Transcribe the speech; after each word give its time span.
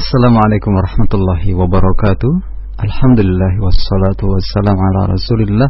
Assalamualaikum 0.00 0.72
warahmatullahi 0.80 1.52
wabarakatuh. 1.60 2.32
Alhamdulillah 2.80 3.52
wassalatu 3.60 4.32
wassalam 4.32 4.72
ala 4.72 5.12
Rasulillah 5.12 5.68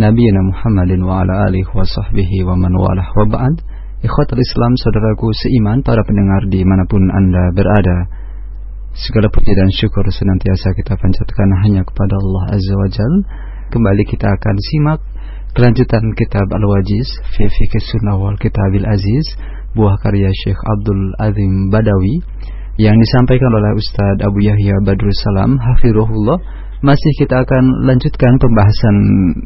Nabiina 0.00 0.40
Muhammadin 0.48 1.04
wa 1.04 1.20
ala 1.20 1.44
alihi 1.44 1.68
wa 1.68 1.84
sahbihi 1.84 2.40
wa 2.48 2.56
man 2.56 2.72
walah 2.72 3.04
wa 3.04 3.28
ba'd. 3.28 3.60
Ikhwatul 4.00 4.40
Islam, 4.40 4.80
saudaraku 4.80 5.28
seiman, 5.36 5.84
para 5.84 6.00
pendengar 6.08 6.48
di 6.48 6.64
mana 6.64 6.88
pun 6.88 7.04
Anda 7.04 7.52
berada. 7.52 8.08
Segala 8.96 9.28
puji 9.28 9.52
dan 9.52 9.68
syukur 9.76 10.08
senantiasa 10.08 10.72
kita 10.80 10.96
panjatkan 10.96 11.48
hanya 11.60 11.84
kepada 11.84 12.16
Allah 12.16 12.56
Azza 12.56 12.74
wa 12.80 12.88
Jal. 12.88 13.14
Kembali 13.76 14.08
kita 14.08 14.40
akan 14.40 14.56
simak 14.56 15.04
kelanjutan 15.52 16.16
kitab 16.16 16.48
Al-Wajiz 16.48 17.12
fi 17.36 17.44
Fikih 17.44 17.84
Sunnah 17.92 18.16
wal 18.24 18.40
Kitabil 18.40 18.88
Aziz 18.88 19.36
buah 19.76 20.00
karya 20.00 20.32
Syekh 20.32 20.56
Abdul 20.56 21.12
Azim 21.20 21.68
Badawi 21.68 22.24
yang 22.80 22.96
disampaikan 22.96 23.52
oleh 23.52 23.76
Ustadz 23.76 24.24
Abu 24.24 24.40
Yahya 24.40 24.80
Badrul 24.80 25.12
Salam 25.12 25.60
Hafirullah 25.60 26.40
masih 26.80 27.12
kita 27.20 27.44
akan 27.44 27.84
lanjutkan 27.84 28.40
pembahasan 28.40 28.96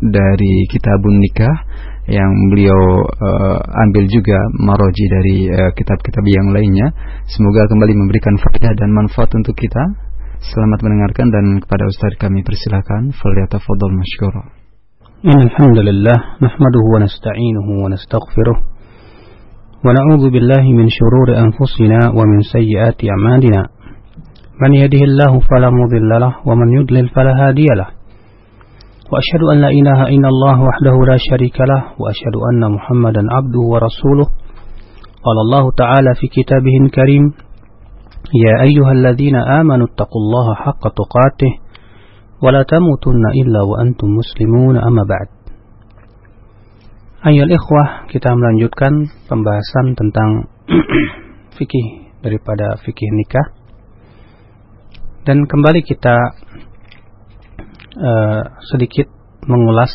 dari 0.06 0.70
kitabun 0.70 1.18
nikah 1.18 1.66
yang 2.06 2.30
beliau 2.54 2.78
uh, 3.02 3.58
ambil 3.88 4.06
juga 4.06 4.38
maroji 4.54 5.04
dari 5.10 5.36
eh, 5.50 5.72
kitab-kitab 5.74 6.22
uh, 6.22 6.30
yang 6.30 6.52
lainnya. 6.54 6.94
Semoga 7.26 7.66
kembali 7.66 7.96
memberikan 7.96 8.38
faedah 8.38 8.76
dan 8.78 8.94
manfaat 8.94 9.34
untuk 9.34 9.56
kita. 9.58 9.82
Selamat 10.44 10.84
mendengarkan 10.84 11.32
dan 11.32 11.44
kepada 11.64 11.88
Ustaz 11.90 12.14
kami 12.20 12.44
persilakan. 12.44 13.10
Falyatafadhal 13.16 13.96
masykura. 13.98 14.42
Alhamdulillah, 15.24 16.38
nahmaduhu 16.44 16.86
wa 16.92 17.00
nasta'inuhu 17.02 17.82
wa 17.82 17.88
nastaghfiruh. 17.88 18.73
Billahi 19.84 20.72
min 20.72 20.88
shururi 20.88 21.36
anfusina 21.36 22.08
wa 22.16 22.24
min 22.24 22.40
sayyiati 22.40 23.04
a'malina. 23.10 23.62
Man 24.60 24.72
yahdihillahu 24.72 25.44
fala 25.44 25.68
mudilla 25.70 26.18
lahu 26.24 26.40
wa 26.48 26.56
man 26.56 26.72
yudlil 26.72 27.08
fala 27.12 27.36
hadiya 27.36 27.76
lahu. 27.76 27.92
وأشهد 29.04 29.42
أن 29.52 29.56
لا 29.60 29.68
إله 29.68 30.00
إلا 30.16 30.28
الله 30.28 30.56
وحده 30.68 30.94
لا 31.10 31.16
شريك 31.30 31.60
له 31.60 31.82
وأشهد 32.00 32.34
أن 32.50 32.72
محمدا 32.72 33.22
عبده 33.36 33.60
ورسوله 33.72 34.26
قال 35.26 35.36
الله 35.46 35.64
تعالى 35.76 36.10
في 36.20 36.26
كتابه 36.26 36.74
الكريم 36.84 37.24
يا 38.44 38.54
أيها 38.66 38.92
الذين 38.92 39.36
آمنوا 39.36 39.86
اتقوا 39.86 40.20
الله 40.24 40.54
حق 40.54 40.82
تقاته 41.00 41.52
ولا 42.42 42.62
تموتن 42.62 43.24
إلا 43.42 43.60
وأنتم 43.62 44.08
مسلمون 44.08 44.76
أما 44.76 45.02
بعد 45.12 45.28
Ayo 47.24 47.48
ikhwah, 47.48 48.04
kita 48.12 48.36
melanjutkan 48.36 49.08
pembahasan 49.32 49.96
tentang 49.96 50.44
fikih 51.56 52.12
daripada 52.20 52.76
fikih 52.84 53.08
nikah. 53.16 53.48
Dan 55.24 55.48
kembali 55.48 55.80
kita 55.88 56.12
uh, 57.96 58.42
sedikit 58.68 59.08
mengulas 59.48 59.88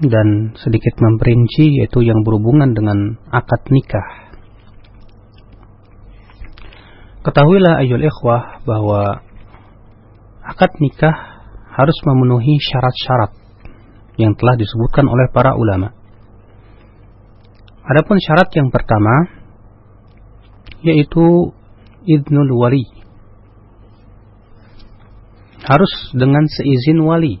dan 0.00 0.56
sedikit 0.56 0.96
memperinci 0.96 1.84
yaitu 1.84 2.00
yang 2.00 2.24
berhubungan 2.24 2.72
dengan 2.72 3.20
akad 3.28 3.60
nikah. 3.68 4.32
Ketahuilah 7.28 7.84
ayol 7.84 8.00
ikhwah 8.00 8.64
bahwa 8.64 9.20
akad 10.48 10.72
nikah 10.80 11.44
harus 11.76 11.98
memenuhi 12.08 12.56
syarat-syarat 12.56 13.41
yang 14.20 14.36
telah 14.36 14.56
disebutkan 14.56 15.08
oleh 15.08 15.28
para 15.32 15.56
ulama. 15.56 15.94
Adapun 17.82 18.20
syarat 18.22 18.48
yang 18.54 18.70
pertama 18.70 19.42
yaitu 20.82 21.54
idnul 22.06 22.50
wali 22.58 22.86
harus 25.62 25.92
dengan 26.14 26.42
seizin 26.50 26.98
wali. 27.02 27.38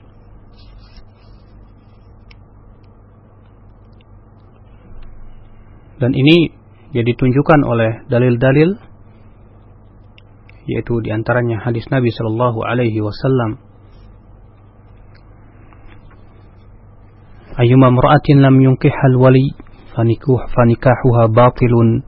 Dan 5.98 6.18
ini 6.18 6.50
ditunjukkan 6.90 7.60
oleh 7.62 8.02
dalil-dalil 8.10 8.74
yaitu 10.62 10.94
di 11.02 11.10
antaranya 11.10 11.62
hadis 11.62 11.86
Nabi 11.90 12.10
Shallallahu 12.10 12.62
Alaihi 12.62 13.02
Wasallam. 13.02 13.58
Ayyuma 17.52 17.92
mra'atin 17.92 18.40
lam 18.40 18.56
yunkihal 18.56 19.20
wali 19.20 19.52
fanikuh 19.92 20.40
fanikahuha 20.56 21.28
batilun. 21.28 22.00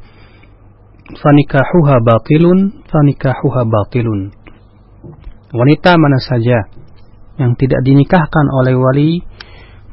Fanikahuha 1.21 2.01
batilun 2.01 2.85
fanikahuha 2.89 3.63
batilun. 3.69 4.33
Wanita 5.53 6.01
mana 6.01 6.19
saja 6.25 6.59
yang 7.37 7.55
tidak 7.61 7.85
dinikahkan 7.85 8.47
oleh 8.63 8.75
wali 8.79 9.21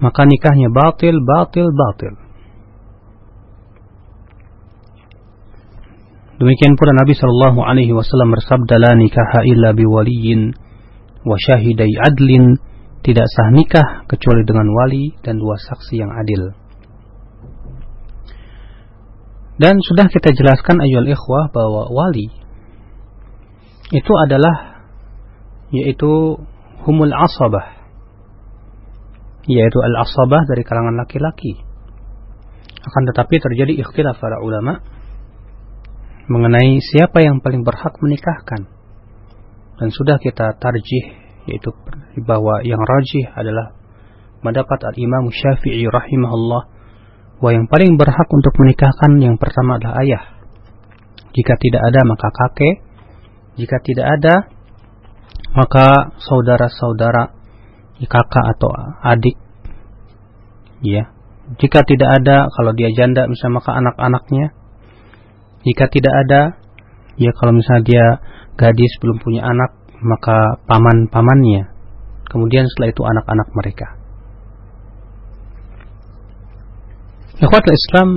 maka 0.01 0.25
nikahnya 0.25 0.71
batil 0.71 1.19
batil 1.21 1.67
batil. 1.69 2.13
Demikian 6.41 6.73
pula 6.73 6.97
Nabi 6.97 7.13
Shallallahu 7.13 7.59
alaihi 7.61 7.93
wasallam 7.93 8.33
bersabda 8.33 8.81
la 8.81 8.91
nikaha 8.97 9.45
illa 9.45 9.77
biwaliyin 9.77 10.57
wa 11.21 11.37
syahidai 11.37 11.93
adlin 12.01 12.57
tidak 13.01 13.25
sah 13.25 13.49
nikah 13.49 14.05
kecuali 14.05 14.45
dengan 14.45 14.69
wali 14.69 15.17
dan 15.25 15.41
dua 15.41 15.57
saksi 15.57 15.93
yang 15.97 16.13
adil. 16.13 16.53
Dan 19.61 19.77
sudah 19.77 20.09
kita 20.09 20.33
jelaskan 20.33 20.81
ayol 20.81 21.05
ikhwah 21.05 21.53
bahwa 21.53 21.89
wali 21.93 22.33
itu 23.93 24.13
adalah 24.25 24.85
yaitu 25.69 26.39
humul 26.81 27.13
asabah 27.13 27.81
yaitu 29.49 29.77
al-asabah 29.81 30.45
dari 30.45 30.61
kalangan 30.61 30.97
laki-laki. 31.01 31.61
Akan 32.81 33.03
tetapi 33.09 33.37
terjadi 33.37 33.81
ikhtilaf 33.85 34.17
para 34.17 34.41
ulama 34.41 34.81
mengenai 36.29 36.77
siapa 36.81 37.21
yang 37.21 37.41
paling 37.41 37.65
berhak 37.65 37.97
menikahkan. 38.01 38.69
Dan 39.81 39.89
sudah 39.89 40.21
kita 40.21 40.57
tarjih 40.61 41.05
yaitu 41.49 41.73
bahwa 42.19 42.59
yang 42.67 42.81
rajih 42.81 43.31
adalah 43.31 43.71
mendapat 44.41 44.79
al-Imam 44.91 45.29
Syafi'i 45.29 45.85
rahimahullah 45.87 46.63
bahwa 47.41 47.51
yang 47.57 47.67
paling 47.69 47.97
berhak 47.97 48.29
untuk 48.29 48.53
menikahkan 48.61 49.17
yang 49.17 49.37
pertama 49.41 49.81
adalah 49.81 50.01
ayah. 50.05 50.23
Jika 51.31 51.57
tidak 51.57 51.81
ada 51.87 51.99
maka 52.05 52.27
kakek. 52.29 52.75
Jika 53.57 53.77
tidak 53.81 54.07
ada 54.19 54.35
maka 55.51 56.15
saudara-saudara 56.21 57.33
kakak 58.01 58.45
atau 58.57 58.69
adik. 59.05 59.37
Ya. 60.85 61.13
Jika 61.57 61.83
tidak 61.83 62.21
ada 62.21 62.47
kalau 62.53 62.71
dia 62.77 62.89
janda 62.93 63.25
misalnya 63.25 63.61
maka 63.61 63.71
anak-anaknya. 63.77 64.47
Jika 65.65 65.85
tidak 65.89 66.13
ada 66.25 66.41
ya 67.17 67.31
kalau 67.37 67.53
misalnya 67.53 67.83
dia 67.85 68.05
gadis 68.57 68.93
belum 69.01 69.21
punya 69.21 69.45
anak 69.45 69.77
maka 70.01 70.61
paman-pamannya 70.65 71.70
kemudian 72.31 72.63
setelah 72.71 72.89
itu 72.95 73.03
anak-anak 73.03 73.47
mereka 73.51 73.87
Ikhwatul 77.41 77.73
Islam 77.73 78.09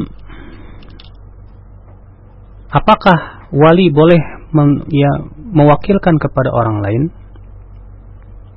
apakah 2.69 3.49
wali 3.57 3.89
boleh 3.89 4.21
ya, 4.93 5.13
mewakilkan 5.41 6.21
kepada 6.21 6.53
orang 6.53 6.85
lain 6.85 7.03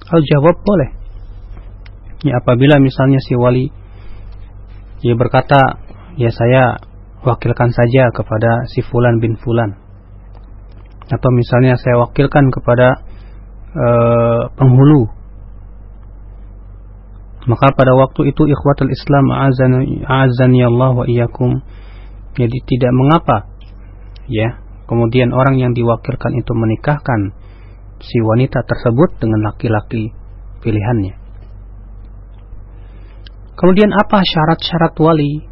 kalau 0.08 0.24
jawab 0.24 0.56
boleh. 0.64 0.90
Ya 2.24 2.40
apabila 2.40 2.80
misalnya 2.80 3.20
si 3.20 3.36
wali 3.36 3.70
dia 5.04 5.14
berkata, 5.14 5.84
ya 6.18 6.34
saya 6.34 6.82
wakilkan 7.22 7.70
saja 7.70 8.10
kepada 8.16 8.66
si 8.72 8.82
fulan 8.82 9.22
bin 9.22 9.38
fulan. 9.38 9.78
Atau 11.08 11.30
misalnya 11.32 11.78
saya 11.78 12.02
wakilkan 12.02 12.50
kepada 12.50 13.04
uh, 13.78 14.42
penghulu. 14.58 15.12
Maka 17.48 17.72
pada 17.72 17.96
waktu 17.96 18.36
itu 18.36 18.44
ikhwatul 18.44 18.92
Islam 18.92 19.32
azani 19.32 20.62
Allah 20.68 20.92
wa 20.92 21.06
iyyakum. 21.08 21.64
Jadi 22.36 22.58
tidak 22.68 22.92
mengapa 22.92 23.48
ya. 24.28 24.60
Kemudian 24.88 25.36
orang 25.36 25.60
yang 25.60 25.72
diwakilkan 25.76 26.32
itu 26.40 26.52
menikahkan 26.56 27.36
si 28.00 28.24
wanita 28.24 28.64
tersebut 28.64 29.20
dengan 29.20 29.52
laki-laki 29.52 30.16
pilihannya. 30.64 31.16
Kemudian 33.58 33.92
apa 33.92 34.22
syarat-syarat 34.22 34.96
wali? 35.02 35.44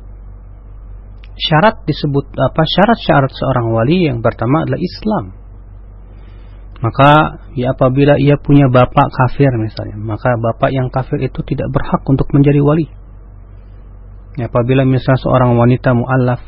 Syarat 1.36 1.84
disebut 1.84 2.32
apa? 2.38 2.64
Syarat-syarat 2.64 3.32
seorang 3.34 3.76
wali 3.76 4.08
yang 4.08 4.24
pertama 4.24 4.64
adalah 4.64 4.80
Islam. 4.80 5.45
Maka 6.84 7.40
ya 7.56 7.72
apabila 7.72 8.20
ia 8.20 8.36
punya 8.36 8.68
bapak 8.68 9.08
kafir 9.08 9.52
misalnya, 9.56 9.96
maka 9.96 10.36
bapak 10.36 10.70
yang 10.76 10.92
kafir 10.92 11.24
itu 11.24 11.40
tidak 11.48 11.72
berhak 11.72 12.04
untuk 12.04 12.28
menjadi 12.36 12.60
wali. 12.60 12.88
Ya, 14.36 14.52
apabila 14.52 14.84
misalnya 14.84 15.24
seorang 15.24 15.56
wanita 15.56 15.96
mualaf 15.96 16.44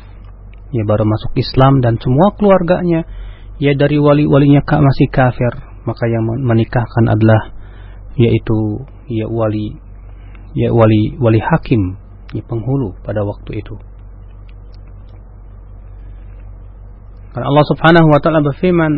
ya 0.68 0.84
baru 0.84 1.08
masuk 1.08 1.32
Islam 1.40 1.80
dan 1.80 1.96
semua 1.96 2.36
keluarganya 2.36 3.08
ya 3.56 3.72
dari 3.72 3.96
wali-walinya 3.96 4.60
kak 4.60 4.84
masih 4.84 5.08
kafir 5.08 5.52
maka 5.88 6.04
yang 6.04 6.28
menikahkan 6.44 7.04
adalah 7.08 7.56
yaitu 8.20 8.84
ya 9.08 9.24
wali 9.32 9.80
ya 10.52 10.68
wali 10.68 11.16
wali 11.16 11.40
hakim 11.40 11.96
ya 12.36 12.44
penghulu 12.44 12.92
pada 13.00 13.24
waktu 13.24 13.64
itu 13.64 13.74
karena 17.32 17.46
Allah 17.48 17.64
Subhanahu 17.72 18.08
wa 18.12 18.20
taala 18.20 18.44
berfirman 18.44 18.92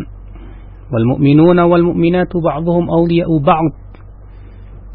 wal 0.91 1.05
mu'minuna 1.15 1.65
wal 1.65 1.87
mu'minatu 1.87 2.43
ba'dhum 2.43 2.91
awliya'u 2.91 3.39
ba'd 3.39 3.91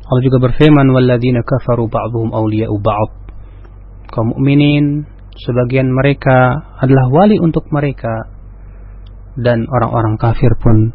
Allah 0.07 0.23
juga 0.23 0.39
berfirman 0.39 0.87
walladzina 0.95 1.43
kafaru 1.43 1.91
ba'dhum 1.91 2.31
awliya'u 2.31 2.79
ba'd. 2.79 3.11
Kaum 4.15 4.39
mukminin 4.39 5.03
sebagian 5.35 5.91
mereka 5.91 6.63
adalah 6.79 7.11
wali 7.11 7.43
untuk 7.43 7.67
mereka 7.75 8.31
dan 9.35 9.67
orang-orang 9.67 10.15
kafir 10.15 10.55
pun 10.63 10.95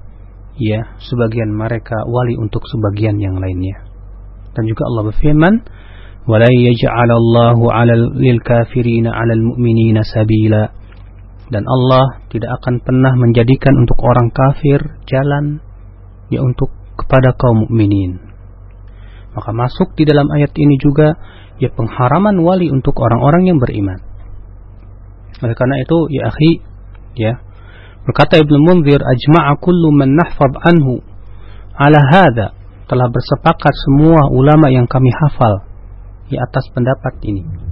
ya 0.56 0.96
sebagian 1.04 1.52
mereka 1.52 2.08
wali 2.08 2.40
untuk 2.40 2.64
sebagian 2.72 3.20
yang 3.20 3.36
lainnya. 3.36 3.84
Dan 4.56 4.64
juga 4.64 4.88
Allah 4.88 5.12
berfirman 5.12 5.54
wala 6.24 6.48
yaj'alallahu 6.48 7.68
'alal 7.68 8.16
lil 8.16 8.40
kafirina 8.40 9.12
'alal 9.12 9.44
mu'minina 9.44 10.08
sabila 10.08 10.72
dan 11.52 11.68
Allah 11.68 12.24
tidak 12.32 12.50
akan 12.64 12.80
pernah 12.80 13.14
menjadikan 13.20 13.76
untuk 13.76 14.00
orang 14.02 14.32
kafir 14.32 14.80
jalan 15.06 15.60
ya 16.32 16.40
untuk 16.40 16.72
kepada 16.96 17.36
kaum 17.36 17.68
mukminin. 17.68 18.32
Maka 19.36 19.52
masuk 19.52 19.96
di 20.00 20.08
dalam 20.08 20.32
ayat 20.32 20.56
ini 20.56 20.76
juga 20.80 21.20
ya 21.60 21.72
pengharaman 21.72 22.40
wali 22.40 22.72
untuk 22.72 22.96
orang-orang 23.00 23.52
yang 23.52 23.60
beriman. 23.60 24.00
Oleh 25.44 25.56
karena 25.56 25.76
itu 25.84 25.98
ya 26.12 26.32
akhi 26.32 26.52
ya 27.20 27.34
Berkata 28.02 28.42
Ibnu 28.42 28.58
Munzir, 28.66 28.98
ajma'a 28.98 29.62
kullu 29.62 29.94
man 29.94 30.18
nahfad 30.18 30.58
anhu 30.66 31.06
ala 31.78 32.00
hadha. 32.02 32.58
Telah 32.90 33.08
bersepakat 33.08 33.72
semua 33.88 34.28
ulama 34.28 34.68
yang 34.68 34.84
kami 34.84 35.08
hafal 35.16 35.64
di 36.28 36.36
atas 36.36 36.68
pendapat 36.76 37.24
ini. 37.24 37.71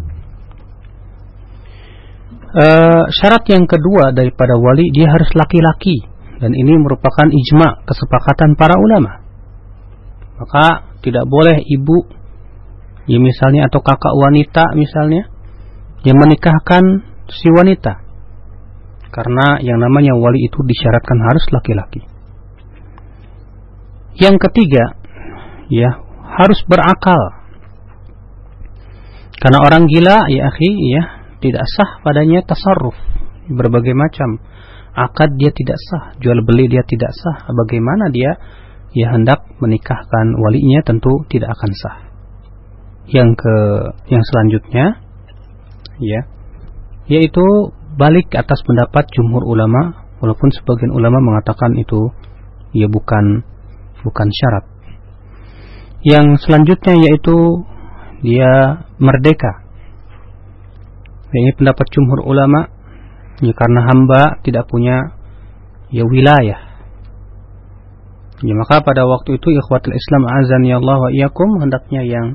Uh, 2.49 3.05
syarat 3.13 3.45
yang 3.53 3.69
kedua 3.69 4.09
daripada 4.09 4.57
wali 4.57 4.89
dia 4.89 5.05
harus 5.05 5.29
laki-laki 5.37 6.01
dan 6.41 6.49
ini 6.49 6.81
merupakan 6.81 7.29
ijma 7.29 7.85
kesepakatan 7.85 8.57
para 8.57 8.73
ulama. 8.73 9.21
Maka 10.41 10.97
tidak 11.05 11.29
boleh 11.29 11.61
ibu 11.61 12.09
ya 13.05 13.21
misalnya 13.21 13.69
atau 13.69 13.85
kakak 13.85 14.17
wanita 14.17 14.73
misalnya 14.73 15.29
yang 16.01 16.17
menikahkan 16.17 17.05
si 17.29 17.53
wanita 17.53 18.09
karena 19.09 19.57
yang 19.65 19.81
namanya 19.81 20.13
wali 20.13 20.45
itu 20.45 20.61
disyaratkan 20.61 21.17
harus 21.17 21.45
laki-laki. 21.49 22.05
Yang 24.19 24.37
ketiga, 24.49 24.99
ya, 25.71 25.89
harus 26.37 26.59
berakal. 26.69 27.39
Karena 29.39 29.59
orang 29.63 29.87
gila, 29.87 30.27
ya 30.27 30.51
akhi, 30.51 30.71
ya, 30.91 31.03
tidak 31.39 31.65
sah 31.65 32.03
padanya 32.03 32.43
tasarruf. 32.43 32.95
Berbagai 33.49 33.97
macam 33.97 34.39
akad 34.93 35.33
dia 35.39 35.49
tidak 35.49 35.79
sah, 35.79 36.03
jual 36.21 36.43
beli 36.45 36.69
dia 36.69 36.85
tidak 36.85 37.09
sah. 37.15 37.49
Bagaimana 37.49 38.11
dia 38.13 38.37
ya 38.93 39.13
hendak 39.13 39.45
menikahkan 39.61 40.37
walinya 40.37 40.81
tentu 40.85 41.25
tidak 41.31 41.55
akan 41.57 41.71
sah. 41.73 41.97
Yang 43.09 43.29
ke 43.41 43.55
yang 44.13 44.23
selanjutnya 44.23 44.85
ya 45.97 46.21
yaitu 47.09 47.73
balik 47.97 48.29
atas 48.37 48.61
pendapat 48.63 49.09
jumhur 49.09 49.43
ulama 49.43 50.05
walaupun 50.21 50.53
sebagian 50.53 50.93
ulama 50.93 51.17
mengatakan 51.19 51.73
itu 51.75 52.13
ya 52.71 52.85
bukan 52.85 53.43
bukan 54.05 54.27
syarat. 54.29 54.65
Yang 56.05 56.47
selanjutnya 56.47 56.95
yaitu 56.95 57.35
dia 58.23 58.85
merdeka. 59.01 59.58
Ini 61.29 61.53
pendapat 61.57 61.85
jumhur 61.93 62.25
ulama 62.25 62.65
ya 63.39 63.53
karena 63.53 63.85
hamba 63.85 64.41
tidak 64.41 64.65
punya 64.65 65.13
ya 65.93 66.03
wilayah. 66.05 66.59
Ya 68.39 68.53
maka 68.55 68.81
pada 68.81 69.03
waktu 69.03 69.35
itu 69.35 69.51
ikhwatul 69.51 69.93
Islam 69.93 70.23
azan 70.25 70.63
ya 70.63 70.79
Allah 70.79 70.97
wa 70.97 71.09
iyakum 71.11 71.59
hendaknya 71.59 72.01
yang 72.07 72.27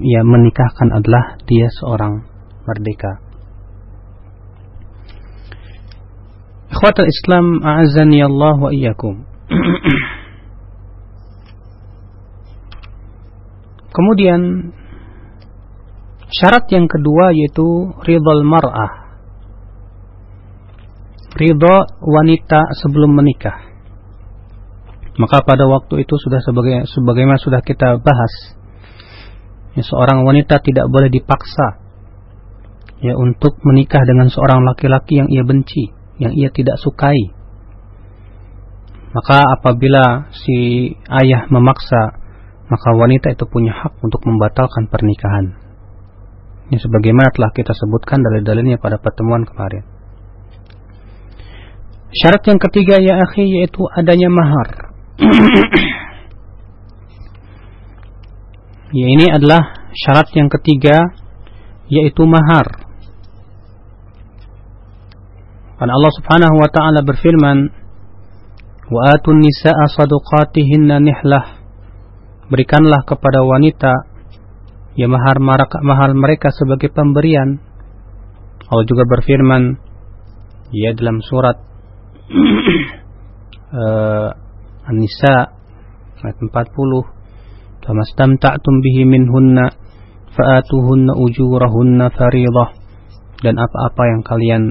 ya 0.00 0.20
menikahkan 0.24 0.96
adalah 0.96 1.36
dia 1.44 1.68
seorang 1.82 2.24
merdeka. 2.64 3.26
Ikhwatul 6.76 7.08
Islam 7.08 7.64
a'azani 7.64 8.20
Allah 8.20 8.60
wa 8.60 8.68
iyyakum. 8.68 9.24
Kemudian 13.96 14.40
syarat 16.30 16.66
yang 16.74 16.90
kedua 16.90 17.30
yaitu 17.34 17.94
ridhal 18.02 18.42
mar'ah. 18.42 19.06
Ridho 21.36 21.76
wanita 22.00 22.72
sebelum 22.80 23.12
menikah. 23.12 23.68
Maka 25.16 25.44
pada 25.44 25.64
waktu 25.68 26.04
itu 26.04 26.14
sudah 26.16 26.40
sebagai 26.44 26.88
sebagaimana 26.88 27.40
sudah 27.40 27.60
kita 27.64 28.00
bahas, 28.00 28.32
ya, 29.76 29.84
seorang 29.84 30.24
wanita 30.24 30.60
tidak 30.60 30.88
boleh 30.88 31.08
dipaksa 31.08 31.80
ya 33.00 33.12
untuk 33.16 33.60
menikah 33.64 34.00
dengan 34.08 34.32
seorang 34.32 34.64
laki-laki 34.64 35.20
yang 35.20 35.28
ia 35.28 35.44
benci 35.44 35.92
yang 36.16 36.32
ia 36.32 36.48
tidak 36.52 36.80
sukai. 36.80 37.32
Maka 39.12 39.40
apabila 39.56 40.28
si 40.32 40.92
ayah 41.08 41.48
memaksa, 41.48 42.20
maka 42.68 42.88
wanita 42.92 43.32
itu 43.32 43.48
punya 43.48 43.72
hak 43.72 43.96
untuk 44.04 44.20
membatalkan 44.28 44.88
pernikahan. 44.92 45.65
Ini 46.66 46.82
sebagaimana 46.82 47.30
telah 47.30 47.54
kita 47.54 47.70
sebutkan 47.70 48.18
dari 48.26 48.42
dalilnya 48.42 48.74
pada 48.82 48.98
pertemuan 48.98 49.46
kemarin. 49.46 49.86
Syarat 52.10 52.42
yang 52.48 52.58
ketiga 52.58 52.98
ya 52.98 53.22
akhi 53.22 53.46
yaitu 53.46 53.86
adanya 53.86 54.26
mahar. 54.26 54.68
ya 58.98 59.06
ini 59.06 59.30
adalah 59.30 59.86
syarat 59.94 60.26
yang 60.34 60.50
ketiga 60.50 61.14
yaitu 61.86 62.26
mahar. 62.26 62.66
Karena 65.76 65.92
Allah 65.92 66.12
Subhanahu 66.18 66.56
wa 66.56 66.68
taala 66.72 67.04
berfirman, 67.04 67.58
"Wa 68.90 69.00
atun 69.14 69.38
nisaa 69.38 69.86
sadaqatihinna 69.92 70.98
nihlah." 70.98 71.62
Berikanlah 72.50 73.04
kepada 73.04 73.44
wanita 73.44 74.15
ya 74.96 75.06
mahar 75.06 75.36
mahal 75.84 76.10
mereka 76.16 76.48
sebagai 76.50 76.88
pemberian. 76.90 77.60
Allah 78.66 78.86
juga 78.88 79.04
berfirman 79.06 79.78
ya 80.74 80.90
dalam 80.96 81.22
surat 81.22 81.54
uh, 83.70 84.32
An-Nisa 84.90 85.36
ayat 86.24 86.38
40, 86.40 86.50
"Famastamta'tum 87.84 88.74
bihi 88.82 89.06
minhunna 89.06 89.70
fa'atuhunna 90.34 91.12
ujurahunna 91.14 92.06
fariidah." 92.10 92.70
Dan 93.36 93.60
apa-apa 93.60 94.02
yang 94.10 94.22
kalian 94.24 94.62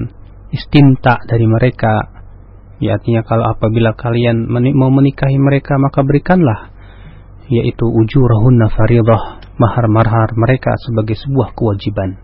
istinta 0.50 1.22
dari 1.22 1.46
mereka 1.46 2.16
ya 2.82 2.98
artinya 2.98 3.22
kalau 3.24 3.46
apabila 3.46 3.96
kalian 3.96 4.50
mau 4.50 4.90
menikahi 4.92 5.38
mereka 5.38 5.78
maka 5.80 6.02
berikanlah 6.02 6.74
yaitu 7.46 7.86
ujurahunna 7.86 8.68
faridah 8.74 9.45
mahar-mahar 9.56 10.36
mereka 10.36 10.76
sebagai 10.84 11.16
sebuah 11.16 11.56
kewajiban. 11.56 12.20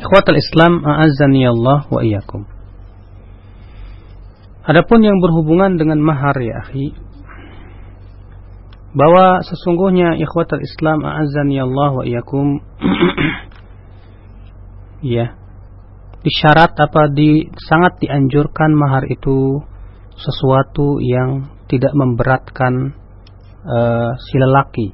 Ikhwatal 0.00 0.38
Islam 0.38 0.80
a'azzani 0.80 1.44
Allah 1.44 1.84
wa 1.90 2.00
iyyakum. 2.00 2.46
Adapun 4.64 5.02
yang 5.02 5.18
berhubungan 5.18 5.76
dengan 5.76 5.98
mahar 6.00 6.38
ya 6.38 6.62
akhi 6.62 6.94
bahwa 8.90 9.38
sesungguhnya 9.46 10.18
ikhwatal 10.18 10.62
Islam 10.62 11.06
a'azzani 11.06 11.62
Allah 11.62 11.90
wa 11.94 12.02
iyyakum 12.02 12.58
ya 15.14 15.38
disyarat 16.20 16.76
apa 16.76 17.08
di 17.14 17.48
sangat 17.56 18.02
dianjurkan 18.02 18.76
mahar 18.76 19.08
itu 19.08 19.62
sesuatu 20.18 21.00
yang 21.00 21.48
tidak 21.70 21.94
memberatkan 21.96 22.99
uh, 23.64 24.10
si 24.16 24.36
lelaki. 24.38 24.88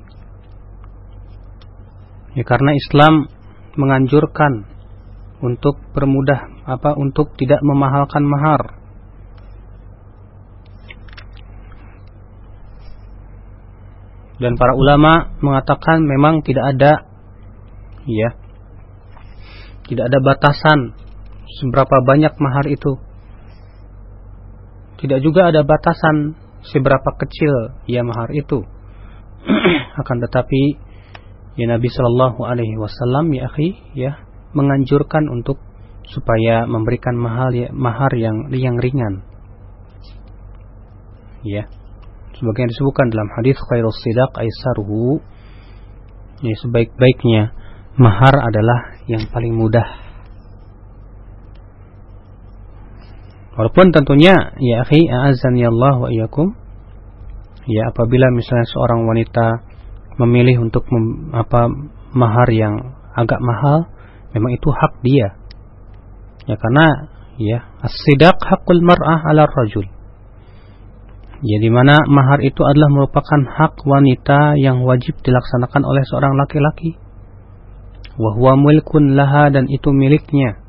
Ya 2.37 2.45
karena 2.45 2.77
Islam 2.77 3.33
menganjurkan 3.77 4.69
untuk 5.41 5.81
permudah 5.93 6.65
apa 6.65 6.97
untuk 6.97 7.37
tidak 7.37 7.61
memahalkan 7.65 8.25
mahar. 8.25 8.63
Dan 14.37 14.53
para 14.61 14.77
ulama 14.77 15.33
mengatakan 15.41 16.05
memang 16.05 16.45
tidak 16.45 16.77
ada 16.77 17.09
ya 18.05 18.37
tidak 19.89 20.13
ada 20.13 20.19
batasan 20.21 20.79
seberapa 21.63 22.05
banyak 22.05 22.37
mahar 22.37 22.69
itu 22.69 23.01
tidak 25.01 25.25
juga 25.25 25.49
ada 25.49 25.65
batasan 25.65 26.37
seberapa 26.71 27.11
kecil 27.19 27.77
ya 27.87 28.03
mahar 28.03 28.31
itu. 28.33 28.63
Akan 30.01 30.19
tetapi 30.23 30.63
ya 31.57 31.67
Nabi 31.71 31.89
Shallallahu 31.89 32.45
Alaihi 32.45 32.77
Wasallam 32.77 33.33
ya 33.33 33.49
akhi 33.49 33.69
ya 33.97 34.13
menganjurkan 34.57 35.29
untuk 35.29 35.61
supaya 36.07 36.65
memberikan 36.71 37.19
mahal 37.19 37.51
ya, 37.51 37.69
mahar 37.75 38.15
yang 38.15 38.51
yang 38.55 38.79
ringan. 38.79 39.27
Ya. 41.43 41.67
Sebagaimana 42.37 42.69
disebutkan 42.69 43.09
dalam 43.09 43.29
hadis 43.33 43.57
khairus 43.57 43.97
sidaq 44.05 44.29
aisaruhu 44.37 45.25
ya 46.45 46.53
sebaik-baiknya 46.61 47.57
mahar 47.97 48.35
adalah 48.45 49.01
yang 49.09 49.25
paling 49.33 49.57
mudah. 49.57 50.06
Walaupun 53.57 53.89
tentunya 53.89 54.37
ya 54.61 54.85
akhi 54.85 55.09
azan 55.09 55.57
ya 55.57 55.73
Allah 55.73 55.95
wa 55.97 56.09
iyyakum 56.13 56.53
ya 57.65 57.89
apabila 57.89 58.29
misalnya 58.29 58.69
seorang 58.69 59.09
wanita 59.09 59.65
memilih 60.21 60.69
untuk 60.69 60.85
mem, 60.93 61.33
apa 61.33 61.73
mahar 62.13 62.49
yang 62.53 62.97
agak 63.17 63.41
mahal 63.41 63.89
memang 64.37 64.53
itu 64.53 64.69
hak 64.69 65.01
dia. 65.01 65.41
Ya 66.45 66.61
karena 66.61 67.09
ya 67.41 67.59
as-sidaq 67.81 68.37
hakul 68.45 68.85
mar'ah 68.85 69.25
'ala 69.25 69.49
rajul. 69.49 69.89
Ya 71.45 71.59
mana 71.69 72.01
mahar 72.09 72.41
itu 72.41 72.61
adalah 72.65 72.89
merupakan 72.89 73.41
hak 73.45 73.85
wanita 73.85 74.57
yang 74.57 74.85
wajib 74.85 75.21
dilaksanakan 75.21 75.85
oleh 75.85 76.05
seorang 76.09 76.33
laki-laki. 76.37 76.97
Wa 78.17 78.57
mulkun 78.57 79.17
laha 79.17 79.53
dan 79.53 79.69
itu 79.69 79.93
miliknya. 79.93 80.66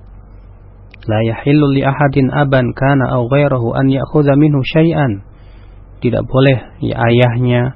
La 1.08 1.24
aban 1.24 2.76
kana 2.76 3.06
ghairahu 3.16 3.72
an 3.72 3.88
ya'khudha 3.88 4.36
minhu. 4.36 4.60
Tidak 5.98 6.24
boleh 6.30 6.78
ya 6.84 6.96
ayahnya 7.10 7.74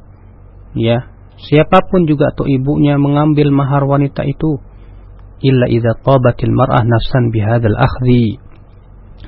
ya 0.77 1.09
siapa 1.41 1.89
pun 1.89 2.05
juga 2.05 2.29
atau 2.35 2.45
ibunya 2.45 2.99
mengambil 2.99 3.49
mahar 3.49 3.87
wanita 3.87 4.27
itu. 4.27 4.59
Illa 5.41 5.65
idza 5.65 5.97
tabatil 6.05 6.53
mar'ah 6.53 6.85
nafsan 6.85 7.33
bihadzal 7.33 7.73
akhdhi 7.73 8.37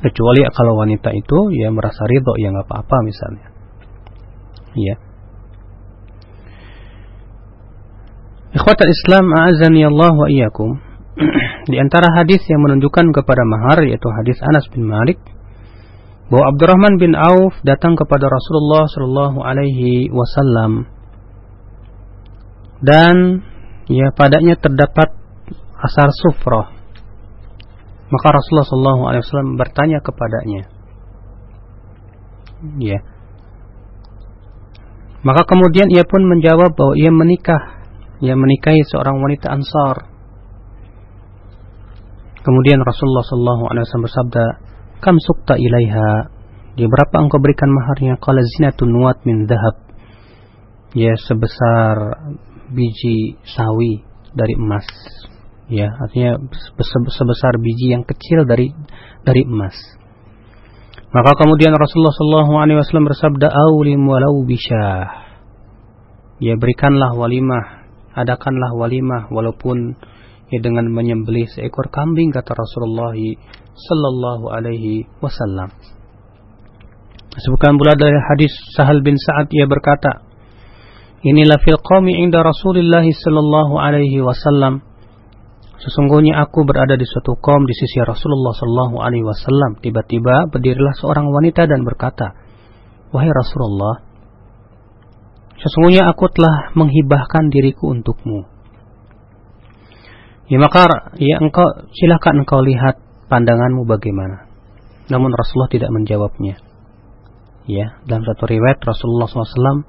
kecuali 0.04 0.46
kalau 0.54 0.78
wanita 0.78 1.10
itu 1.16 1.50
ya 1.58 1.74
merasa 1.74 2.06
ridho 2.06 2.38
ya 2.38 2.54
nggak 2.54 2.70
apa-apa 2.70 2.98
misalnya. 3.02 3.48
Ya. 4.78 4.96
Ikhwatal 8.54 8.92
Islam 8.94 9.26
a'azani 9.34 9.82
Allah 9.90 10.14
wa 10.14 10.28
iyyakum 10.30 10.93
di 11.72 11.78
antara 11.78 12.10
hadis 12.18 12.42
yang 12.50 12.62
menunjukkan 12.66 13.14
kepada 13.14 13.44
mahar 13.46 13.86
yaitu 13.86 14.08
hadis 14.22 14.38
Anas 14.42 14.66
bin 14.74 14.90
Malik 14.90 15.22
bahwa 16.32 16.50
Abdurrahman 16.50 16.98
bin 16.98 17.14
Auf 17.14 17.58
datang 17.62 17.94
kepada 17.94 18.26
Rasulullah 18.26 18.90
Shallallahu 18.90 19.38
alaihi 19.46 20.10
wasallam 20.10 20.90
dan 22.84 23.46
ya 23.88 24.12
padanya 24.12 24.60
terdapat 24.60 25.16
asar 25.80 26.12
sufrah. 26.12 26.72
Maka 28.12 28.28
Rasulullah 28.30 28.68
SAW 29.02 29.58
bertanya 29.58 30.00
kepadanya. 30.04 30.70
Ya. 32.78 33.00
Maka 35.24 35.48
kemudian 35.48 35.90
ia 35.90 36.06
pun 36.06 36.28
menjawab 36.28 36.76
bahwa 36.78 36.94
ia 36.94 37.10
menikah. 37.10 37.82
Ia 38.22 38.38
menikahi 38.38 38.86
seorang 38.86 39.18
wanita 39.18 39.50
ansar. 39.50 40.13
Kemudian 42.44 42.84
Rasulullah 42.84 43.24
SAW 43.24 44.04
bersabda, 44.04 44.44
Kam 45.00 45.20
sukta 45.20 45.56
ilaiha. 45.56 46.32
Dia 46.76 46.88
berapa 46.88 47.24
engkau 47.24 47.40
berikan 47.40 47.72
maharnya? 47.72 48.20
Qala 48.20 48.44
zinatun 48.44 48.92
nuat 48.92 49.24
min 49.24 49.48
dahab. 49.48 49.80
Ya 50.96 51.16
sebesar 51.16 52.24
biji 52.74 53.38
sawi 53.46 54.02
dari 54.34 54.58
emas 54.58 54.88
ya 55.72 55.88
artinya 55.88 56.42
sebesar 57.14 57.54
biji 57.62 57.94
yang 57.94 58.04
kecil 58.04 58.44
dari 58.44 58.74
dari 59.24 59.42
emas 59.46 59.78
maka 61.14 61.38
kemudian 61.38 61.72
Rasulullah 61.78 62.14
Shallallahu 62.14 62.54
Alaihi 62.58 62.78
Wasallam 62.82 63.08
bersabda 63.08 63.48
aulim 63.54 64.02
walau 64.10 64.42
bisa 64.44 65.08
ya 66.42 66.58
berikanlah 66.58 67.14
walimah 67.16 67.86
adakanlah 68.18 68.74
walimah 68.76 69.30
walaupun 69.30 69.96
ya 70.52 70.60
dengan 70.60 70.90
menyembelih 70.92 71.48
seekor 71.48 71.94
kambing 71.94 72.34
kata 72.34 72.52
Rasulullah 72.56 73.16
Sallallahu 73.74 74.52
Alaihi 74.52 75.08
Wasallam 75.24 75.72
Sebutkan 77.34 77.82
pula 77.82 77.98
dari 77.98 78.14
hadis 78.14 78.54
Sahal 78.78 79.02
bin 79.02 79.18
Sa'ad 79.18 79.50
ia 79.50 79.66
berkata, 79.66 80.22
Inilah 81.26 81.58
fil 81.66 81.82
qawmi 81.82 82.22
inda 82.22 82.46
Rasulullah 82.46 83.02
sallallahu 83.02 83.74
alaihi 83.80 84.22
wasallam 84.22 84.86
Sesungguhnya 85.84 86.40
aku 86.40 86.64
berada 86.64 86.96
di 86.96 87.04
suatu 87.04 87.36
kaum 87.36 87.68
di 87.68 87.76
sisi 87.76 88.00
Rasulullah 88.00 88.56
Sallallahu 88.56 89.04
Alaihi 89.04 89.28
Wasallam. 89.28 89.84
Tiba-tiba 89.84 90.48
berdirilah 90.48 90.96
seorang 90.96 91.28
wanita 91.28 91.68
dan 91.68 91.84
berkata, 91.84 92.32
wahai 93.12 93.28
Rasulullah, 93.28 94.00
sesungguhnya 95.60 96.08
aku 96.08 96.32
telah 96.32 96.72
menghibahkan 96.80 97.52
diriku 97.52 97.92
untukmu. 97.92 98.48
Ya 100.54 100.62
maka 100.62 100.86
ya 101.18 101.42
engkau 101.42 101.66
silakan 101.98 102.46
engkau 102.46 102.62
lihat 102.62 103.02
pandanganmu 103.26 103.90
bagaimana. 103.90 104.46
Namun 105.10 105.34
Rasulullah 105.34 105.74
tidak 105.74 105.90
menjawabnya. 105.90 106.62
Ya, 107.66 107.98
dalam 108.06 108.22
satu 108.22 108.46
riwayat 108.46 108.78
Rasulullah 108.86 109.26
SAW 109.26 109.82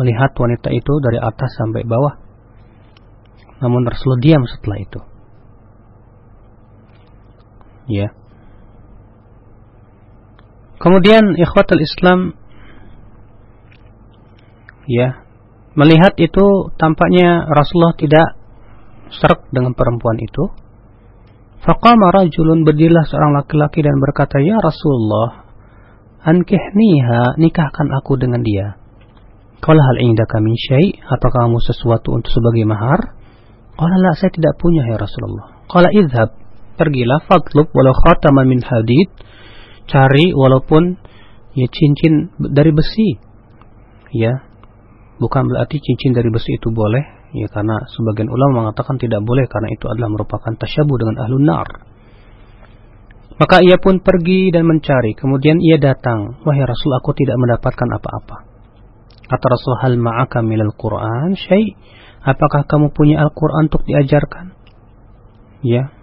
melihat 0.00 0.32
wanita 0.32 0.72
itu 0.72 0.92
dari 1.04 1.20
atas 1.20 1.52
sampai 1.60 1.84
bawah. 1.84 2.16
Namun 3.60 3.84
Rasulullah 3.84 4.24
diam 4.24 4.42
setelah 4.48 4.78
itu. 4.80 5.00
Ya. 7.92 8.16
Kemudian 10.80 11.36
ikhwatul 11.36 11.84
Islam 11.84 12.40
ya, 14.88 15.20
melihat 15.76 16.16
itu 16.16 16.72
tampaknya 16.80 17.44
Rasulullah 17.52 17.92
tidak 18.00 18.35
serak 19.10 19.46
dengan 19.54 19.72
perempuan 19.74 20.18
itu. 20.18 20.50
Faqama 21.62 22.14
rajulun 22.14 22.62
berdirilah 22.62 23.06
seorang 23.08 23.34
laki-laki 23.34 23.82
dan 23.82 23.98
berkata, 23.98 24.38
"Ya 24.38 24.58
Rasulullah, 24.62 25.48
ankihniha, 26.22 27.40
nikahkan 27.42 27.90
aku 27.96 28.18
dengan 28.20 28.42
dia." 28.46 28.78
Qala 29.58 29.82
hal 29.82 29.98
indaka 30.04 30.38
min 30.38 30.54
syai? 30.54 30.94
Apakah 31.00 31.48
kamu 31.48 31.58
sesuatu 31.64 32.14
untuk 32.14 32.30
sebagai 32.30 32.62
mahar? 32.68 33.18
Qala 33.74 33.96
la, 33.98 34.12
saya 34.14 34.30
tidak 34.30 34.54
punya 34.60 34.84
ya 34.86 35.00
Rasulullah. 35.00 35.64
Qala 35.66 35.90
idhab, 35.90 36.30
pergilah 36.76 37.24
fatlub 37.24 37.72
walau 37.72 37.96
khataman 37.96 38.46
min 38.46 38.60
hadid 38.60 39.08
cari 39.88 40.36
walaupun 40.36 41.00
ya 41.56 41.66
cincin 41.72 42.36
dari 42.36 42.70
besi 42.70 43.16
ya 44.12 44.44
bukan 45.16 45.48
berarti 45.48 45.80
cincin 45.80 46.12
dari 46.12 46.28
besi 46.28 46.60
itu 46.60 46.68
boleh 46.68 47.15
ya 47.34 47.48
karena 47.50 47.80
sebagian 47.90 48.30
ulama 48.30 48.66
mengatakan 48.66 49.00
tidak 49.00 49.22
boleh 49.24 49.46
karena 49.50 49.72
itu 49.72 49.86
adalah 49.90 50.12
merupakan 50.12 50.52
tasyabuh 50.54 50.96
dengan 51.00 51.16
ahlun 51.24 51.44
nar. 51.46 51.68
Maka 53.36 53.60
ia 53.60 53.76
pun 53.76 54.00
pergi 54.00 54.48
dan 54.48 54.64
mencari. 54.64 55.12
Kemudian 55.12 55.60
ia 55.60 55.76
datang. 55.76 56.40
Wahai 56.40 56.64
rasul 56.64 56.88
aku 56.96 57.12
tidak 57.12 57.36
mendapatkan 57.36 57.84
apa-apa. 57.84 58.36
Kata 59.28 59.44
rasul 59.44 59.76
hal 59.82 60.00
ma'aka 60.00 60.40
minal 60.40 60.72
quran 60.72 61.36
syai? 61.36 61.76
Apakah 62.26 62.66
kamu 62.66 62.90
punya 62.90 63.22
Al-Quran 63.22 63.70
untuk 63.70 63.86
diajarkan? 63.86 64.50
Ya. 65.62 65.94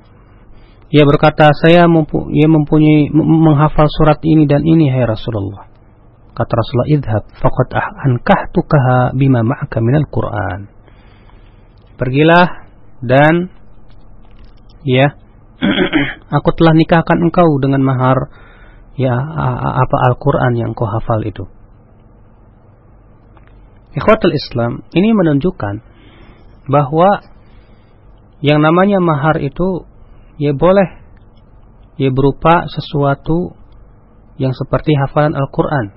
Ia 0.87 1.03
berkata, 1.03 1.51
saya 1.51 1.83
mempu 1.83 2.31
ia 2.31 2.47
mempunyai 2.47 3.11
menghafal 3.11 3.91
surat 3.91 4.23
ini 4.23 4.47
dan 4.47 4.63
ini, 4.63 4.87
hai 4.87 5.03
Rasulullah. 5.03 5.67
Kata 6.31 6.51
Rasulullah, 6.53 6.89
idhab, 6.95 7.23
faqad 7.27 7.75
ankahtukaha 8.07 9.19
bima 9.19 9.43
ma'aka 9.43 9.83
minal 9.83 10.07
Qur'an. 10.07 10.72
Pergilah 11.95 12.67
dan 13.03 13.53
ya 14.83 15.13
aku 16.37 16.49
telah 16.57 16.73
nikahkan 16.75 17.19
engkau 17.21 17.47
dengan 17.61 17.85
mahar 17.85 18.31
ya 18.99 19.13
apa 19.79 19.97
Al-Qur'an 20.11 20.53
yang 20.57 20.77
kau 20.77 20.85
hafal 20.89 21.21
itu. 21.25 21.45
Ikhwatul 23.93 24.33
Islam 24.33 24.81
ini 24.97 25.13
menunjukkan 25.13 25.75
bahwa 26.65 27.21
yang 28.41 28.59
namanya 28.59 28.97
mahar 28.97 29.37
itu 29.37 29.85
ya 30.41 30.51
boleh 30.57 31.03
ya 32.01 32.09
berupa 32.09 32.65
sesuatu 32.73 33.53
yang 34.41 34.51
seperti 34.57 34.97
hafalan 34.97 35.37
Al-Quran 35.37 35.93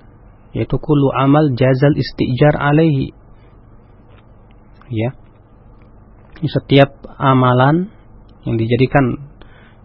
yaitu 0.52 0.76
kullu 0.76 1.08
amal 1.16 1.56
jazal 1.56 1.96
istijar 1.96 2.52
alaihi 2.56 3.16
ya 4.92 5.16
setiap 6.44 6.92
amalan 7.16 7.88
yang 8.44 8.60
dijadikan 8.60 9.32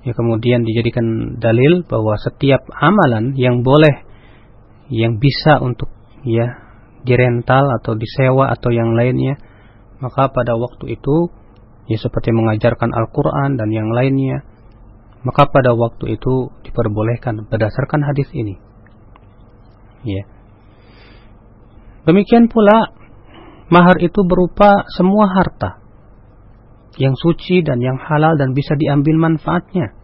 ya 0.03 0.11
kemudian 0.11 0.67
dijadikan 0.67 1.37
dalil 1.37 1.85
bahwa 1.87 2.17
setiap 2.19 2.65
amalan 2.73 3.37
yang 3.39 3.63
boleh 3.63 4.03
yang 4.91 5.21
bisa 5.21 5.61
untuk 5.63 5.87
ya 6.27 6.59
dirental 7.07 7.65
atau 7.81 7.95
disewa 7.95 8.51
atau 8.51 8.69
yang 8.73 8.93
lainnya 8.97 9.39
maka 10.03 10.29
pada 10.33 10.57
waktu 10.57 10.97
itu 10.99 11.29
ya 11.87 11.97
seperti 11.97 12.33
mengajarkan 12.33 12.91
Al-Qur'an 12.91 13.57
dan 13.57 13.69
yang 13.71 13.89
lainnya 13.93 14.43
maka 15.21 15.45
pada 15.49 15.77
waktu 15.77 16.17
itu 16.17 16.49
diperbolehkan 16.65 17.45
berdasarkan 17.45 18.01
hadis 18.01 18.25
ini. 18.33 18.57
Ya. 20.01 20.25
Demikian 22.09 22.49
pula 22.49 22.89
mahar 23.69 24.01
itu 24.01 24.25
berupa 24.25 24.89
semua 24.97 25.29
harta 25.29 25.80
yang 26.99 27.15
suci 27.15 27.63
dan 27.63 27.79
yang 27.79 27.95
halal 27.99 28.35
dan 28.35 28.51
bisa 28.51 28.75
diambil 28.75 29.15
manfaatnya 29.31 29.95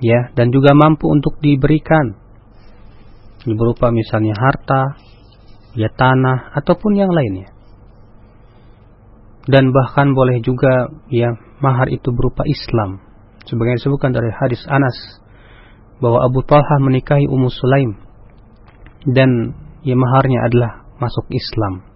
ya 0.00 0.32
dan 0.32 0.52
juga 0.52 0.72
mampu 0.76 1.08
untuk 1.08 1.40
diberikan 1.40 2.26
berupa 3.54 3.94
misalnya 3.94 4.34
harta, 4.34 4.98
ya 5.78 5.86
tanah 5.94 6.50
ataupun 6.58 6.98
yang 6.98 7.12
lainnya. 7.12 7.54
Dan 9.46 9.70
bahkan 9.70 10.10
boleh 10.10 10.42
juga 10.42 10.90
ya 11.06 11.30
mahar 11.62 11.86
itu 11.86 12.10
berupa 12.10 12.42
Islam. 12.42 12.98
Sebagai 13.46 13.78
disebutkan 13.78 14.10
dari 14.10 14.34
hadis 14.34 14.58
Anas 14.66 15.22
bahwa 16.02 16.26
Abu 16.26 16.42
Talha 16.42 16.82
menikahi 16.82 17.30
Ummu 17.30 17.46
Sulaim 17.46 17.94
dan 19.06 19.54
ya 19.86 19.94
maharnya 19.94 20.50
adalah 20.50 20.90
masuk 20.98 21.30
Islam. 21.30 21.86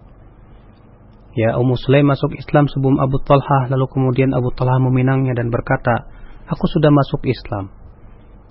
Ya 1.31 1.55
Ummu 1.55 1.79
Sulaim 1.79 2.11
masuk 2.11 2.35
Islam 2.35 2.67
sebelum 2.67 2.99
Abu 2.99 3.19
Talha 3.23 3.71
lalu 3.71 3.87
kemudian 3.87 4.35
Abu 4.35 4.51
Talha 4.51 4.79
meminangnya 4.83 5.31
dan 5.31 5.47
berkata, 5.47 6.11
"Aku 6.51 6.67
sudah 6.67 6.91
masuk 6.91 7.23
Islam." 7.27 7.81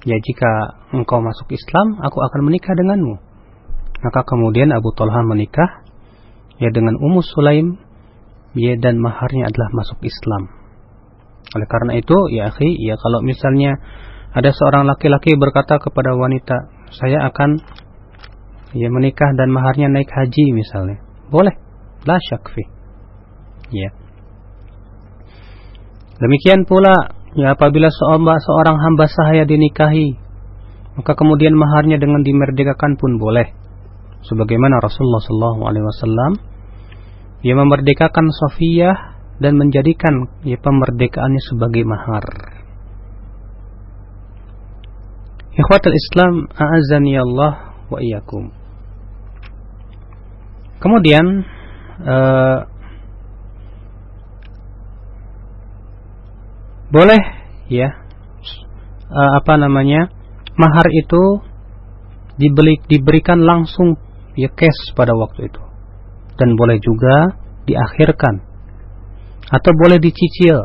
ya 0.09 0.17
jika 0.17 0.81
engkau 0.97 1.21
masuk 1.21 1.53
Islam, 1.53 2.01
aku 2.01 2.19
akan 2.25 2.41
menikah 2.49 2.73
denganmu. 2.73 3.21
Maka 4.01 4.21
kemudian 4.25 4.73
Abu 4.73 4.97
Talha 4.97 5.21
menikah 5.21 5.85
ya 6.57 6.73
dengan 6.73 6.97
Ummu 6.97 7.21
Sulaim 7.21 7.77
ya 8.57 8.81
dan 8.81 8.97
maharnya 8.97 9.53
adalah 9.53 9.69
masuk 9.77 10.01
Islam. 10.01 10.49
Oleh 11.51 11.69
karena 11.69 11.93
itu, 11.99 12.17
ya 12.33 12.49
akhi, 12.49 12.79
ya 12.81 12.95
kalau 12.97 13.21
misalnya 13.27 13.77
ada 14.31 14.55
seorang 14.55 14.87
laki-laki 14.87 15.35
berkata 15.37 15.83
kepada 15.83 16.15
wanita, 16.15 16.57
saya 16.95 17.27
akan 17.29 17.59
ya 18.73 18.89
menikah 18.89 19.35
dan 19.35 19.51
maharnya 19.51 19.91
naik 19.91 20.09
haji 20.09 20.55
misalnya. 20.55 21.03
Boleh. 21.29 21.70
La 22.09 22.17
syakfi. 22.17 22.65
Ya. 23.71 23.91
Demikian 26.21 26.69
pula 26.69 27.21
Ya 27.39 27.55
apabila 27.55 27.87
seorang 27.95 28.75
hamba 28.83 29.07
sahaya 29.07 29.47
dinikahi, 29.47 30.19
maka 30.99 31.15
kemudian 31.15 31.55
maharnya 31.55 31.95
dengan 32.03 32.27
dimerdekakan 32.27 32.99
pun 32.99 33.23
boleh. 33.23 33.55
Sebagaimana 34.27 34.83
Rasulullah 34.83 35.23
SAW, 35.23 36.35
ia 37.47 37.55
memerdekakan 37.55 38.27
Sofiyah 38.35 38.99
dan 39.39 39.57
menjadikan 39.57 40.43
ya, 40.43 40.59
pemerdekaannya 40.59 41.43
sebagai 41.55 41.87
mahar. 41.87 42.27
Ikhwatul 45.55 45.95
Islam, 45.95 46.51
a'azani 46.51 47.15
Allah 47.15 47.79
wa 47.95 47.99
iyyakum. 48.03 48.51
Kemudian 50.83 51.47
uh, 52.05 52.59
boleh? 56.91 57.23
Ya. 57.71 57.89
Uh, 59.11 59.31
apa 59.39 59.55
namanya? 59.59 60.11
Mahar 60.59 60.87
itu 60.91 61.41
dibeli 62.37 62.81
diberikan 62.89 63.41
langsung 63.45 63.97
ya 64.35 64.49
cash 64.53 64.93
pada 64.97 65.13
waktu 65.15 65.49
itu. 65.49 65.63
Dan 66.37 66.57
boleh 66.57 66.81
juga 66.81 67.37
diakhirkan. 67.69 68.43
Atau 69.51 69.73
boleh 69.77 69.99
dicicil. 70.01 70.59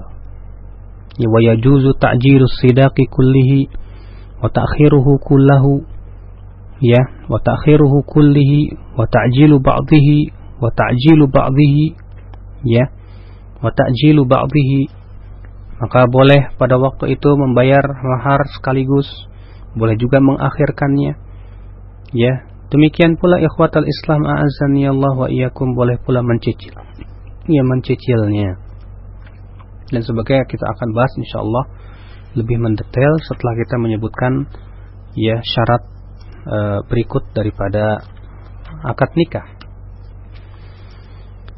Ya 1.15 1.27
wa 1.31 1.39
yajuzu 1.39 1.95
ta'jilus 1.95 2.59
sidaqi 2.59 3.07
kullihi 3.07 3.71
wa 4.43 4.51
ta'khiruhu 4.51 5.19
kullahu. 5.23 5.83
Ya 6.83 7.01
wa 7.31 7.39
ta'khiruhu 7.39 8.03
kullihi 8.03 8.75
wa 8.99 9.07
ta'jilu 9.07 9.63
ba'dihi 9.63 10.44
wa 10.65 10.73
ta'jilu 10.73 11.29
ba'dihi 11.29 11.85
ya 12.65 12.89
wa 13.61 13.69
ta'jilu 13.69 14.25
ba'dihi 14.25 15.05
maka 15.75 16.07
boleh 16.07 16.55
pada 16.55 16.79
waktu 16.79 17.19
itu 17.19 17.29
membayar 17.35 17.83
mahar 17.83 18.47
sekaligus, 18.55 19.07
boleh 19.75 19.99
juga 19.99 20.23
mengakhirkannya. 20.23 21.19
Ya, 22.15 22.33
demikian 22.71 23.19
pula 23.19 23.43
ikhwatal 23.43 23.83
Islam 23.83 24.23
a'azani 24.23 24.87
Allah 24.87 25.13
wa 25.19 25.27
iyyakum 25.27 25.75
boleh 25.75 25.99
pula 25.99 26.23
mencicil. 26.23 26.71
Ya, 27.51 27.63
mencicilnya. 27.67 28.55
Dan 29.91 30.01
sebagainya 30.01 30.47
kita 30.47 30.63
akan 30.63 30.89
bahas 30.95 31.11
insyaallah 31.19 31.65
lebih 32.39 32.57
mendetail 32.57 33.13
setelah 33.27 33.53
kita 33.59 33.75
menyebutkan 33.77 34.49
ya 35.13 35.39
syarat 35.43 35.83
e, 36.41 36.57
berikut 36.87 37.35
daripada 37.35 37.99
akad 38.81 39.11
nikah. 39.13 39.54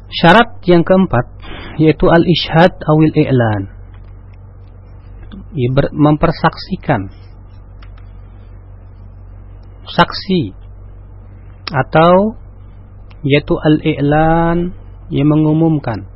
Syarat 0.08 0.64
yang 0.64 0.82
keempat 0.84 1.26
yaitu 1.78 2.08
al-ishhad 2.08 2.72
awil 2.88 3.12
i'lan 3.12 3.62
mempersaksikan 5.92 7.12
saksi 9.88 10.52
atau 11.68 12.36
yaitu 13.24 13.54
al-i'lan 13.56 14.72
yang 15.10 15.28
mengumumkan. 15.28 16.06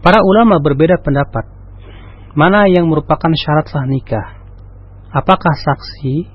Para 0.00 0.24
ulama 0.24 0.62
berbeda 0.62 1.00
pendapat. 1.00 1.44
Mana 2.32 2.70
yang 2.70 2.86
merupakan 2.86 3.34
syarat 3.34 3.66
sah 3.68 3.84
nikah? 3.84 4.38
Apakah 5.10 5.50
saksi 5.50 6.30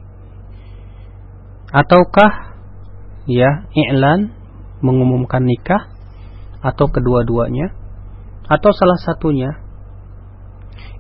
ataukah 1.72 2.60
ya 3.32 3.72
i'lan 3.72 4.35
mengumumkan 4.86 5.41
nikah 5.41 5.89
atau 6.62 6.86
kedua-duanya 6.93 7.74
atau 8.45 8.69
salah 8.69 9.02
satunya 9.02 9.65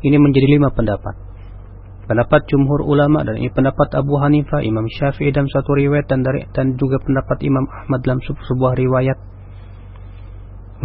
ini 0.01 0.17
menjadi 0.17 0.57
lima 0.57 0.73
pendapat. 0.73 1.13
Pendapat 2.05 2.45
jumhur 2.45 2.85
ulama 2.85 3.25
dan 3.25 3.41
ini 3.41 3.49
pendapat 3.49 3.97
Abu 3.97 4.21
Hanifah, 4.21 4.61
Imam 4.61 4.85
Syafi'i 4.85 5.33
dalam 5.33 5.49
suatu 5.49 5.73
riwayat 5.73 6.05
dan 6.05 6.21
dari 6.21 6.45
dan 6.53 6.77
juga 6.77 7.01
pendapat 7.01 7.41
Imam 7.41 7.65
Ahmad 7.65 8.05
dalam 8.05 8.21
sebuah 8.21 8.77
riwayat 8.77 9.17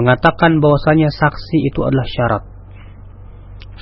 mengatakan 0.01 0.65
bahwasanya 0.65 1.13
saksi 1.13 1.69
itu 1.69 1.85
adalah 1.85 2.09
syarat. 2.09 2.45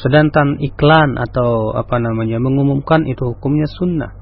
Sedangkan 0.02 0.59
iklan 0.59 1.14
atau 1.14 1.70
apa 1.78 2.02
namanya 2.02 2.42
mengumumkan 2.42 3.07
itu 3.07 3.22
hukumnya 3.22 3.70
sunnah. 3.70 4.17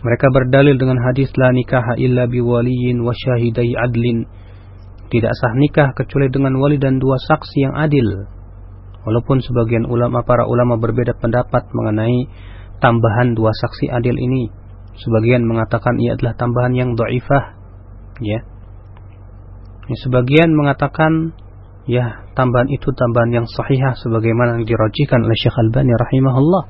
Mereka 0.00 0.26
berdalil 0.32 0.80
dengan 0.80 0.96
hadis 1.04 1.28
la 1.36 1.52
nikaha 1.52 1.92
illa 2.00 2.24
biwaliyin 2.24 3.04
wa 3.04 3.12
syahidai 3.12 3.76
adlin. 3.76 4.24
Tidak 5.10 5.32
sah 5.34 5.52
nikah 5.58 5.92
kecuali 5.92 6.32
dengan 6.32 6.56
wali 6.56 6.80
dan 6.80 6.96
dua 6.96 7.20
saksi 7.20 7.68
yang 7.68 7.74
adil. 7.76 8.24
Walaupun 9.04 9.44
sebagian 9.44 9.84
ulama 9.84 10.24
para 10.24 10.48
ulama 10.48 10.80
berbeda 10.80 11.16
pendapat 11.20 11.68
mengenai 11.72 12.28
tambahan 12.80 13.36
dua 13.36 13.52
saksi 13.52 13.92
adil 13.92 14.16
ini, 14.16 14.48
sebagian 14.96 15.44
mengatakan 15.44 16.00
ia 16.00 16.16
adalah 16.16 16.36
tambahan 16.36 16.72
yang 16.72 16.90
dhaifah, 16.96 17.44
ya. 18.24 18.40
Sebagian 19.90 20.54
mengatakan 20.54 21.34
ya 21.90 22.22
tambahan 22.38 22.70
itu 22.70 22.88
tambahan 22.94 23.42
yang 23.42 23.46
sahihah 23.50 23.98
sebagaimana 23.98 24.62
yang 24.62 24.66
dirajikan 24.68 25.26
oleh 25.26 25.34
Syekh 25.34 25.58
Albani 25.58 25.92
rahimahullah. 25.98 26.64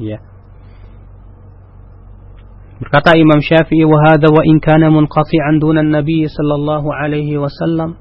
Ya. 0.00 0.18
Berkata 2.84 3.16
Imam 3.16 3.40
Syafi'i 3.40 3.88
wa 3.88 3.96
hadha 3.96 4.28
wa 4.28 4.44
in 4.44 4.60
kana 4.60 4.92
munqati'an 4.92 5.56
duna 5.56 5.80
Nabi 5.80 6.28
sallallahu 6.28 6.92
alaihi 6.92 7.40
wasallam. 7.40 7.96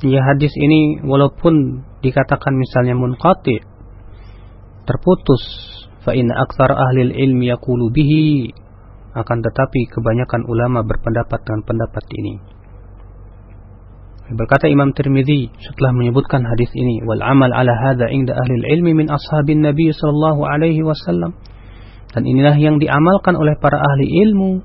Ya 0.00 0.24
hadis 0.24 0.56
ini 0.56 1.04
walaupun 1.04 1.84
dikatakan 2.00 2.56
misalnya 2.56 2.96
munqati 2.96 3.60
terputus. 4.88 5.44
Fa 6.08 6.16
in 6.16 6.32
aktsar 6.32 6.72
ahli 6.72 7.20
ilmi 7.20 7.52
yaqulu 7.52 7.92
bihi 7.92 8.48
akan 9.12 9.44
tetapi 9.44 9.92
kebanyakan 9.92 10.48
ulama 10.48 10.80
berpendapat 10.80 11.44
dengan 11.44 11.60
pendapat 11.68 12.04
ini. 12.16 12.34
Berkata 14.40 14.72
Imam 14.72 14.96
Tirmidzi 14.96 15.52
setelah 15.52 15.92
menyebutkan 15.92 16.48
hadis 16.48 16.72
ini 16.72 17.04
wal 17.04 17.20
amal 17.20 17.52
ala 17.52 17.76
hadza 17.76 18.08
inda 18.08 18.40
ahli 18.40 18.72
ilmi 18.72 19.04
min 19.04 19.12
ashabin 19.12 19.60
nabi 19.60 19.92
sallallahu 19.92 20.48
alaihi 20.48 20.80
wasallam 20.80 21.36
dan 22.14 22.22
inilah 22.22 22.56
yang 22.58 22.78
diamalkan 22.78 23.34
oleh 23.34 23.58
para 23.58 23.78
ahli 23.78 24.06
ilmu 24.28 24.62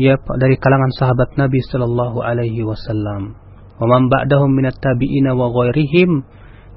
ya 0.00 0.16
dari 0.16 0.56
kalangan 0.56 0.92
sahabat 0.96 1.36
Nabi 1.36 1.60
sallallahu 1.60 2.24
alaihi 2.24 2.64
wasallam. 2.64 3.36
Wa 3.80 3.86
ba'dahum 3.88 4.52
minat 4.52 4.76
tabi'ina 4.80 5.32
wa 5.32 5.48
ghairihim 5.52 6.24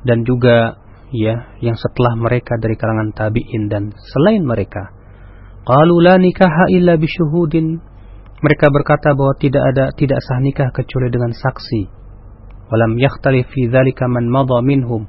dan 0.08 0.24
juga 0.24 0.80
ya 1.12 1.56
yang 1.60 1.76
setelah 1.76 2.16
mereka 2.16 2.56
dari 2.60 2.76
kalangan 2.80 3.12
tabi'in 3.16 3.72
dan 3.72 3.92
selain 4.12 4.44
mereka. 4.44 4.92
Qalu 5.64 5.96
la 6.04 6.20
nikaha 6.20 6.68
illa 6.76 7.00
bisyuhudin 7.00 7.80
mereka 8.44 8.68
berkata 8.68 9.16
bahwa 9.16 9.40
tidak 9.40 9.64
ada 9.72 9.96
tidak 9.96 10.20
sah 10.20 10.44
nikah 10.44 10.68
kecuali 10.76 11.08
dengan 11.08 11.32
saksi. 11.32 11.88
Walam 12.68 13.00
yakhtalif 13.00 13.48
fi 13.48 13.72
dzalika 13.72 14.12
man 14.12 14.28
madha 14.28 14.60
minhum 14.60 15.08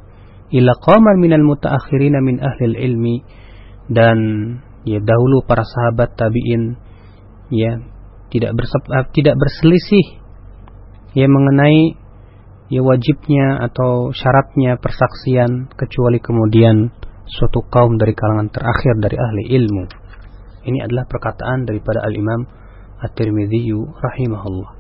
illa 0.55 0.79
qaman 0.79 1.19
minal 1.19 1.43
mutaakhirin 1.43 2.15
min 2.23 2.39
ahli 2.39 2.79
ilmi. 2.79 3.17
Dan 3.91 4.19
ya 4.85 5.01
dahulu 5.01 5.45
para 5.49 5.65
sahabat 5.65 6.17
tabi'in 6.17 6.77
ya 7.53 7.81
tidak 8.29 8.57
tidak 9.17 9.35
berselisih 9.37 10.21
ya 11.17 11.27
mengenai 11.29 11.97
ya 12.73 12.81
wajibnya 12.81 13.65
atau 13.65 14.11
syaratnya 14.11 14.81
persaksian 14.81 15.73
kecuali 15.77 16.19
kemudian 16.19 16.91
suatu 17.25 17.65
kaum 17.69 17.97
dari 17.97 18.13
kalangan 18.13 18.53
terakhir 18.53 18.95
dari 19.01 19.17
ahli 19.17 19.43
ilmu. 19.57 19.85
Ini 20.65 20.79
adalah 20.81 21.05
perkataan 21.05 21.69
daripada 21.69 22.01
Al-Imam 22.05 22.49
At-Tirmidzi 23.05 23.69
rahimahullah. 24.01 24.73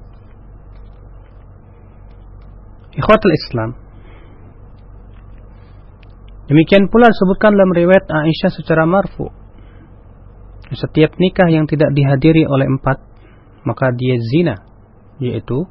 Ikhwatul 2.94 3.34
Islam. 3.36 3.70
Demikian 6.44 6.92
pula 6.92 7.08
disebutkan 7.08 7.56
dalam 7.56 7.72
riwayat 7.72 8.04
Aisyah 8.08 8.52
secara 8.52 8.84
marfu. 8.84 9.43
Setiap 10.74 11.16
nikah 11.18 11.48
yang 11.50 11.70
tidak 11.70 11.94
dihadiri 11.94 12.46
oleh 12.46 12.66
empat, 12.66 12.98
maka 13.64 13.94
dia 13.94 14.18
zina, 14.34 14.56
yaitu 15.22 15.66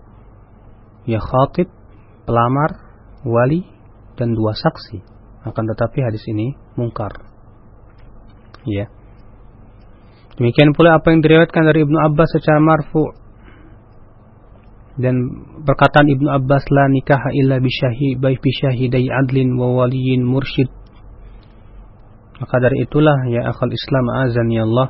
ya 1.05 1.19
khatib, 1.19 1.67
pelamar, 2.23 2.79
wali, 3.27 3.67
dan 4.15 4.33
dua 4.33 4.55
saksi. 4.55 5.03
Akan 5.43 5.67
tetapi 5.67 5.99
hadis 6.01 6.23
ini 6.31 6.55
mungkar. 6.79 7.11
Ya. 8.63 8.87
Demikian 10.39 10.73
pula 10.73 10.97
apa 10.97 11.13
yang 11.13 11.21
diriwayatkan 11.21 11.63
dari 11.67 11.85
Ibnu 11.85 11.99
Abbas 11.99 12.31
secara 12.33 12.57
marfu 12.57 13.05
dan 14.97 15.15
perkataan 15.61 16.09
Ibnu 16.09 16.29
Abbas 16.29 16.69
la 16.69 16.85
nikaha 16.89 17.33
illa 17.33 17.57
bisyahi 17.61 18.17
baik 18.17 18.41
bisyahidai 18.41 19.09
adlin 19.09 19.57
wa 19.57 19.83
waliyin 19.83 20.25
mursyid 20.25 20.69
maka 22.41 22.55
dari 22.57 22.85
itulah 22.85 23.29
ya 23.29 23.45
akal 23.49 23.69
Islam 23.69 24.05
azan 24.25 24.47
ya 24.49 24.65
Allah 24.65 24.87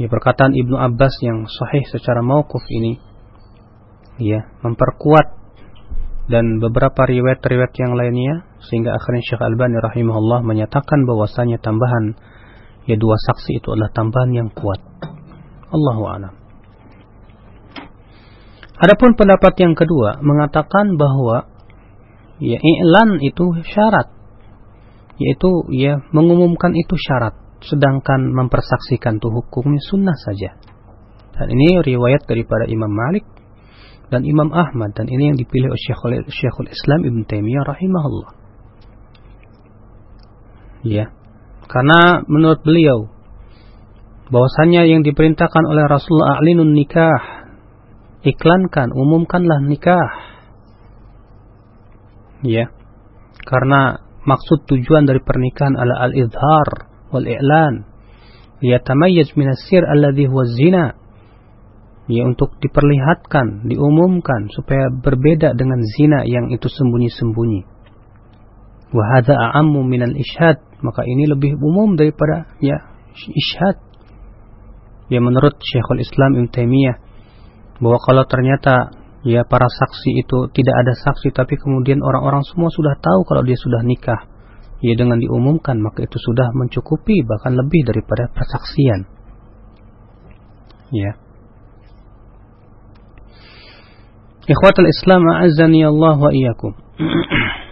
ya 0.00 0.08
perkataan 0.08 0.56
Ibnu 0.56 0.76
Abbas 0.78 1.14
yang 1.20 1.44
sahih 1.46 1.84
secara 1.92 2.24
mauquf 2.24 2.64
ini 2.70 2.98
ya 4.18 4.48
memperkuat 4.62 5.44
dan 6.24 6.56
beberapa 6.56 7.04
riwayat-riwayat 7.04 7.74
yang 7.76 7.92
lainnya 8.00 8.48
sehingga 8.64 8.96
akhirnya 8.96 9.22
Syekh 9.28 9.42
Albani 9.44 9.76
rahimahullah 9.76 10.40
menyatakan 10.40 11.04
bahwasanya 11.04 11.60
tambahan 11.60 12.16
ya 12.88 12.96
dua 12.96 13.16
saksi 13.20 13.60
itu 13.60 13.68
adalah 13.76 13.92
tambahan 13.92 14.32
yang 14.32 14.48
kuat. 14.52 14.80
Allahu 15.68 16.02
a'lam. 16.08 16.34
Adapun 18.74 19.14
pendapat 19.14 19.54
yang 19.60 19.76
kedua 19.76 20.18
mengatakan 20.24 20.96
bahwa 20.96 21.46
ya 22.40 22.58
i'lan 22.58 23.20
itu 23.22 23.60
syarat 23.68 24.10
yaitu 25.20 25.48
ya 25.70 26.02
mengumumkan 26.10 26.74
itu 26.74 26.94
syarat 26.98 27.38
sedangkan 27.64 28.34
mempersaksikan 28.34 29.18
itu 29.18 29.28
hukumnya 29.32 29.80
sunnah 29.88 30.16
saja. 30.20 30.58
Dan 31.34 31.50
ini 31.50 31.82
riwayat 31.82 32.28
daripada 32.28 32.68
Imam 32.70 32.92
Malik 32.92 33.26
dan 34.12 34.22
Imam 34.22 34.52
Ahmad 34.52 34.94
dan 34.94 35.10
ini 35.10 35.34
yang 35.34 35.38
dipilih 35.40 35.72
oleh 35.72 35.80
Syekhul, 35.80 36.12
Syekhul 36.30 36.70
Islam 36.70 37.00
Ibn 37.02 37.20
Taimiyah 37.26 37.64
rahimahullah. 37.66 38.30
Ya. 40.84 41.10
Karena 41.64 42.22
menurut 42.28 42.60
beliau 42.60 43.08
bahwasanya 44.28 44.84
yang 44.84 45.00
diperintahkan 45.02 45.64
oleh 45.64 45.88
Rasulullah 45.88 46.38
a'linun 46.38 46.76
nikah 46.76 47.48
iklankan, 48.24 48.92
umumkanlah 48.92 49.64
nikah. 49.64 50.10
Ya. 52.44 52.72
Karena 53.44 54.04
maksud 54.24 54.68
tujuan 54.68 55.04
dari 55.04 55.20
pernikahan 55.20 55.76
adalah 55.76 56.08
al-izhar 56.10 56.68
wal 57.12 57.24
i'lan 57.24 57.88
liyatamayyaz 58.64 59.36
min 59.36 59.52
as-sir 59.52 59.84
alladhi 59.84 60.24
huwa 60.28 60.48
zina 60.48 60.96
ya 62.08 62.24
untuk 62.28 62.60
diperlihatkan, 62.60 63.64
diumumkan 63.68 64.52
supaya 64.52 64.92
berbeda 64.92 65.56
dengan 65.56 65.80
zina 65.96 66.24
yang 66.28 66.52
itu 66.52 66.68
sembunyi-sembunyi. 66.68 67.64
Wa 68.92 69.04
hadza 69.16 69.34
a'ammu 69.34 69.80
minal 69.88 70.12
ishad, 70.14 70.60
maka 70.84 71.02
ini 71.08 71.26
lebih 71.26 71.56
umum 71.58 71.96
daripada 71.96 72.46
ya 72.60 72.84
ishad. 73.32 73.80
Ya 75.08 75.20
menurut 75.20 75.60
Syekhul 75.60 76.00
Islam 76.00 76.40
Ibn 76.40 76.48
Taimiyah 76.52 76.96
bahwa 77.80 77.98
kalau 78.00 78.24
ternyata 78.28 78.92
ya 79.24 79.42
para 79.48 79.66
saksi 79.72 80.20
itu 80.20 80.52
tidak 80.52 80.74
ada 80.84 80.92
saksi 80.92 81.32
tapi 81.32 81.56
kemudian 81.56 82.04
orang-orang 82.04 82.44
semua 82.44 82.68
sudah 82.68 82.94
tahu 83.00 83.24
kalau 83.24 83.40
dia 83.42 83.56
sudah 83.56 83.80
nikah. 83.80 84.28
Ya 84.84 84.92
dengan 85.00 85.16
diumumkan 85.16 85.80
maka 85.80 86.04
itu 86.04 86.20
sudah 86.20 86.52
mencukupi 86.52 87.24
bahkan 87.24 87.56
lebih 87.56 87.88
daripada 87.88 88.28
persaksian. 88.36 89.08
Ya. 90.92 91.16
Ikhwatul 94.44 94.92
Islam 94.92 95.24
a'azzani 95.24 95.88
Allah 95.88 96.20
wa 96.20 96.28
iyyakum. 96.28 96.76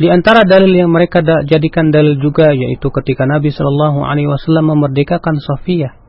Di 0.00 0.08
antara 0.08 0.48
dalil 0.48 0.72
yang 0.72 0.88
mereka 0.92 1.20
jadikan 1.44 1.92
dalil 1.92 2.16
juga 2.20 2.56
yaitu 2.56 2.88
ketika 2.88 3.28
Nabi 3.28 3.52
Shallallahu 3.52 4.00
Alaihi 4.00 4.28
Wasallam 4.28 4.76
memerdekakan 4.76 5.40
Sofia 5.40 6.05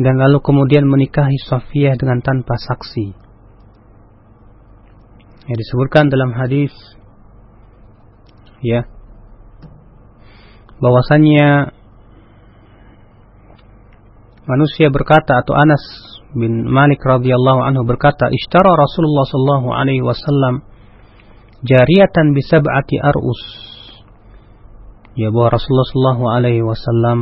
dan 0.00 0.14
lalu 0.16 0.40
kemudian 0.40 0.88
menikahi 0.88 1.36
Sofia 1.44 1.92
dengan 2.00 2.24
tanpa 2.24 2.56
saksi. 2.56 3.12
Yang 5.52 5.58
disebutkan 5.66 6.08
dalam 6.08 6.32
hadis 6.32 6.72
ya 8.62 8.86
bahwasannya 10.78 11.74
manusia 14.46 14.88
berkata 14.88 15.42
atau 15.42 15.54
Anas 15.58 15.82
bin 16.32 16.64
Malik 16.70 17.02
radhiyallahu 17.04 17.60
anhu 17.60 17.82
berkata, 17.84 18.32
"Ishtara 18.32 18.72
Rasulullah 18.72 19.26
sallallahu 19.28 19.68
alaihi 19.76 20.00
wasallam 20.00 20.64
jariyatan 21.66 22.32
bi 22.32 22.40
sab'ati 22.40 22.96
arus." 23.02 23.42
Ya 25.12 25.28
bahwa 25.28 25.52
Rasulullah 25.52 25.88
sallallahu 25.92 26.24
alaihi 26.32 26.64
wasallam 26.64 27.18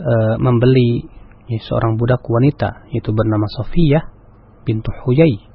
uh, 0.00 0.34
membeli 0.40 1.04
ya, 1.50 1.58
seorang 1.60 1.96
budak 2.00 2.24
wanita 2.24 2.88
yaitu 2.92 3.10
bernama 3.10 3.48
Safiyah 3.48 4.10
bintu 4.64 4.90
Huyai. 5.04 5.50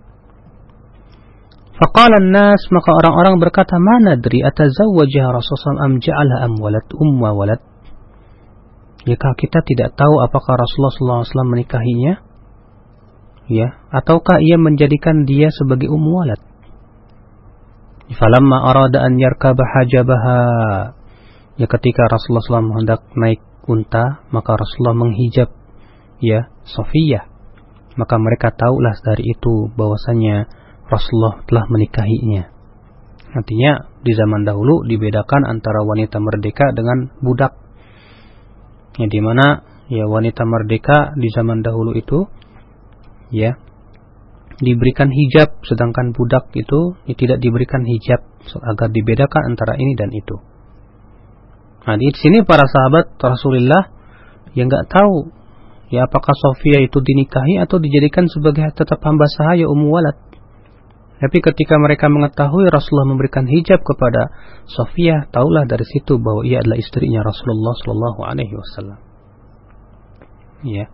Faqala 1.80 2.19
nas 2.19 2.60
maka 2.75 2.91
orang-orang 2.91 3.39
berkata 3.39 3.80
mana 3.80 4.19
dari 4.19 4.43
atazawwajah 4.43 5.32
Rasulullah 5.32 5.88
am 5.88 6.04
ja'ala 6.04 6.43
am 6.43 6.60
walad 6.60 6.86
umma 6.91 7.32
walad 7.32 7.63
jika 9.08 9.32
kita 9.39 9.63
tidak 9.63 9.95
tahu 9.95 10.19
apakah 10.19 10.60
Rasulullah 10.60 11.23
SAW 11.23 11.47
menikahinya, 11.47 12.19
ya, 13.47 13.80
ataukah 13.95 14.43
ia 14.43 14.60
menjadikan 14.60 15.23
dia 15.23 15.47
sebagai 15.56 15.88
ummu 15.88 16.12
walad. 16.19 16.41
Falamma 18.10 18.69
arada 18.69 19.06
an 19.06 19.15
yarkaba 19.21 19.63
hajabaha. 19.63 20.41
Ya 21.56 21.67
ketika 21.67 22.06
Rasulullah 22.06 22.62
SAW 22.62 22.75
hendak 22.75 23.02
naik 23.15 23.39
unta, 23.69 24.25
maka 24.34 24.60
Rasulullah 24.60 24.97
menghijab 24.97 25.49
ya 26.23 26.51
Sofiyah. 26.67 27.27
Maka 27.99 28.15
mereka 28.15 28.55
tahulah 28.55 28.95
dari 29.03 29.27
itu 29.27 29.67
bahwasanya 29.75 30.47
Rasulullah 30.88 31.43
telah 31.43 31.65
menikahinya. 31.67 32.47
Artinya 33.29 33.91
di 34.01 34.12
zaman 34.15 34.47
dahulu 34.47 34.88
dibedakan 34.88 35.45
antara 35.45 35.86
wanita 35.86 36.17
merdeka 36.17 36.71
dengan 36.73 37.13
budak 37.21 37.53
yang 38.97 39.10
di 39.12 39.21
mana 39.21 39.63
ya 39.88 40.10
wanita 40.10 40.43
merdeka 40.43 41.13
di 41.15 41.29
zaman 41.32 41.62
dahulu 41.62 41.93
itu 41.93 42.25
ya 43.29 43.55
diberikan 44.60 45.08
hijab 45.08 45.55
sedangkan 45.63 46.12
budak 46.12 46.51
itu 46.51 46.99
ya, 47.08 47.15
tidak 47.15 47.39
diberikan 47.39 47.86
hijab 47.88 48.21
agar 48.60 48.89
dibedakan 48.91 49.55
antara 49.55 49.77
ini 49.79 49.93
dan 49.95 50.12
itu. 50.12 50.36
Nah 51.88 51.95
di 51.95 52.12
sini 52.12 52.43
para 52.43 52.67
sahabat 52.67 53.15
Rasulullah 53.21 53.93
yang 54.58 54.67
nggak 54.67 54.89
tahu 54.91 55.32
ya 55.89 56.06
apakah 56.06 56.34
Sofia 56.34 56.82
itu 56.86 57.02
dinikahi 57.02 57.62
atau 57.62 57.82
dijadikan 57.82 58.30
sebagai 58.30 58.65
tetap 58.73 59.02
hamba 59.02 59.25
sahaya 59.30 59.65
ummu 59.65 59.89
walad. 59.89 60.17
Tapi 61.19 61.43
ketika 61.43 61.75
mereka 61.75 62.08
mengetahui 62.08 62.71
Rasulullah 62.71 63.12
memberikan 63.12 63.43
hijab 63.43 63.84
kepada 63.84 64.32
Sofia, 64.71 65.28
taulah 65.36 65.67
dari 65.67 65.84
situ 65.84 66.15
bahwa 66.15 66.47
ia 66.47 66.63
adalah 66.63 66.80
istrinya 66.80 67.19
Rasulullah 67.19 67.75
Shallallahu 67.75 68.19
Alaihi 68.23 68.56
Wasallam. 68.56 68.99
Ya. 70.63 70.88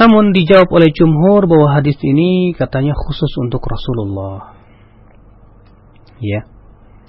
Namun 0.00 0.32
dijawab 0.32 0.70
oleh 0.72 0.88
jumhur 0.94 1.44
bahwa 1.44 1.76
hadis 1.76 2.00
ini 2.00 2.56
katanya 2.56 2.96
khusus 2.96 3.28
untuk 3.44 3.60
Rasulullah. 3.68 4.56
Ya. 6.24 6.48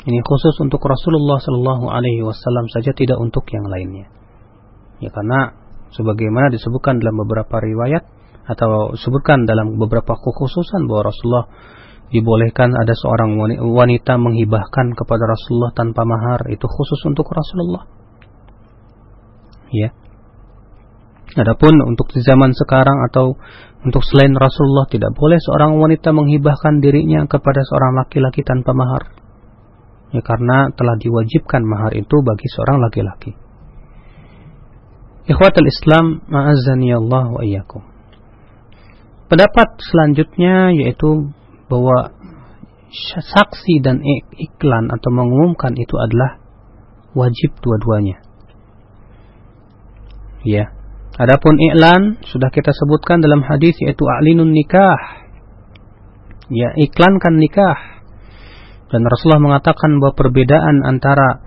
Ini 0.04 0.20
khusus 0.28 0.60
untuk 0.60 0.84
Rasulullah 0.84 1.40
Shallallahu 1.40 1.88
Alaihi 1.88 2.20
Wasallam 2.20 2.68
saja, 2.68 2.92
tidak 2.92 3.16
untuk 3.16 3.48
yang 3.48 3.64
lainnya. 3.64 4.12
Ya 5.00 5.08
karena 5.16 5.59
sebagaimana 5.94 6.54
disebutkan 6.54 7.02
dalam 7.02 7.18
beberapa 7.26 7.58
riwayat 7.62 8.04
atau 8.50 8.98
disebutkan 8.98 9.46
dalam 9.46 9.78
beberapa 9.78 10.18
kekhususan 10.18 10.90
bahwa 10.90 11.14
Rasulullah 11.14 11.46
dibolehkan 12.10 12.74
ada 12.74 12.94
seorang 12.98 13.38
wanita 13.62 14.18
menghibahkan 14.18 14.98
kepada 14.98 15.24
Rasulullah 15.30 15.70
tanpa 15.78 16.02
mahar 16.10 16.50
itu 16.50 16.66
khusus 16.66 17.00
untuk 17.06 17.30
Rasulullah. 17.30 17.86
Ya. 19.70 19.94
Adapun 21.38 21.78
untuk 21.86 22.10
di 22.10 22.26
zaman 22.26 22.58
sekarang 22.58 23.06
atau 23.06 23.38
untuk 23.86 24.02
selain 24.02 24.34
Rasulullah 24.34 24.90
tidak 24.90 25.14
boleh 25.14 25.38
seorang 25.38 25.78
wanita 25.78 26.10
menghibahkan 26.10 26.82
dirinya 26.82 27.30
kepada 27.30 27.62
seorang 27.62 28.02
laki-laki 28.02 28.42
tanpa 28.42 28.74
mahar. 28.74 29.14
Ya 30.10 30.26
karena 30.26 30.74
telah 30.74 30.98
diwajibkan 30.98 31.62
mahar 31.62 31.94
itu 31.94 32.26
bagi 32.26 32.50
seorang 32.50 32.82
laki-laki. 32.82 33.38
Ikhwatul 35.30 35.70
Islam, 35.70 36.26
ma'azani 36.26 36.90
Allah 36.90 37.30
wa 37.30 37.42
iyyakum. 37.46 37.86
Pendapat 39.30 39.78
selanjutnya 39.78 40.74
yaitu 40.74 41.30
bahwa 41.70 42.18
saksi 43.14 43.78
dan 43.86 44.02
iklan 44.34 44.90
atau 44.90 45.10
mengumumkan 45.14 45.78
itu 45.78 45.94
adalah 46.02 46.42
wajib 47.14 47.54
dua-duanya. 47.62 48.26
Ya. 50.42 50.74
Adapun 51.20 51.62
iklan 51.62 52.18
sudah 52.26 52.50
kita 52.50 52.74
sebutkan 52.74 53.22
dalam 53.22 53.46
hadis 53.46 53.78
yaitu 53.86 54.02
a'linun 54.10 54.50
nikah. 54.50 55.30
Ya, 56.50 56.74
iklankan 56.74 57.38
nikah. 57.38 58.02
Dan 58.90 59.06
Rasulullah 59.06 59.46
mengatakan 59.46 60.02
bahwa 60.02 60.18
perbedaan 60.18 60.82
antara 60.82 61.46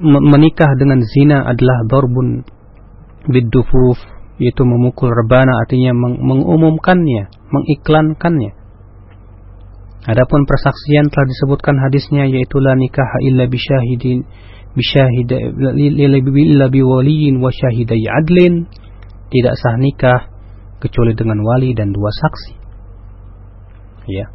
menikah 0.00 0.72
dengan 0.80 1.04
zina 1.04 1.44
adalah 1.44 1.84
darbun 1.84 2.48
bidufuf 3.28 3.98
yaitu 4.38 4.66
memukul 4.66 5.14
rebana 5.14 5.62
artinya 5.62 5.94
mengumumkannya, 5.94 7.30
mengiklankannya. 7.54 8.52
Adapun 10.04 10.44
persaksian 10.44 11.08
telah 11.08 11.26
disebutkan 11.30 11.80
hadisnya 11.80 12.28
yaitu 12.28 12.60
la 12.60 12.76
nikah 12.76 13.08
illa 13.24 13.48
bisyahidin 13.48 14.26
bisyahid 14.74 15.30
illa 15.32 16.66
biwaliyin 16.68 17.40
wa 17.40 17.48
syahidai 17.48 18.04
adlin 18.10 18.66
tidak 19.30 19.54
sah 19.56 19.78
nikah 19.80 20.28
kecuali 20.82 21.16
dengan 21.16 21.40
wali 21.40 21.72
dan 21.72 21.94
dua 21.94 22.10
saksi. 22.12 22.52
Ya. 24.10 24.28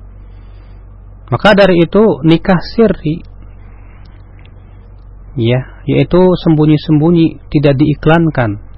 Maka 1.29 1.53
dari 1.53 1.85
itu 1.85 2.03
nikah 2.25 2.57
sirri 2.73 3.21
ya, 5.37 5.61
yaitu 5.85 6.17
sembunyi-sembunyi 6.17 7.37
tidak 7.53 7.77
diiklankan. 7.77 8.68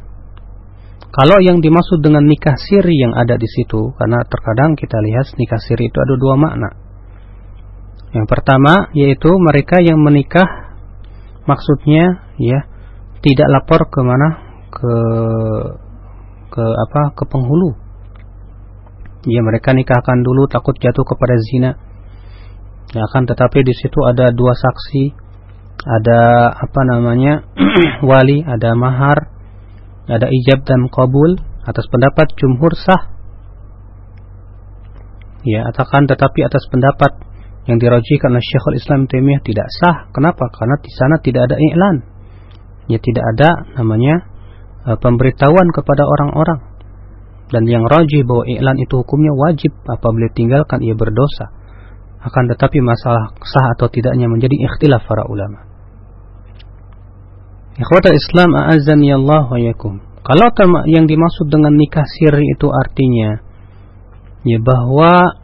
Kalau 1.12 1.44
yang 1.44 1.60
dimaksud 1.60 2.00
dengan 2.00 2.24
nikah 2.24 2.56
siri 2.56 2.96
yang 2.96 3.12
ada 3.12 3.36
di 3.36 3.44
situ, 3.44 3.92
karena 4.00 4.24
terkadang 4.24 4.80
kita 4.80 4.96
lihat 4.96 5.36
nikah 5.36 5.60
siri 5.60 5.92
itu 5.92 5.98
ada 6.00 6.16
dua 6.16 6.40
makna. 6.40 6.70
Yang 8.12 8.28
pertama 8.28 8.92
yaitu 8.96 9.32
mereka 9.40 9.80
yang 9.80 10.00
menikah 10.00 10.72
maksudnya 11.48 12.28
ya 12.40 12.68
tidak 13.24 13.48
lapor 13.48 13.88
ke 13.88 14.00
mana 14.04 14.30
ke 14.68 14.94
ke 16.52 16.64
apa 16.64 17.16
ke 17.16 17.24
penghulu. 17.28 17.76
Ya 19.28 19.40
mereka 19.44 19.72
nikahkan 19.72 20.24
dulu 20.24 20.48
takut 20.52 20.76
jatuh 20.76 21.08
kepada 21.08 21.36
zina. 21.40 21.72
Ya 22.92 23.08
kan 23.16 23.24
tetapi 23.24 23.64
di 23.64 23.72
situ 23.72 24.04
ada 24.04 24.36
dua 24.36 24.52
saksi, 24.52 25.16
ada 25.88 26.52
apa 26.52 26.82
namanya 26.84 27.48
wali, 28.10 28.44
ada 28.44 28.76
mahar, 28.76 29.31
ada 30.12 30.28
ijab 30.28 30.68
dan 30.68 30.92
kabul 30.92 31.40
atas 31.64 31.88
pendapat 31.88 32.28
jumhur 32.36 32.74
sah. 32.76 33.16
Ya, 35.42 35.66
atakan 35.72 36.06
tetapi 36.06 36.46
atas 36.46 36.68
pendapat 36.70 37.18
yang 37.66 37.78
dirajikan 37.80 38.34
oleh 38.34 38.44
Syekhul 38.44 38.78
Islam 38.78 39.08
Taimiyah 39.08 39.42
tidak 39.42 39.68
sah. 39.72 40.12
Kenapa? 40.14 40.52
Karena 40.54 40.76
di 40.82 40.92
sana 40.94 41.16
tidak 41.24 41.50
ada 41.50 41.56
iklan. 41.58 41.98
Ya 42.90 43.00
tidak 43.00 43.24
ada 43.38 43.50
namanya 43.80 44.28
uh, 44.86 44.98
pemberitahuan 45.00 45.72
kepada 45.72 46.04
orang-orang. 46.06 46.60
Dan 47.52 47.68
yang 47.68 47.88
rajih 47.88 48.28
bahwa 48.28 48.48
iklan 48.48 48.78
itu 48.80 48.94
hukumnya 49.00 49.34
wajib 49.36 49.72
apabila 49.88 50.28
tinggalkan 50.36 50.84
ia 50.84 50.94
berdosa. 50.94 51.52
Akan 52.22 52.46
tetapi 52.52 52.84
masalah 52.84 53.34
sah 53.42 53.74
atau 53.80 53.90
tidaknya 53.90 54.30
menjadi 54.30 54.54
ikhtilaf 54.70 55.08
para 55.10 55.26
ulama. 55.26 55.71
Ikhwata 57.82 58.14
Islam 58.14 58.54
a'azzani 58.54 59.10
Allah 59.10 59.50
wa 59.50 59.58
yakum. 59.58 59.98
Kalau 60.22 60.54
yang 60.86 61.10
dimaksud 61.10 61.50
dengan 61.50 61.74
nikah 61.74 62.06
siri 62.06 62.46
itu 62.46 62.70
artinya 62.70 63.42
ya 64.46 64.62
bahwa 64.62 65.42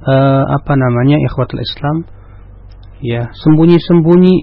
uh, 0.00 0.44
apa 0.56 0.72
namanya 0.76 1.20
ikhwatul 1.20 1.60
Islam 1.60 2.08
ya 3.04 3.28
sembunyi-sembunyi 3.32 4.36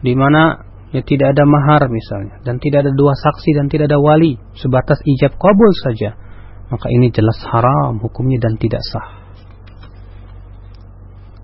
di 0.00 0.12
mana 0.16 0.64
ya 0.96 1.04
tidak 1.04 1.36
ada 1.36 1.44
mahar 1.44 1.88
misalnya 1.92 2.40
dan 2.44 2.56
tidak 2.56 2.88
ada 2.88 2.92
dua 2.96 3.12
saksi 3.12 3.50
dan 3.60 3.68
tidak 3.68 3.92
ada 3.92 4.00
wali 4.00 4.40
sebatas 4.56 5.04
ijab 5.04 5.36
kabul 5.36 5.70
saja 5.84 6.16
maka 6.72 6.86
ini 6.88 7.12
jelas 7.12 7.36
haram 7.44 8.00
hukumnya 8.00 8.40
dan 8.40 8.56
tidak 8.56 8.80
sah 8.88 9.08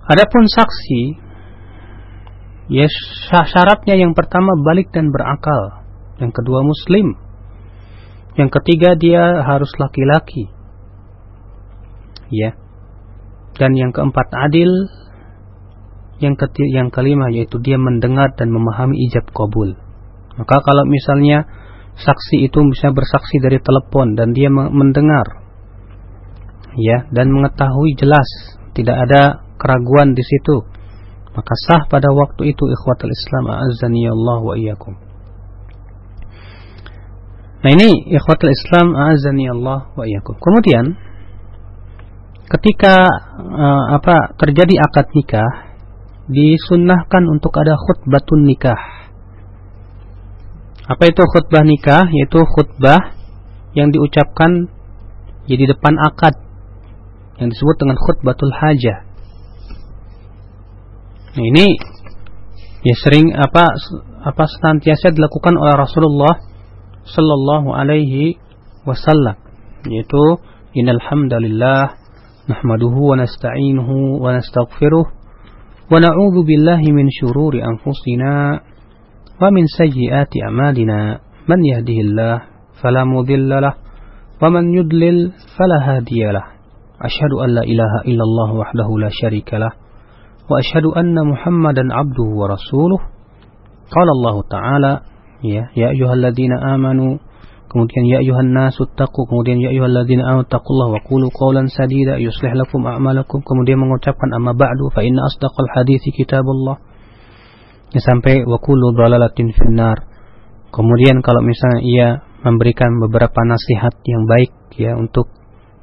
adapun 0.09 0.49
saksi 0.49 1.26
ya 2.67 2.87
syaratnya 3.31 3.95
yang 3.95 4.13
pertama 4.17 4.55
balik 4.63 4.91
dan 4.91 5.15
berakal 5.15 5.87
yang 6.19 6.33
kedua 6.35 6.67
muslim 6.67 7.15
yang 8.37 8.53
ketiga 8.53 8.99
dia 8.99 9.41
harus 9.47 9.71
laki-laki 9.81 10.57
ya. 12.31 12.55
Dan 13.57 13.73
yang 13.79 13.91
keempat 13.95 14.29
adil. 14.37 14.69
Yang 16.17 16.49
ketiga, 16.49 16.81
yang 16.81 16.89
kelima 16.89 17.29
yaitu 17.29 17.61
dia 17.61 17.77
mendengar 17.77 18.33
dan 18.41 18.49
memahami 18.49 18.97
ijab 19.09 19.29
kabul. 19.37 19.77
Maka 20.37 20.65
kalau 20.65 20.85
misalnya 20.89 21.45
saksi 21.97 22.49
itu 22.49 22.61
bisa 22.73 22.89
bersaksi 22.93 23.37
dari 23.41 23.61
telepon 23.61 24.17
dan 24.17 24.37
dia 24.37 24.53
mendengar 24.53 25.45
ya 26.77 27.09
dan 27.09 27.33
mengetahui 27.33 27.97
jelas 27.97 28.29
tidak 28.77 29.01
ada 29.09 29.41
keraguan 29.57 30.13
di 30.13 30.21
situ 30.21 30.61
maka 31.37 31.53
sah 31.69 31.85
pada 31.87 32.09
waktu 32.11 32.57
itu 32.57 32.65
ikhwatul 32.65 33.13
Islam 33.13 33.45
azani 33.53 34.09
Allah 34.09 34.39
wa 34.41 34.55
iyyakum 34.57 34.95
Nah 37.57 37.71
ini 37.73 38.15
ikhwatul 38.15 38.53
Islam 38.53 38.97
azani 38.97 39.45
Allah 39.53 39.93
wa 39.93 40.05
iyyakum 40.09 40.41
kemudian 40.41 40.97
ketika 42.47 43.05
uh, 43.43 43.85
apa 44.01 44.39
terjadi 44.39 44.79
akad 44.81 45.11
nikah 45.13 45.67
disunnahkan 46.27 47.23
untuk 47.31 47.55
ada 47.55 47.79
khutbatun 47.79 48.47
nikah. 48.47 48.79
Apa 50.87 51.03
itu 51.11 51.23
khutbah 51.23 51.63
nikah? 51.67 52.07
Yaitu 52.11 52.43
khutbah 52.47 53.15
yang 53.75 53.91
diucapkan 53.91 54.71
jadi 55.47 55.71
depan 55.75 55.95
akad 55.99 56.35
yang 57.39 57.51
disebut 57.51 57.77
dengan 57.79 57.97
khutbatul 57.99 58.55
hajah. 58.55 59.06
Nah, 61.37 61.45
ini 61.45 61.69
ya 62.81 62.95
sering 62.97 63.29
apa 63.37 63.69
apa 64.25 64.45
senantiasa 64.49 65.13
dilakukan 65.13 65.53
oleh 65.61 65.77
Rasulullah 65.77 66.41
sallallahu 67.05 67.77
alaihi 67.77 68.41
wasallam 68.89 69.37
yaitu 69.85 70.41
innal 70.73 70.97
hamdalillah 70.97 71.93
nahmaduhu 72.49 73.13
wa 73.13 73.21
nasta'inuhu 73.21 74.17
wa 74.17 74.33
nastaghfiruh 74.33 75.07
wa 75.93 75.93
na'udzu 76.01 76.41
billahi 76.41 76.89
min 76.97 77.13
syururi 77.13 77.61
anfusina 77.61 78.65
wa 79.37 79.53
min 79.53 79.69
sayyiati 79.69 80.41
a'malina. 80.41 81.21
Man 81.47 81.61
yahdihillah 81.63 82.49
fala 82.81 83.05
mudhillalah 83.05 83.77
wa 84.41 84.47
man 84.49 84.73
yudlil 84.73 85.37
fala 85.53 85.85
hadiyalah 85.85 86.59
asyhadu 86.97 87.45
an 87.45 87.61
la 87.61 87.63
ilaha 87.69 88.09
illallah 88.09 88.49
wahdahu 88.57 88.99
la 88.99 89.13
syarikalah 89.13 89.86
وأشهد 90.50 90.86
أن 90.86 91.16
محمدا 91.28 91.84
عبده 91.94 92.28
ورسوله 92.40 93.00
قال 93.96 94.08
الله 94.16 94.36
تعالى 94.52 95.00
يا, 95.44 95.64
يا 95.76 95.88
أيها 95.90 96.14
الذين 96.14 96.54
آمنوا 96.54 97.18
kemudian 97.72 98.04
ya 98.04 98.20
ayuhan 98.20 98.52
nasu 98.52 98.84
taqu 99.00 99.24
kemudian 99.32 99.64
ya 99.64 99.72
ayyuhalladzina 99.72 100.28
amanu 100.28 100.44
taqullaha 100.44 100.92
wa 100.92 101.02
qulu 101.08 101.32
qawlan 101.32 101.72
sadida 101.72 102.20
yuslih 102.20 102.52
lakum 102.52 102.84
a'malakum 102.84 103.40
kemudian 103.48 103.80
mengucapkan 103.80 104.28
amma 104.36 104.52
ba'du 104.52 104.92
fa 104.92 105.08
inna 105.08 105.24
asdaqal 105.24 105.72
hadithi 105.72 106.12
kitabullah 106.12 106.84
ya, 107.96 108.04
sampai 108.04 108.44
wa 108.44 108.60
qulu 108.60 108.92
dhalalatin 108.92 109.56
finnar 109.56 110.04
kemudian 110.76 111.24
kalau 111.24 111.40
misalnya 111.40 111.80
ia 111.80 112.08
memberikan 112.44 112.92
beberapa 113.00 113.40
nasihat 113.48 113.96
yang 114.04 114.28
baik 114.28 114.52
ya 114.76 115.00
untuk 115.00 115.32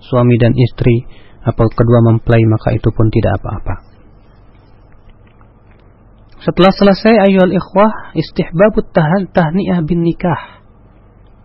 suami 0.04 0.36
dan 0.36 0.52
istri 0.60 1.08
apa 1.40 1.72
kedua 1.72 2.04
mempelai 2.04 2.44
maka 2.44 2.76
itu 2.76 2.92
pun 2.92 3.08
tidak 3.08 3.40
apa-apa. 3.40 3.91
Setelah 6.43 6.75
selesai 6.75 7.31
ayol 7.31 7.55
ikhwah 7.55 8.13
istihbabut 8.19 8.91
tahan 8.91 9.31
tahniah 9.31 9.79
bin 9.81 10.03
nikah. 10.03 10.63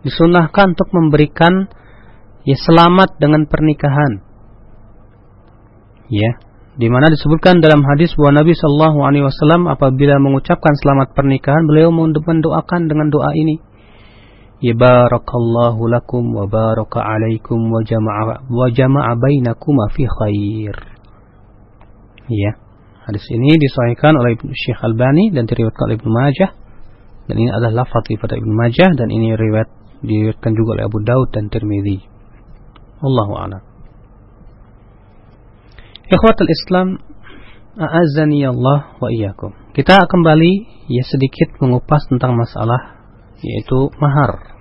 Disunahkan 0.02 0.74
untuk 0.74 0.90
memberikan 0.90 1.70
ya 2.42 2.58
selamat 2.58 3.18
dengan 3.22 3.46
pernikahan. 3.46 4.26
Ya, 6.10 6.40
di 6.74 6.88
mana 6.90 7.06
disebutkan 7.12 7.62
dalam 7.62 7.84
hadis 7.86 8.10
bahwa 8.18 8.42
Nabi 8.42 8.56
Shallallahu 8.58 8.98
Alaihi 9.06 9.24
Wasallam 9.26 9.70
apabila 9.70 10.18
mengucapkan 10.18 10.74
selamat 10.82 11.14
pernikahan 11.14 11.68
beliau 11.68 11.94
mendoakan 11.94 12.88
dengan 12.88 13.12
doa 13.12 13.30
ini 13.36 13.68
Ya 14.58 14.74
barakallahu 14.74 15.86
lakum 15.86 16.34
wa 16.34 16.50
baraka 16.50 16.98
alaikum 16.98 17.70
wa 17.70 17.78
jama'a 17.78 18.42
wa 18.42 18.66
jama'a 18.66 19.14
bainakuma 19.14 19.86
fi 19.94 20.02
khair. 20.02 20.74
Ya. 22.26 22.58
Hadis 23.08 23.24
ini 23.32 23.56
disahihkan 23.56 24.12
oleh 24.20 24.36
Syekh 24.52 24.84
Albani 24.84 25.32
dan 25.32 25.48
diriwayatkan 25.48 25.84
oleh 25.88 25.96
Ibnu 25.96 26.12
Majah. 26.12 26.50
Dan 27.24 27.40
ini 27.40 27.48
adalah 27.48 27.88
lafaz 27.88 28.04
daripada 28.04 28.36
Ibnu 28.36 28.52
Majah 28.52 28.92
dan 28.92 29.08
ini 29.08 29.32
riwayat 29.32 29.72
diriwayatkan 30.04 30.52
juga 30.52 30.76
oleh 30.76 30.84
Abu 30.84 31.00
Daud 31.00 31.32
dan 31.32 31.48
Tirmizi. 31.48 32.04
Allahu 33.00 33.32
a'lam. 33.40 33.62
Ikhwatul 36.04 36.52
Islam, 36.52 37.00
a'azzani 37.80 38.44
Allah 38.44 38.92
wa 39.00 39.08
iyyakum. 39.08 39.56
Kita 39.72 40.04
kembali 40.04 40.84
ya 40.92 41.04
sedikit 41.08 41.56
mengupas 41.64 42.04
tentang 42.12 42.36
masalah 42.36 43.00
yaitu 43.40 43.88
mahar. 43.96 44.52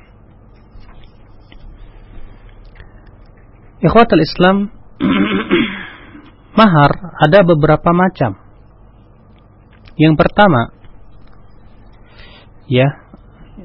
Ikhwatul 3.84 4.24
Islam 4.24 4.72
mahar 6.58 7.14
ada 7.22 7.46
beberapa 7.46 7.94
macam. 7.94 8.42
Yang 9.98 10.14
pertama 10.18 10.74
ya 12.68 13.08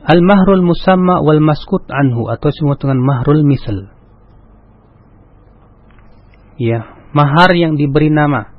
al-mahrul 0.05 0.65
musamma 0.65 1.21
wal 1.25 1.41
maskut 1.41 1.89
anhu 1.89 2.29
atau 2.29 2.49
semua 2.53 2.77
dengan 2.77 3.01
mahrul 3.01 3.41
misal. 3.45 3.93
Ya, 6.61 6.85
mahar 7.17 7.51
yang 7.57 7.75
diberi 7.75 8.13
nama. 8.13 8.55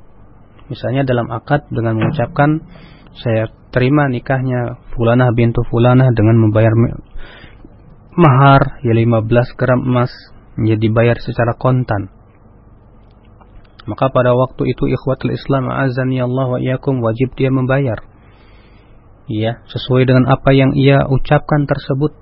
Misalnya 0.68 1.06
dalam 1.06 1.30
akad 1.30 1.70
dengan 1.70 1.96
mengucapkan 1.96 2.60
saya 3.14 3.48
terima 3.70 4.10
nikahnya 4.10 4.82
fulanah 4.96 5.30
bintu 5.30 5.62
fulanah 5.70 6.10
dengan 6.10 6.36
membayar 6.40 6.72
mahar 8.14 8.82
ya 8.82 8.94
15 8.94 9.58
gram 9.58 9.80
emas 9.82 10.10
ya 10.58 10.74
dibayar 10.78 11.18
secara 11.18 11.54
kontan. 11.58 12.10
Maka 13.84 14.08
pada 14.08 14.32
waktu 14.32 14.72
itu 14.72 14.88
ikhwatul 14.88 15.36
Islam 15.36 15.68
azani 15.68 16.24
Allah 16.24 16.46
wa 16.48 16.58
iyakum 16.60 17.04
wajib 17.04 17.36
dia 17.36 17.52
membayar. 17.52 18.00
Ya, 19.28 19.64
sesuai 19.68 20.08
dengan 20.08 20.28
apa 20.28 20.52
yang 20.52 20.72
ia 20.76 21.04
ucapkan 21.08 21.64
tersebut. 21.68 22.12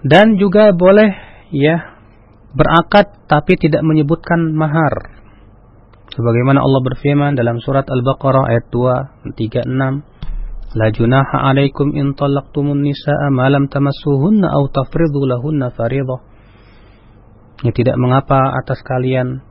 Dan 0.00 0.40
juga 0.40 0.72
boleh 0.72 1.12
ya 1.52 2.00
berakad 2.56 3.28
tapi 3.28 3.60
tidak 3.60 3.84
menyebutkan 3.84 4.56
mahar. 4.56 5.20
Sebagaimana 6.10 6.64
Allah 6.64 6.80
berfirman 6.82 7.38
dalam 7.38 7.62
surat 7.62 7.86
Al-Baqarah 7.86 8.50
ayat 8.50 8.66
2, 8.72 9.36
36, 9.36 10.10
La 10.70 10.86
junaha 10.94 11.50
alaikum 11.50 11.94
in 11.98 12.14
talaqtumun 12.14 12.82
nisa'a 12.82 13.26
ma 13.34 13.50
lam 13.50 13.66
tamassuhunna 13.66 14.54
aw 14.54 14.70
lahunna 14.70 15.74
faridah. 15.74 16.29
Ya 17.60 17.72
tidak 17.76 17.96
mengapa 18.00 18.56
atas 18.56 18.80
kalian 18.80 19.44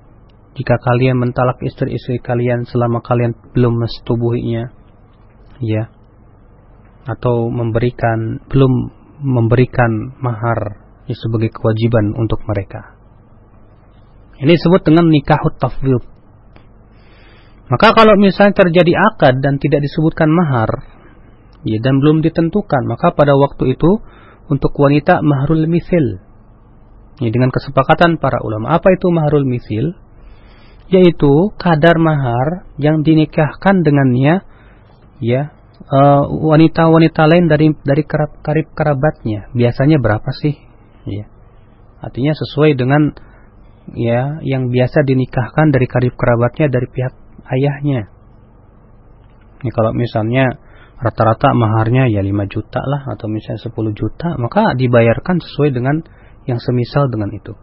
jika 0.57 0.75
kalian 0.81 1.21
mentalak 1.21 1.61
istri-istri 1.61 2.17
kalian 2.17 2.65
selama 2.65 3.05
kalian 3.05 3.37
belum 3.53 3.79
mesetubuhinya. 3.79 4.73
Ya. 5.61 5.93
Atau 7.05 7.53
memberikan 7.53 8.43
belum 8.49 8.73
memberikan 9.21 10.15
mahar 10.23 10.79
ya, 11.05 11.15
sebagai 11.17 11.53
kewajiban 11.53 12.15
untuk 12.15 12.41
mereka. 12.47 12.97
Ini 14.39 14.55
disebut 14.55 14.87
dengan 14.87 15.11
nikahut 15.11 15.59
tafwid. 15.59 15.99
Maka 17.69 17.93
kalau 17.93 18.17
misalnya 18.17 18.55
terjadi 18.65 18.97
akad 18.97 19.45
dan 19.45 19.61
tidak 19.61 19.85
disebutkan 19.85 20.31
mahar, 20.31 20.69
ya, 21.67 21.77
dan 21.83 22.01
belum 22.01 22.25
ditentukan, 22.25 22.87
maka 22.89 23.13
pada 23.13 23.37
waktu 23.37 23.77
itu 23.77 24.01
untuk 24.49 24.73
wanita 24.73 25.21
mahrul 25.21 25.69
misil. 25.69 26.23
Ya, 27.19 27.29
dengan 27.35 27.51
kesepakatan 27.51 28.15
para 28.15 28.39
ulama. 28.39 28.79
Apa 28.79 28.95
itu 28.95 29.11
mahrul 29.11 29.43
misil? 29.43 29.95
Yaitu 30.89 31.53
kadar 31.59 31.99
mahar 32.01 32.65
yang 32.81 33.05
dinikahkan 33.05 33.85
dengannya 33.85 34.41
ya 35.21 35.53
eh, 35.83 36.23
wanita-wanita 36.25 37.21
uh, 37.21 37.29
lain 37.29 37.45
dari 37.45 37.67
dari 37.83 38.03
kerab, 38.07 38.39
karib 38.41 38.71
kerabatnya. 38.73 39.51
Biasanya 39.53 39.99
berapa 39.99 40.31
sih? 40.33 40.55
Ya. 41.05 41.29
Artinya 41.99 42.33
sesuai 42.33 42.79
dengan 42.79 43.13
ya 43.93 44.39
yang 44.41 44.71
biasa 44.71 45.03
dinikahkan 45.03 45.75
dari 45.75 45.85
karib 45.85 46.15
kerabatnya 46.15 46.71
dari 46.71 46.87
pihak 46.87 47.13
ayahnya. 47.53 48.01
Ya, 49.59 49.71
kalau 49.75 49.91
misalnya 49.91 50.55
rata-rata 50.99 51.55
maharnya 51.55 52.11
ya 52.11 52.19
5 52.19 52.31
juta 52.51 52.83
lah 52.83 53.07
atau 53.15 53.31
misalnya 53.31 53.63
10 53.63 53.71
juta 53.95 54.35
maka 54.35 54.75
dibayarkan 54.75 55.39
sesuai 55.39 55.71
dengan 55.71 56.03
yang 56.49 56.57
semisal 56.57 57.05
dengan 57.13 57.29
itu. 57.29 57.53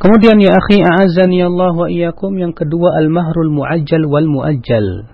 Kemudian 0.00 0.40
ya 0.42 0.56
akhi 0.56 0.82
a'azani 0.82 1.46
Allah 1.46 1.76
wa 1.76 1.86
iyyakum. 1.86 2.34
Yang 2.34 2.64
kedua 2.64 2.98
al-mahrul 2.98 3.52
muajjal 3.54 4.02
wal 4.08 4.26
muajjal. 4.26 5.06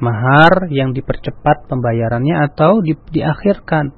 Mahar 0.00 0.72
yang 0.72 0.96
dipercepat 0.96 1.68
pembayarannya 1.68 2.48
atau 2.48 2.80
di, 2.80 2.96
diakhirkan. 2.96 3.92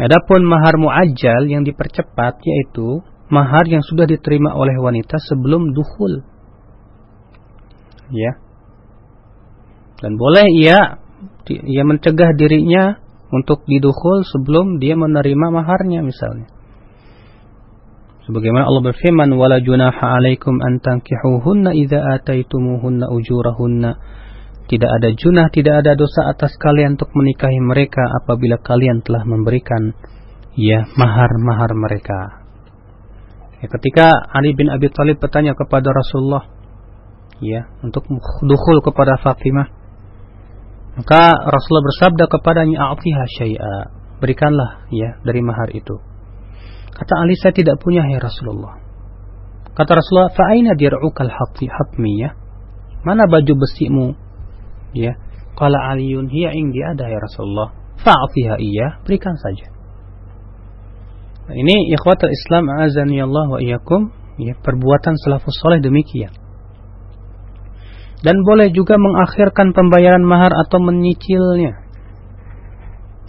Adapun 0.00 0.48
mahar 0.48 0.80
muajjal 0.80 1.44
yang 1.44 1.68
dipercepat 1.68 2.40
yaitu 2.40 3.04
mahar 3.28 3.68
yang 3.68 3.84
sudah 3.84 4.08
diterima 4.08 4.56
oleh 4.56 4.80
wanita 4.80 5.20
sebelum 5.20 5.76
duhul 5.76 6.24
ya. 8.08 8.40
Dan 10.00 10.16
boleh 10.16 10.48
ia 10.56 11.04
ia 11.52 11.82
mencegah 11.84 12.32
dirinya 12.32 13.01
untuk 13.32 13.64
didukul 13.64 14.22
sebelum 14.28 14.76
dia 14.76 14.92
menerima 14.92 15.48
maharnya 15.48 16.04
misalnya. 16.04 16.52
Sebagaimana 18.28 18.70
Allah 18.70 18.84
berfirman, 18.92 19.34
"Wala 19.34 19.58
junaha 19.58 20.20
'alaikum 20.20 20.62
an 20.62 20.78
tankihuhunna 20.78 21.74
idza 21.74 21.98
ataitumuhunna 21.98 23.10
ujurahunna." 23.10 23.92
Tidak 24.70 24.86
ada 24.86 25.10
junah, 25.10 25.50
tidak 25.50 25.82
ada 25.82 25.98
dosa 25.98 26.30
atas 26.30 26.54
kalian 26.54 26.94
untuk 26.94 27.10
menikahi 27.18 27.58
mereka 27.58 28.04
apabila 28.22 28.62
kalian 28.62 29.02
telah 29.02 29.26
memberikan 29.26 29.90
ya 30.54 30.86
mahar-mahar 30.94 31.74
mereka. 31.74 32.46
Ya, 33.58 33.66
ketika 33.66 34.06
Ali 34.30 34.54
bin 34.54 34.70
Abi 34.70 34.86
Thalib 34.94 35.18
bertanya 35.18 35.58
kepada 35.58 35.90
Rasulullah 35.90 36.46
ya 37.42 37.66
untuk 37.82 38.06
dukhul 38.46 38.78
kepada 38.86 39.18
Fatimah 39.18 39.81
maka 40.92 41.32
Rasulullah 41.48 41.86
bersabda 41.88 42.24
kepadanya, 42.28 42.76
"A'tiha 42.92 43.24
syai'a." 43.40 43.76
Berikanlah 44.20 44.86
ya 44.92 45.18
dari 45.24 45.40
mahar 45.40 45.72
itu. 45.72 45.96
Kata 46.92 47.24
Ali, 47.24 47.34
"Saya 47.40 47.56
tidak 47.56 47.80
punya 47.80 48.04
ya 48.04 48.20
Rasulullah." 48.20 48.76
Kata 49.72 49.96
Rasulullah, 49.96 50.30
"Fa'aina 50.36 50.76
dir'ukal 50.76 51.32
hatmi 51.32 52.12
ya?" 52.20 52.36
Mana 53.02 53.24
baju 53.26 53.56
besimu? 53.56 54.14
Ya. 54.92 55.16
Qala 55.56 55.96
Aliun, 55.96 56.28
"Hiya 56.28 56.52
indi 56.54 56.84
ada 56.84 57.08
ya 57.08 57.18
Rasulullah." 57.18 57.72
Fa'atiha 57.98 58.60
iya, 58.60 59.00
berikan 59.02 59.34
saja. 59.40 59.72
Nah, 61.48 61.56
ini 61.56 61.90
ikhwatul 61.96 62.30
Islam 62.30 62.68
azani 62.70 63.18
Allah 63.18 63.46
wa 63.48 63.58
iyyakum, 63.58 64.12
ya 64.38 64.54
perbuatan 64.60 65.18
salafus 65.18 65.56
saleh 65.58 65.82
demikian 65.82 66.41
dan 68.22 68.46
boleh 68.46 68.70
juga 68.70 68.94
mengakhirkan 68.96 69.74
pembayaran 69.74 70.22
mahar 70.22 70.54
atau 70.54 70.78
menyicilnya. 70.78 71.82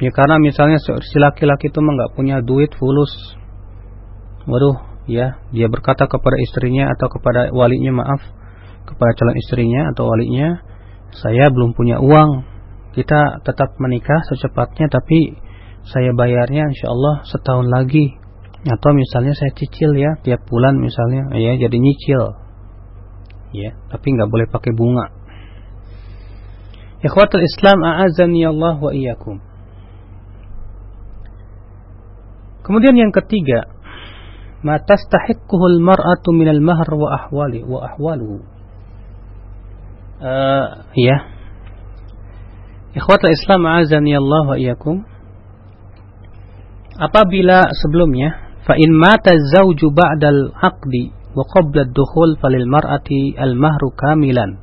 Ya 0.02 0.12
karena 0.14 0.38
misalnya 0.38 0.78
si 0.82 1.18
laki-laki 1.18 1.74
itu 1.74 1.80
nggak 1.82 2.14
punya 2.14 2.42
duit 2.46 2.70
fulus. 2.78 3.10
Waduh, 4.46 4.78
ya, 5.10 5.42
dia 5.50 5.68
berkata 5.70 6.06
kepada 6.06 6.38
istrinya 6.42 6.94
atau 6.94 7.10
kepada 7.10 7.50
walinya 7.50 8.06
maaf, 8.06 8.22
kepada 8.86 9.12
calon 9.18 9.38
istrinya 9.38 9.90
atau 9.94 10.10
walinya, 10.10 10.62
saya 11.14 11.50
belum 11.50 11.74
punya 11.74 11.98
uang. 11.98 12.54
Kita 12.94 13.42
tetap 13.42 13.74
menikah 13.82 14.22
secepatnya 14.30 14.86
tapi 14.86 15.34
saya 15.90 16.14
bayarnya 16.14 16.70
insya 16.70 16.94
Allah 16.94 17.26
setahun 17.26 17.66
lagi. 17.66 18.22
Atau 18.64 18.94
misalnya 18.94 19.34
saya 19.34 19.52
cicil 19.58 19.98
ya 19.98 20.22
tiap 20.22 20.46
bulan 20.46 20.78
misalnya, 20.78 21.34
ya 21.36 21.58
jadi 21.58 21.74
nyicil 21.74 22.43
ya 23.54 23.78
tapi 23.94 24.08
nggak 24.18 24.30
boleh 24.30 24.48
pakai 24.50 24.74
bunga 24.74 25.08
Ikhwatul 27.04 27.44
Islam 27.44 27.84
a'azani 27.84 28.48
Allah 28.48 28.80
wa 28.80 28.96
iyyakum 28.96 29.44
Kemudian 32.64 32.96
yang 32.96 33.12
ketiga, 33.12 33.68
ma 34.64 34.80
tastahiquhul 34.80 35.84
mar'atu 35.84 36.32
minal 36.32 36.64
mahr 36.64 36.88
wa 36.96 37.12
ahwali 37.12 37.60
wa 37.68 37.92
ahwaluhu. 37.92 38.40
Uh, 40.24 40.88
ya. 40.96 41.28
Ikhwatul 42.96 43.36
Islam 43.36 43.68
azani 43.68 44.16
Allah 44.16 44.44
wa 44.48 44.56
iyyakum. 44.56 45.04
Apabila 46.96 47.68
sebelumnya 47.76 48.56
fa 48.64 48.80
in 48.80 48.96
mata 48.96 49.36
zawju 49.36 49.92
ba'dal 49.92 50.56
aqdi 50.56 51.12
wa 51.34 51.44
qabla 51.46 51.90
ad-dukhul 51.90 52.38
falil 52.38 52.70
mar'ati 52.70 53.38
al-mahru 53.38 53.94
kamilan. 53.94 54.62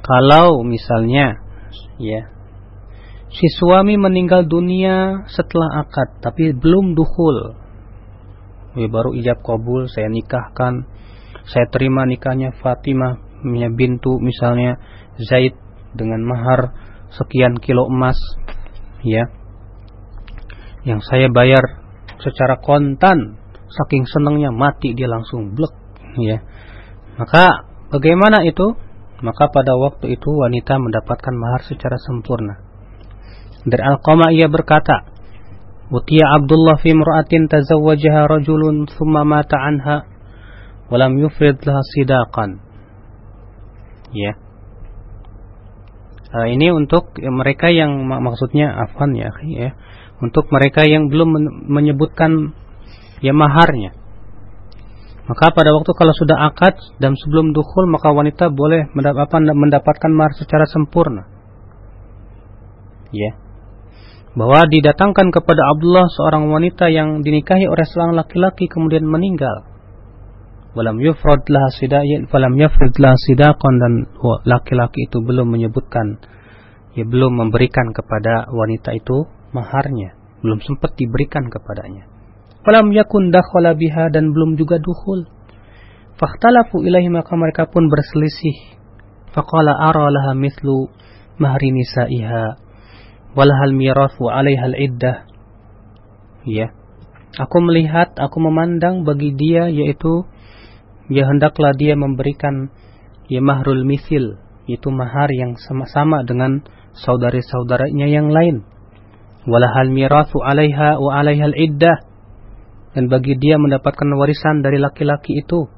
Kalau 0.00 0.64
misalnya 0.64 1.38
ya 2.00 2.32
si 3.30 3.46
suami 3.60 3.94
meninggal 3.94 4.48
dunia 4.48 5.28
setelah 5.30 5.86
akad 5.86 6.18
tapi 6.18 6.50
belum 6.50 6.98
dukhul 6.98 7.54
ya, 8.74 8.88
baru 8.90 9.14
ijab 9.14 9.38
kabul 9.46 9.86
saya 9.86 10.10
nikahkan 10.10 10.88
saya 11.46 11.66
terima 11.70 12.08
nikahnya 12.10 12.50
Fatimah 12.58 13.22
bintu 13.76 14.18
misalnya 14.18 14.82
Zaid 15.20 15.54
dengan 15.94 16.26
mahar 16.26 16.74
sekian 17.14 17.58
kilo 17.58 17.86
emas 17.86 18.18
ya 19.02 19.30
yang 20.86 21.00
saya 21.04 21.28
bayar 21.30 21.82
secara 22.20 22.60
kontan 22.60 23.39
saking 23.70 24.04
senangnya 24.10 24.50
mati 24.50 24.92
dia 24.92 25.06
langsung 25.06 25.54
blek 25.54 25.72
ya 26.18 26.42
maka 27.18 27.70
bagaimana 27.94 28.42
itu 28.42 28.74
maka 29.20 29.52
pada 29.52 29.76
waktu 29.76 30.16
itu 30.16 30.30
wanita 30.32 30.80
mendapatkan 30.80 31.34
mahar 31.36 31.62
secara 31.64 32.00
sempurna 32.00 32.70
dari 33.64 33.82
Al-Qama 33.84 34.32
ia 34.32 34.48
berkata, 34.48 35.04
Utiya 35.90 36.38
Abdullah 36.38 36.78
fi 36.80 36.94
mur'atin 36.94 37.50
tazawwajaha 37.50 38.30
rajulun 38.30 38.86
thumma 38.86 39.26
mata 39.26 39.58
anha 39.58 40.06
walam 40.88 41.18
yufrid 41.18 41.60
laha 41.66 41.82
sidaqan. 41.82 42.62
Ya. 44.14 44.38
Uh, 46.30 46.46
ini 46.46 46.70
untuk 46.70 47.10
mereka 47.18 47.74
yang 47.74 48.06
maksudnya 48.06 48.70
afan 48.70 49.18
ya, 49.18 49.34
ya. 49.50 49.74
Untuk 50.22 50.46
mereka 50.54 50.86
yang 50.86 51.10
belum 51.10 51.34
menyebutkan 51.66 52.54
ya 53.20 53.32
maharnya. 53.32 53.96
Maka 55.30 55.54
pada 55.54 55.70
waktu 55.70 55.92
kalau 55.94 56.10
sudah 56.16 56.50
akad 56.50 56.74
dan 56.98 57.14
sebelum 57.14 57.54
dukhul 57.54 57.86
maka 57.86 58.10
wanita 58.10 58.50
boleh 58.50 58.90
mendapatkan 58.92 60.10
mahar 60.10 60.34
secara 60.34 60.66
sempurna. 60.66 61.30
Ya 63.14 63.38
bahwa 64.30 64.62
didatangkan 64.70 65.34
kepada 65.34 65.62
Abdullah 65.74 66.06
seorang 66.06 66.46
wanita 66.54 66.86
yang 66.86 67.26
dinikahi 67.26 67.66
oleh 67.66 67.82
seorang 67.82 68.14
laki-laki 68.14 68.70
kemudian 68.70 69.02
meninggal. 69.02 69.66
Walam 70.70 71.02
yufrad 71.02 71.42
laha 71.50 71.66
sidaqan, 71.74 72.30
falam 72.30 72.54
yufrad 72.54 72.94
laha 73.02 73.18
sidaqan 73.26 73.74
dan 73.82 73.92
laki-laki 74.46 75.10
itu 75.10 75.18
belum 75.18 75.50
menyebutkan 75.50 76.22
ya 76.94 77.02
belum 77.02 77.42
memberikan 77.42 77.90
kepada 77.90 78.46
wanita 78.54 78.94
itu 78.94 79.26
maharnya, 79.50 80.14
belum 80.46 80.62
sempat 80.62 80.94
diberikan 80.94 81.50
kepadanya. 81.50 82.06
Falam 82.60 82.92
yakun 82.92 83.32
dakhala 83.32 83.72
biha 83.72 84.12
dan 84.12 84.36
belum 84.36 84.60
juga 84.60 84.76
dukhul. 84.76 85.24
Fakhtalafu 86.20 86.84
ilaihi 86.84 87.08
maka 87.08 87.32
mereka 87.32 87.64
pun 87.64 87.88
berselisih. 87.88 88.76
Faqala 89.32 89.72
ara 89.72 90.12
laha 90.12 90.36
mithlu 90.36 90.92
mahri 91.40 91.72
nisaiha? 91.72 92.60
Walahal 93.32 93.72
mirathu 93.72 94.28
alaiha 94.28 94.76
iddah? 94.76 95.24
Ya. 96.44 96.76
Aku 97.40 97.62
melihat 97.64 98.12
aku 98.20 98.42
memandang 98.42 99.06
bagi 99.08 99.32
dia 99.32 99.70
yaitu 99.70 100.28
ya 101.08 101.30
hendaklah 101.30 101.72
dia 101.78 101.94
memberikan 101.94 102.74
ya 103.30 103.38
mahrul 103.38 103.86
misil 103.86 104.36
itu 104.66 104.90
mahar 104.90 105.30
yang 105.32 105.56
sama-sama 105.56 106.26
dengan 106.26 106.60
saudari-saudaranya 106.92 108.10
yang 108.10 108.28
lain. 108.28 108.66
Walahal 109.48 109.88
mirathu 109.88 110.42
alaiha 110.44 111.00
wa 111.00 111.16
alaiha 111.16 111.54
iddah 111.54 112.09
dan 112.96 113.06
bagi 113.06 113.38
dia 113.38 113.56
mendapatkan 113.56 114.08
warisan 114.18 114.66
dari 114.66 114.82
laki-laki 114.82 115.38
itu 115.38 115.70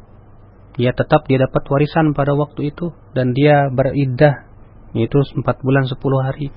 ya 0.80 0.96
tetap 0.96 1.28
dia 1.28 1.44
dapat 1.44 1.62
warisan 1.68 2.16
pada 2.16 2.32
waktu 2.32 2.72
itu 2.72 2.96
dan 3.12 3.36
dia 3.36 3.68
beriddah 3.68 4.48
yaitu 4.96 5.20
4 5.20 5.44
bulan 5.64 5.88
10 5.88 5.96
hari. 6.20 6.48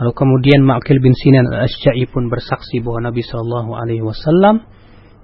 Lalu 0.00 0.12
kemudian 0.16 0.64
Ma'qil 0.64 0.98
bin 0.98 1.12
Sinan 1.12 1.46
al-Asy'a'i 1.50 2.08
pun 2.08 2.32
bersaksi 2.32 2.80
bahwa 2.80 3.12
Nabi 3.12 3.20
Shallallahu 3.20 3.70
alaihi 3.76 4.00
wasallam 4.00 4.64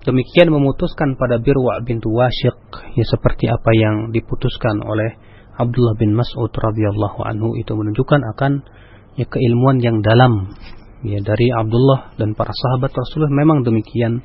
demikian 0.04 0.52
memutuskan 0.52 1.16
pada 1.16 1.40
Birwa 1.40 1.80
bintu 1.82 2.12
Washiq 2.12 2.60
ya 2.94 3.04
seperti 3.08 3.48
apa 3.48 3.70
yang 3.72 4.12
diputuskan 4.12 4.84
oleh 4.84 5.16
Abdullah 5.56 5.96
bin 5.96 6.12
Mas'ud 6.12 6.52
radhiyallahu 6.52 7.24
anhu 7.24 7.56
itu 7.56 7.72
menunjukkan 7.72 8.20
akan 8.36 8.52
ya 9.16 9.24
keilmuan 9.24 9.80
yang 9.80 10.04
dalam 10.04 10.52
ya 11.04 11.20
dari 11.20 11.52
Abdullah 11.52 12.16
dan 12.16 12.32
para 12.32 12.52
sahabat 12.54 12.94
Rasulullah 12.94 13.34
memang 13.34 13.66
demikian. 13.66 14.22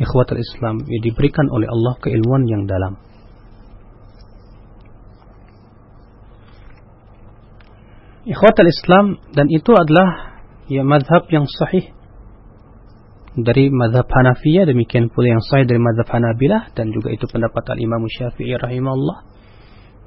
Ikhwatul 0.00 0.40
Islam 0.40 0.80
ya 0.88 0.98
diberikan 1.04 1.44
oleh 1.52 1.68
Allah 1.68 1.94
keilmuan 2.00 2.48
yang 2.48 2.64
dalam. 2.64 2.96
ikhwatal 8.30 8.68
Islam 8.68 9.06
dan 9.32 9.48
itu 9.48 9.72
adalah 9.72 10.40
ya 10.68 10.84
madhab 10.84 11.26
yang 11.32 11.48
sahih. 11.48 11.90
Dari 13.30 13.70
madhab 13.70 14.10
Hanafiyah 14.10 14.66
demikian 14.66 15.08
pula 15.08 15.38
yang 15.38 15.42
sahih 15.42 15.64
dari 15.64 15.78
madhab 15.78 16.06
Hanabilah 16.10 16.74
dan 16.74 16.90
juga 16.90 17.14
itu 17.14 17.24
pendapat 17.30 17.62
al-Imam 17.78 18.02
Syafi'i 18.10 18.58
rahimahullah. 18.58 19.18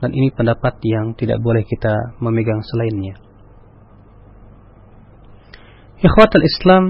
Dan 0.04 0.12
ini 0.12 0.36
pendapat 0.36 0.84
yang 0.84 1.16
tidak 1.16 1.40
boleh 1.40 1.64
kita 1.64 2.20
memegang 2.20 2.60
selainnya 2.60 3.33
ikhwatal 6.04 6.44
Islam 6.44 6.84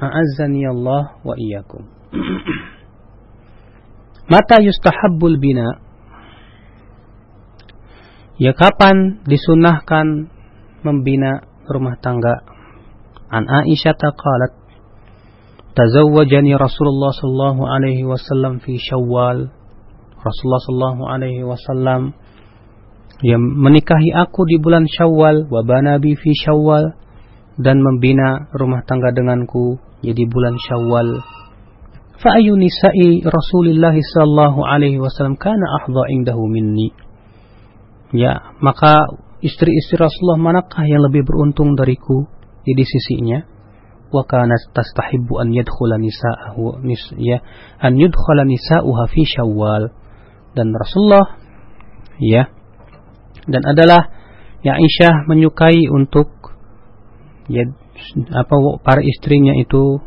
a'azzani 0.00 0.64
Allah 0.64 1.20
wa 1.22 1.34
iyyakum 1.36 1.84
mata 4.28 4.56
yustahabbul 4.64 5.36
bina 5.36 5.84
ya 8.38 8.54
kapan 8.54 9.20
disunahkan 9.26 10.30
membina 10.86 11.42
rumah 11.68 11.98
tangga. 12.00 12.46
An 13.28 13.44
Aisyah 13.44 13.98
qalat 13.98 14.52
tazawwajani 15.76 16.56
Rasulullah 16.56 17.12
sallallahu 17.12 17.62
alaihi 17.66 18.06
wasallam 18.08 18.62
fi 18.64 18.80
Syawal. 18.80 19.52
Rasulullah 20.18 20.62
sallallahu 20.64 21.02
alaihi 21.06 21.44
wasallam 21.44 22.16
yang 23.22 23.42
menikahi 23.42 24.14
aku 24.14 24.46
di 24.48 24.56
bulan 24.58 24.86
Syawal 24.86 25.46
wa 25.50 25.60
banabi 25.66 26.14
fi 26.14 26.30
Syawal 26.34 26.94
dan 27.58 27.82
membina 27.82 28.46
rumah 28.54 28.86
tangga 28.86 29.10
denganku 29.10 29.82
ya 30.00 30.14
di 30.14 30.24
bulan 30.30 30.54
Syawal. 30.56 31.18
Fa 32.18 32.38
ayu 32.38 32.54
nisa'i 32.58 33.22
Rasulullah 33.22 33.94
sallallahu 33.94 34.62
alaihi 34.62 34.98
wasallam 34.98 35.38
kana 35.38 35.66
ahdha 35.82 36.10
indahu 36.10 36.46
minni. 36.50 36.90
Ya, 38.14 38.54
maka 38.62 39.06
istri-istri 39.44 40.00
Rasulullah 40.00 40.40
manakah 40.40 40.82
yang 40.86 41.04
lebih 41.06 41.22
beruntung 41.22 41.78
dariku 41.78 42.26
di, 42.66 42.74
sisinya? 42.82 43.44
Wa 44.08 44.24
kanat 44.24 44.72
tastahibbu 44.72 45.36
an 45.36 45.52
yadkhula 45.52 46.00
nisa'ahu 46.00 46.80
nis, 46.80 47.12
ya 47.20 47.44
an 47.78 48.00
yudkhala 48.00 48.48
nisa'uha 48.48 49.04
fi 49.12 49.22
Syawal. 49.28 49.92
Dan 50.56 50.72
Rasulullah 50.74 51.38
ya 52.18 52.50
dan 53.46 53.62
adalah 53.62 54.10
ya 54.64 54.74
Aisyah 54.74 55.28
menyukai 55.28 55.86
untuk 55.86 56.47
ya 57.48 57.64
apa 58.36 58.54
para 58.84 59.00
istrinya 59.00 59.56
itu 59.56 60.04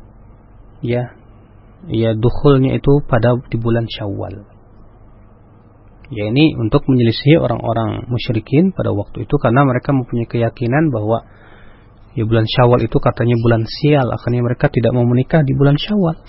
ya 0.86 1.18
ya 1.90 2.14
dukhulnya 2.14 2.78
itu 2.78 3.02
pada 3.10 3.38
di 3.50 3.58
bulan 3.58 3.90
Syawal. 3.90 4.46
Ya 6.12 6.28
ini 6.28 6.54
untuk 6.60 6.86
menyelisihi 6.92 7.40
orang-orang 7.40 8.06
musyrikin 8.12 8.76
pada 8.76 8.92
waktu 8.92 9.26
itu 9.26 9.36
karena 9.40 9.64
mereka 9.64 9.96
mempunyai 9.96 10.28
keyakinan 10.28 10.92
bahwa 10.92 11.24
ya 12.14 12.28
bulan 12.28 12.46
Syawal 12.46 12.86
itu 12.86 12.98
katanya 13.02 13.40
bulan 13.42 13.64
sial. 13.66 14.06
Akhirnya 14.12 14.46
mereka 14.46 14.70
tidak 14.70 14.92
mau 14.94 15.08
menikah 15.08 15.42
di 15.42 15.56
bulan 15.56 15.80
Syawal. 15.80 16.20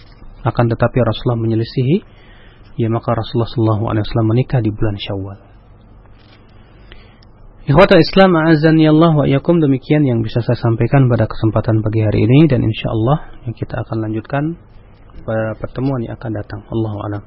Akan 0.42 0.70
tetapi 0.70 0.96
Rasulullah 1.02 1.38
menyelisihi 1.38 1.96
ya 2.80 2.88
maka 2.88 3.12
Rasulullah 3.12 3.78
Wasallam 3.78 4.28
menikah 4.32 4.64
di 4.64 4.72
bulan 4.72 4.96
Syawal 4.96 5.51
Ikhwata 7.62 7.94
Islam 7.94 8.34
azani 8.34 8.90
Allah 8.90 9.14
wa 9.14 9.22
yakum 9.22 9.62
demikian 9.62 10.02
yang 10.02 10.18
bisa 10.18 10.42
saya 10.42 10.58
sampaikan 10.58 11.06
pada 11.06 11.30
kesempatan 11.30 11.78
pagi 11.78 12.02
hari 12.02 12.26
ini 12.26 12.50
dan 12.50 12.58
insya 12.58 12.90
Allah 12.90 13.38
yang 13.46 13.54
kita 13.54 13.86
akan 13.86 14.02
lanjutkan 14.02 14.58
pada 15.22 15.54
pertemuan 15.62 16.02
yang 16.02 16.18
akan 16.18 16.42
datang. 16.42 16.58
Allahu 16.66 16.98
a'lam. 17.06 17.22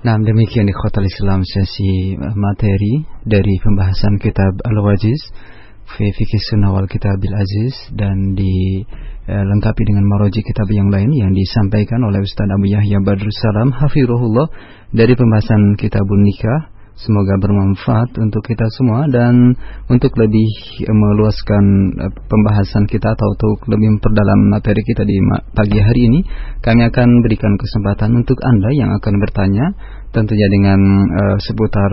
Nah 0.00 0.16
demikian 0.16 0.64
ikhwatal 0.64 1.04
Islam 1.04 1.44
sesi 1.44 2.16
materi 2.16 3.04
dari 3.28 3.60
pembahasan 3.60 4.16
kitab 4.16 4.64
Al-Wajiz 4.64 5.20
fi 5.92 6.08
fikih 6.08 6.40
sunnah 6.48 6.72
wal 6.72 6.88
kitabil 6.88 7.36
aziz 7.36 7.76
dan 7.92 8.32
dilengkapi 8.32 9.82
dengan 9.84 10.08
maroji 10.08 10.40
kitab 10.40 10.72
yang 10.72 10.88
lain 10.88 11.12
yang 11.12 11.36
disampaikan 11.36 12.00
oleh 12.00 12.24
Ustaz 12.24 12.48
Abu 12.48 12.64
Yahya 12.64 12.96
Badrus 13.04 13.36
Salam 13.44 13.76
hafirullah 13.76 14.48
dari 14.88 15.12
pembahasan 15.12 15.76
kitabun 15.76 16.24
nikah 16.24 16.73
Semoga 16.94 17.34
bermanfaat 17.42 18.14
untuk 18.22 18.46
kita 18.46 18.70
semua 18.70 19.10
dan 19.10 19.58
untuk 19.90 20.14
lebih 20.14 20.46
meluaskan 20.86 21.64
eh, 21.98 22.12
pembahasan 22.30 22.86
kita 22.86 23.18
atau 23.18 23.34
untuk 23.34 23.66
lebih 23.66 23.98
memperdalam 23.98 24.46
materi 24.46 24.78
kita 24.86 25.02
di 25.02 25.18
pagi 25.58 25.78
hari 25.82 26.00
ini, 26.06 26.20
kami 26.62 26.86
akan 26.86 27.08
berikan 27.26 27.58
kesempatan 27.58 28.14
untuk 28.14 28.38
Anda 28.46 28.70
yang 28.70 28.94
akan 28.94 29.14
bertanya 29.18 29.74
tentunya 30.14 30.46
dengan 30.46 30.78
uh, 31.10 31.36
seputar 31.42 31.90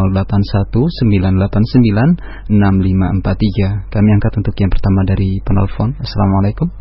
0819896543. 2.49 3.93
Kami 3.93 4.09
angkat 4.17 4.33
untuk 4.41 4.57
yang 4.57 4.73
pertama 4.73 5.05
dari 5.05 5.37
penelpon. 5.45 5.93
Assalamualaikum. 6.01 6.73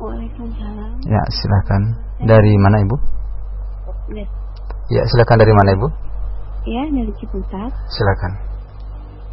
Waalaikumsalam. 0.00 1.04
Ya, 1.04 1.22
silakan. 1.28 1.82
Dari 2.24 2.56
mana 2.56 2.80
Ibu? 2.84 2.96
Yes. 4.16 4.28
Ya, 4.90 5.02
silakan 5.06 5.38
dari 5.38 5.52
mana 5.54 5.70
Ibu? 5.76 5.88
Ya, 6.66 6.82
dari 6.88 7.12
Ciputat. 7.20 7.70
Silakan. 7.88 8.32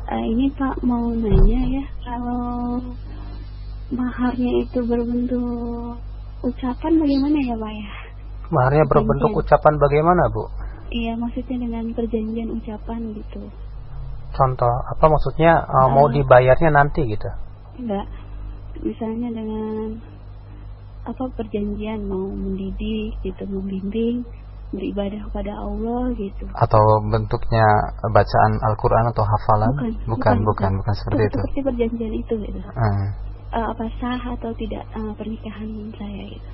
Uh, 0.07 0.23
ini 0.23 0.47
Pak 0.55 0.79
mau 0.87 1.11
nanya 1.11 1.59
ya, 1.67 1.83
kalau 1.99 2.79
maharnya 3.91 4.51
itu 4.67 4.79
berbentuk 4.83 5.99
ucapan 6.43 6.93
bagaimana 6.99 7.37
ya 7.39 7.55
Pak 7.55 7.71
ya? 7.71 7.89
Maharnya 8.47 8.85
berbentuk 8.87 9.31
Perjanjian. 9.31 9.47
ucapan 9.47 9.73
bagaimana 9.79 10.23
Bu? 10.31 10.43
Iya 10.87 11.13
maksudnya 11.19 11.57
dengan 11.59 11.83
perjanjian 11.91 12.49
ucapan 12.55 13.01
gitu. 13.11 13.41
Contoh 14.31 14.73
apa 14.87 15.05
maksudnya 15.07 15.51
uh, 15.67 15.89
mau 15.91 16.07
dibayarnya 16.07 16.71
nanti 16.71 17.03
gitu? 17.07 17.27
Enggak, 17.79 18.07
misalnya 18.83 19.29
dengan 19.35 19.99
apa 21.07 21.23
perjanjian 21.35 22.07
mau 22.07 22.27
mendidik 22.31 23.15
gitu, 23.23 23.43
membimbing, 23.47 24.27
beribadah 24.75 25.23
kepada 25.31 25.55
Allah 25.55 26.11
gitu. 26.19 26.43
Atau 26.51 26.83
bentuknya 27.07 27.63
bacaan 28.03 28.51
Al-Qur'an 28.67 29.07
atau 29.11 29.23
hafalan? 29.23 29.71
Bukan, 29.75 29.91
bukan, 30.11 30.35
bukan, 30.43 30.71
bukan 30.83 30.93
seperti 30.95 31.21
itu. 31.31 31.37
Seperti 31.39 31.59
perjanjian 31.63 32.13
itu 32.15 32.33
gitu. 32.43 32.59
Hmm. 32.75 33.07
Eh, 33.47 33.63
apa 33.63 33.87
sah 33.95 34.19
atau 34.35 34.51
tidak 34.59 34.83
eh, 34.91 35.13
pernikahan 35.15 35.69
saya 35.95 36.23
gitu. 36.27 36.49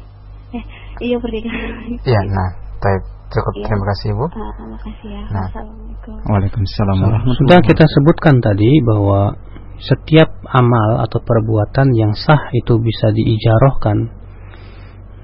Eh, 0.53 0.63
iya 1.09 1.17
pernikahan. 1.17 1.97
Ya, 2.05 2.21
nah, 2.29 2.49
baik. 2.77 3.03
Cukup 3.33 3.53
Iya. 3.57 3.65
terima 3.65 3.85
kasih 3.89 4.07
Ibu. 4.13 4.25
Ah, 4.29 4.53
makasih 4.69 5.09
ya. 5.09 5.23
Nah. 5.33 5.47
Assalamualaikum. 5.49 6.15
Waalaikumsalam 6.21 6.97
warahmatullahi 7.01 7.39
Sudah 7.41 7.59
kita 7.65 7.85
sebutkan 7.89 8.35
tadi 8.45 8.71
bahwa 8.85 9.33
setiap 9.81 10.29
amal 10.53 11.01
atau 11.01 11.17
perbuatan 11.17 11.97
yang 11.97 12.13
sah 12.13 12.53
itu 12.53 12.77
bisa 12.77 13.09
diijarohkan, 13.09 14.13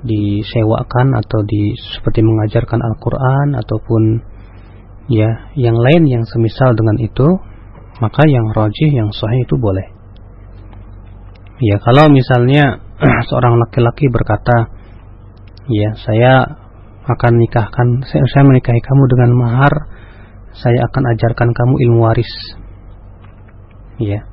disewakan 0.09 1.07
atau 1.21 1.45
di 1.45 1.77
seperti 1.77 2.25
mengajarkan 2.25 2.81
Al-Qur'an 2.81 3.53
ataupun 3.61 4.25
ya 5.13 5.53
yang 5.53 5.77
lain 5.77 6.09
yang 6.09 6.25
semisal 6.25 6.73
dengan 6.73 6.97
itu, 6.97 7.27
maka 8.01 8.25
yang 8.25 8.49
rojih 8.57 8.89
yang 8.89 9.13
sahih 9.13 9.45
itu 9.45 9.53
boleh. 9.53 9.98
Ya, 11.59 11.75
kalau 11.83 12.07
misalnya 12.11 12.79
seorang 13.29 13.59
laki-laki 13.59 14.07
berkata, 14.07 14.71
"Ya, 15.67 15.95
saya 15.99 16.33
akan 17.09 17.33
nikahkan 17.41 17.87
saya, 18.05 18.23
saya 18.29 18.43
menikahi 18.45 18.79
kamu 18.85 19.03
dengan 19.09 19.31
mahar 19.33 19.73
saya 20.53 20.85
akan 20.89 21.03
ajarkan 21.15 21.49
kamu 21.57 21.75
ilmu 21.89 21.99
waris. 22.05 22.33
Ya. 23.97 24.25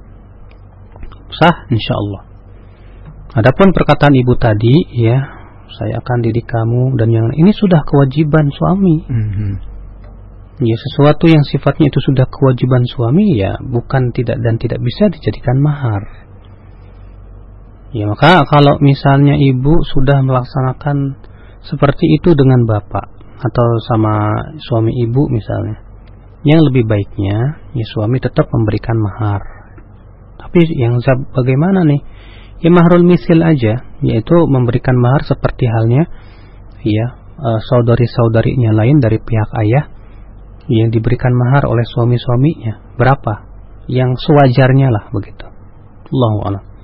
Sah 1.32 1.66
insya 1.72 1.94
Allah 1.98 2.22
adapun 3.36 3.76
perkataan 3.76 4.16
ibu 4.16 4.32
tadi 4.40 4.72
ya 4.96 5.18
saya 5.68 6.00
akan 6.00 6.18
didik 6.24 6.48
kamu 6.48 6.96
dan 6.96 7.12
yang 7.12 7.28
ini 7.36 7.52
sudah 7.52 7.84
kewajiban 7.84 8.48
suami. 8.48 8.96
Mhm. 9.04 9.52
ya 10.56 10.72
sesuatu 10.72 11.28
yang 11.28 11.44
sifatnya 11.44 11.92
itu 11.92 12.00
sudah 12.00 12.24
kewajiban 12.32 12.80
suami 12.88 13.36
ya 13.36 13.60
bukan 13.60 14.08
tidak 14.16 14.40
dan 14.40 14.56
tidak 14.56 14.80
bisa 14.80 15.12
dijadikan 15.12 15.60
mahar 15.60 16.00
ya 17.96 18.04
maka 18.04 18.44
kalau 18.44 18.76
misalnya 18.84 19.40
ibu 19.40 19.80
sudah 19.80 20.20
melaksanakan 20.20 21.16
seperti 21.64 22.20
itu 22.20 22.36
dengan 22.36 22.68
bapak 22.68 23.08
atau 23.40 23.68
sama 23.88 24.32
suami 24.60 24.92
ibu 25.00 25.32
misalnya 25.32 25.86
yang 26.46 26.62
lebih 26.62 26.86
baiknya 26.86 27.58
ya 27.74 27.84
suami 27.90 28.22
tetap 28.22 28.46
memberikan 28.54 28.94
mahar. 29.02 29.42
Tapi 30.38 30.62
yang 30.78 31.02
bagaimana 31.34 31.82
nih? 31.82 32.00
Ya 32.62 32.70
mahrul 32.72 33.02
misil 33.02 33.42
aja 33.42 33.82
yaitu 34.00 34.36
memberikan 34.48 34.96
mahar 34.96 35.26
seperti 35.26 35.66
halnya 35.66 36.08
ya 36.86 37.06
eh, 37.36 37.60
saudari-saudarinya 37.66 38.72
lain 38.78 39.02
dari 39.02 39.18
pihak 39.18 39.50
ayah 39.66 39.90
yang 40.70 40.94
diberikan 40.94 41.34
mahar 41.34 41.66
oleh 41.66 41.82
suami-suaminya. 41.82 42.94
Berapa? 42.94 43.44
Yang 43.90 44.22
sewajarnya 44.22 44.88
lah 44.88 45.04
begitu. 45.10 45.46
Allahu 46.10 46.38
a'lam 46.46 46.75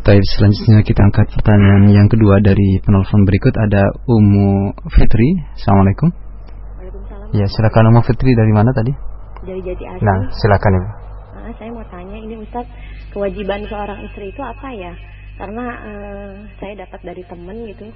Baik, 0.00 0.24
selanjutnya 0.32 0.80
kita 0.80 0.96
angkat 1.12 1.28
pertanyaan 1.28 1.84
yang 1.92 2.08
kedua 2.08 2.40
dari 2.40 2.80
penelpon 2.80 3.20
berikut 3.28 3.52
ada 3.52 3.84
Umu 4.08 4.72
Fitri. 4.96 5.28
Assalamualaikum. 5.60 6.08
Waalaikumsalam. 6.08 7.36
Ya, 7.36 7.44
silakan 7.44 7.92
Umu 7.92 8.00
Fitri 8.08 8.32
dari 8.32 8.48
mana 8.48 8.72
tadi? 8.72 8.96
Dari 9.44 9.60
Jati 9.60 9.84
Asih. 9.84 10.00
Nah, 10.00 10.18
silakan 10.32 10.72
Ibu. 10.72 10.88
Ah, 11.36 11.52
saya 11.52 11.68
mau 11.76 11.84
tanya 11.92 12.16
ini 12.16 12.32
Ustaz, 12.40 12.64
kewajiban 13.12 13.60
seorang 13.68 14.00
istri 14.08 14.32
itu 14.32 14.40
apa 14.40 14.72
ya? 14.72 14.96
Karena 15.36 15.64
eh, 15.68 16.30
saya 16.56 16.72
dapat 16.80 17.00
dari 17.04 17.22
temen 17.28 17.56
gitu, 17.68 17.92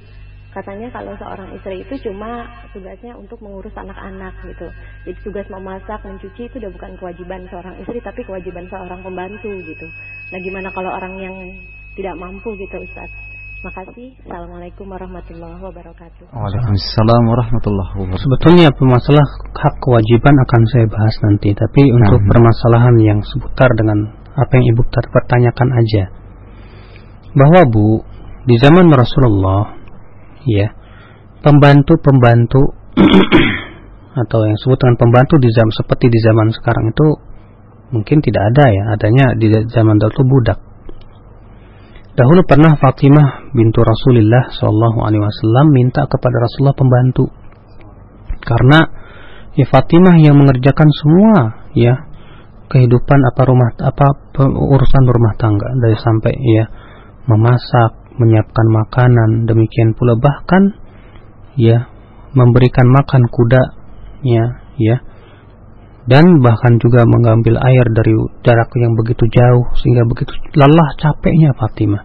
katanya 0.53 0.93
kalau 0.93 1.17
seorang 1.17 1.57
istri 1.57 1.89
itu 1.89 1.95
cuma 2.05 2.53
tugasnya 2.77 3.17
untuk 3.17 3.41
mengurus 3.41 3.73
anak-anak 3.81 4.45
gitu. 4.45 4.69
Jadi 5.09 5.19
tugas 5.25 5.49
memasak, 5.49 6.05
mencuci 6.05 6.53
itu 6.53 6.61
udah 6.61 6.69
bukan 6.69 7.01
kewajiban 7.01 7.49
seorang 7.49 7.81
istri, 7.81 7.97
tapi 8.05 8.21
kewajiban 8.29 8.69
seorang 8.69 9.01
pembantu 9.01 9.57
gitu. 9.65 9.89
Nah, 10.37 10.39
gimana 10.45 10.69
kalau 10.69 10.93
orang 10.93 11.17
yang 11.17 11.37
tidak 11.95 12.15
mampu 12.19 12.55
gitu 12.59 12.77
Ustaz? 12.83 13.11
Makasih. 13.65 14.13
Assalamualaikum 14.29 14.85
warahmatullahi 14.93 15.57
wabarakatuh. 15.57 16.29
Waalaikumsalam 16.37 17.23
warahmatullahi 17.33 17.91
wabarakatuh. 17.97 18.21
Sebetulnya 18.21 18.69
masalah 18.77 19.25
hak 19.57 19.75
kewajiban 19.81 20.37
akan 20.37 20.63
saya 20.69 20.87
bahas 20.91 21.17
nanti, 21.25 21.57
tapi 21.57 21.83
untuk 21.89 22.21
Mhm. 22.21 22.29
permasalahan 22.29 22.97
yang 23.01 23.19
seputar 23.25 23.73
dengan 23.73 24.13
apa 24.37 24.53
yang 24.53 24.67
ibu 24.69 24.85
tadi 24.93 25.09
pertanyakan 25.09 25.69
aja, 25.81 26.05
bahwa 27.33 27.61
bu 27.73 28.05
di 28.45 28.55
zaman 28.61 28.85
Rasulullah, 28.93 29.73
ya 30.45 30.69
pembantu-pembantu 31.41 32.77
atau 34.29 34.39
yang 34.45 34.61
disebut 34.61 34.77
dengan 34.77 34.97
pembantu 35.01 35.35
di 35.41 35.49
zaman 35.49 35.73
seperti 35.73 36.07
di 36.13 36.21
zaman 36.21 36.53
sekarang 36.53 36.85
itu 36.93 37.07
mungkin 37.97 38.21
tidak 38.21 38.45
ada 38.53 38.65
ya, 38.69 38.83
adanya 38.93 39.27
di 39.41 39.49
zaman 39.73 39.97
dahulu 39.97 40.37
budak. 40.37 40.74
Dahulu 42.15 42.47
pernah 42.47 42.79
Fatimah 42.79 43.51
bintu 43.51 43.83
Rasulullah 43.83 44.47
Shallallahu 44.55 45.03
Alaihi 45.03 45.19
Wasallam 45.19 45.75
minta 45.75 46.07
kepada 46.07 46.47
Rasulullah 46.47 46.79
pembantu. 46.79 47.27
Karena 48.39 48.87
ya 49.59 49.67
Fatimah 49.67 50.15
yang 50.23 50.39
mengerjakan 50.39 50.89
semua 50.95 51.67
ya 51.75 52.07
kehidupan 52.71 53.19
apa 53.19 53.43
rumah 53.51 53.71
apa 53.83 54.07
urusan 54.47 55.05
rumah 55.11 55.35
tangga 55.35 55.75
dari 55.75 55.99
sampai 55.99 56.33
ya 56.39 56.65
memasak, 57.27 58.15
menyiapkan 58.15 58.67
makanan, 58.71 59.51
demikian 59.51 59.99
pula 59.99 60.15
bahkan 60.15 60.71
ya 61.59 61.91
memberikan 62.31 62.95
makan 62.95 63.27
kuda 63.27 63.63
ya 64.23 64.45
ya 64.79 65.03
dan 66.05 66.45
bahkan 66.45 66.77
juga 66.77 67.09
mengambil 67.09 67.57
air 67.65 67.87
dari 67.89 68.13
jarak 68.45 68.69
yang 68.77 68.93
begitu 68.93 69.25
jauh 69.25 69.65
sehingga 69.81 70.05
begitu 70.05 70.33
lelah 70.53 70.91
capeknya 71.01 71.57
Fatimah. 71.57 72.05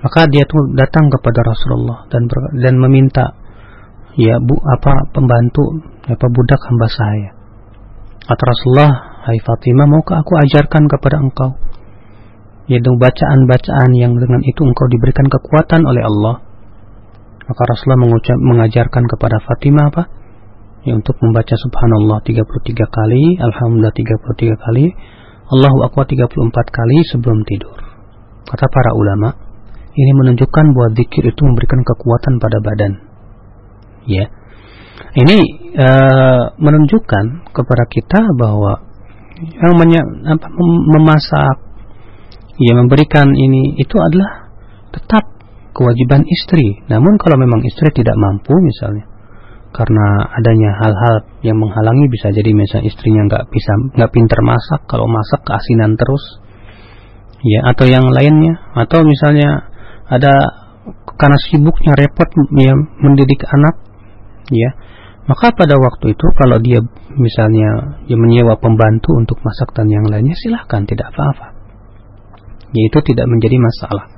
Maka 0.00 0.24
dia 0.32 0.48
tuh 0.48 0.72
datang 0.72 1.12
kepada 1.12 1.44
Rasulullah 1.44 2.08
dan 2.08 2.24
ber- 2.24 2.56
dan 2.56 2.74
meminta 2.80 3.36
ya 4.16 4.40
bu 4.40 4.56
apa 4.56 5.12
pembantu 5.12 5.84
apa 6.08 6.26
budak 6.32 6.60
hamba 6.72 6.88
saya. 6.88 7.30
Kata 8.24 8.42
Rasulullah, 8.48 8.92
hai 9.28 9.36
Fatimah 9.44 9.86
maukah 9.90 10.24
aku 10.24 10.32
ajarkan 10.40 10.88
kepada 10.88 11.20
engkau 11.20 11.50
ya 12.70 12.78
dengan 12.78 13.02
bacaan-bacaan 13.02 13.90
yang 13.98 14.14
dengan 14.16 14.40
itu 14.46 14.62
engkau 14.62 14.86
diberikan 14.88 15.26
kekuatan 15.28 15.84
oleh 15.84 16.00
Allah. 16.06 16.36
Maka 17.44 17.62
Rasulullah 17.66 18.00
mengucap 18.06 18.38
mengajarkan 18.38 19.04
kepada 19.10 19.42
Fatimah 19.42 19.86
apa? 19.90 20.02
Ya 20.84 20.96
untuk 20.96 21.16
membaca 21.20 21.52
subhanallah 21.52 22.24
33 22.24 22.40
kali, 22.88 23.24
alhamdulillah 23.36 23.92
33 23.92 24.64
kali, 24.64 24.86
Allahu 25.50 25.78
akbar 25.84 26.08
34 26.08 26.40
kali 26.72 26.96
sebelum 27.12 27.44
tidur. 27.44 27.76
Kata 28.48 28.66
para 28.70 28.96
ulama, 28.96 29.34
ini 29.92 30.12
menunjukkan 30.16 30.64
bahwa 30.72 30.88
zikir 30.96 31.28
itu 31.28 31.42
memberikan 31.44 31.84
kekuatan 31.84 32.40
pada 32.40 32.58
badan. 32.62 32.92
ya. 34.08 34.26
Ini 35.10 35.38
e, 35.74 35.88
menunjukkan 36.54 37.50
kepada 37.50 37.84
kita 37.90 38.20
bahwa 38.38 38.78
yang 39.58 39.74
apa, 40.28 40.46
memasak, 40.86 41.56
ya 42.62 42.72
memberikan 42.78 43.26
ini 43.34 43.74
itu 43.80 43.96
adalah 43.98 44.54
tetap 44.94 45.24
kewajiban 45.74 46.22
istri. 46.22 46.86
Namun 46.86 47.18
kalau 47.18 47.40
memang 47.42 47.58
istri 47.66 47.90
tidak 47.90 48.14
mampu 48.14 48.54
misalnya 48.54 49.09
karena 49.70 50.26
adanya 50.34 50.70
hal-hal 50.82 51.14
yang 51.46 51.54
menghalangi 51.54 52.10
bisa 52.10 52.34
jadi 52.34 52.50
misalnya 52.50 52.90
istrinya 52.90 53.22
nggak 53.30 53.44
bisa 53.54 53.72
nggak 53.94 54.10
pinter 54.10 54.40
masak. 54.42 54.82
Kalau 54.90 55.06
masak 55.06 55.46
keasinan 55.46 55.94
terus. 55.94 56.42
Ya 57.46 57.70
atau 57.70 57.86
yang 57.86 58.10
lainnya. 58.10 58.58
Atau 58.74 59.06
misalnya 59.06 59.70
ada 60.10 60.34
karena 61.14 61.38
sibuknya 61.38 61.94
repot 61.94 62.26
ya 62.58 62.74
mendidik 62.98 63.46
anak 63.46 63.78
ya. 64.50 64.70
Maka 65.30 65.54
pada 65.54 65.78
waktu 65.78 66.18
itu 66.18 66.26
kalau 66.34 66.58
dia 66.58 66.82
misalnya 67.14 68.02
ya 68.10 68.18
menyewa 68.18 68.58
pembantu 68.58 69.14
untuk 69.14 69.38
masak 69.46 69.70
dan 69.78 69.86
yang 69.86 70.02
lainnya 70.10 70.34
silahkan 70.34 70.82
tidak 70.82 71.14
apa-apa. 71.14 71.54
Yaitu 72.74 72.98
tidak 73.14 73.30
menjadi 73.30 73.54
masalah. 73.62 74.10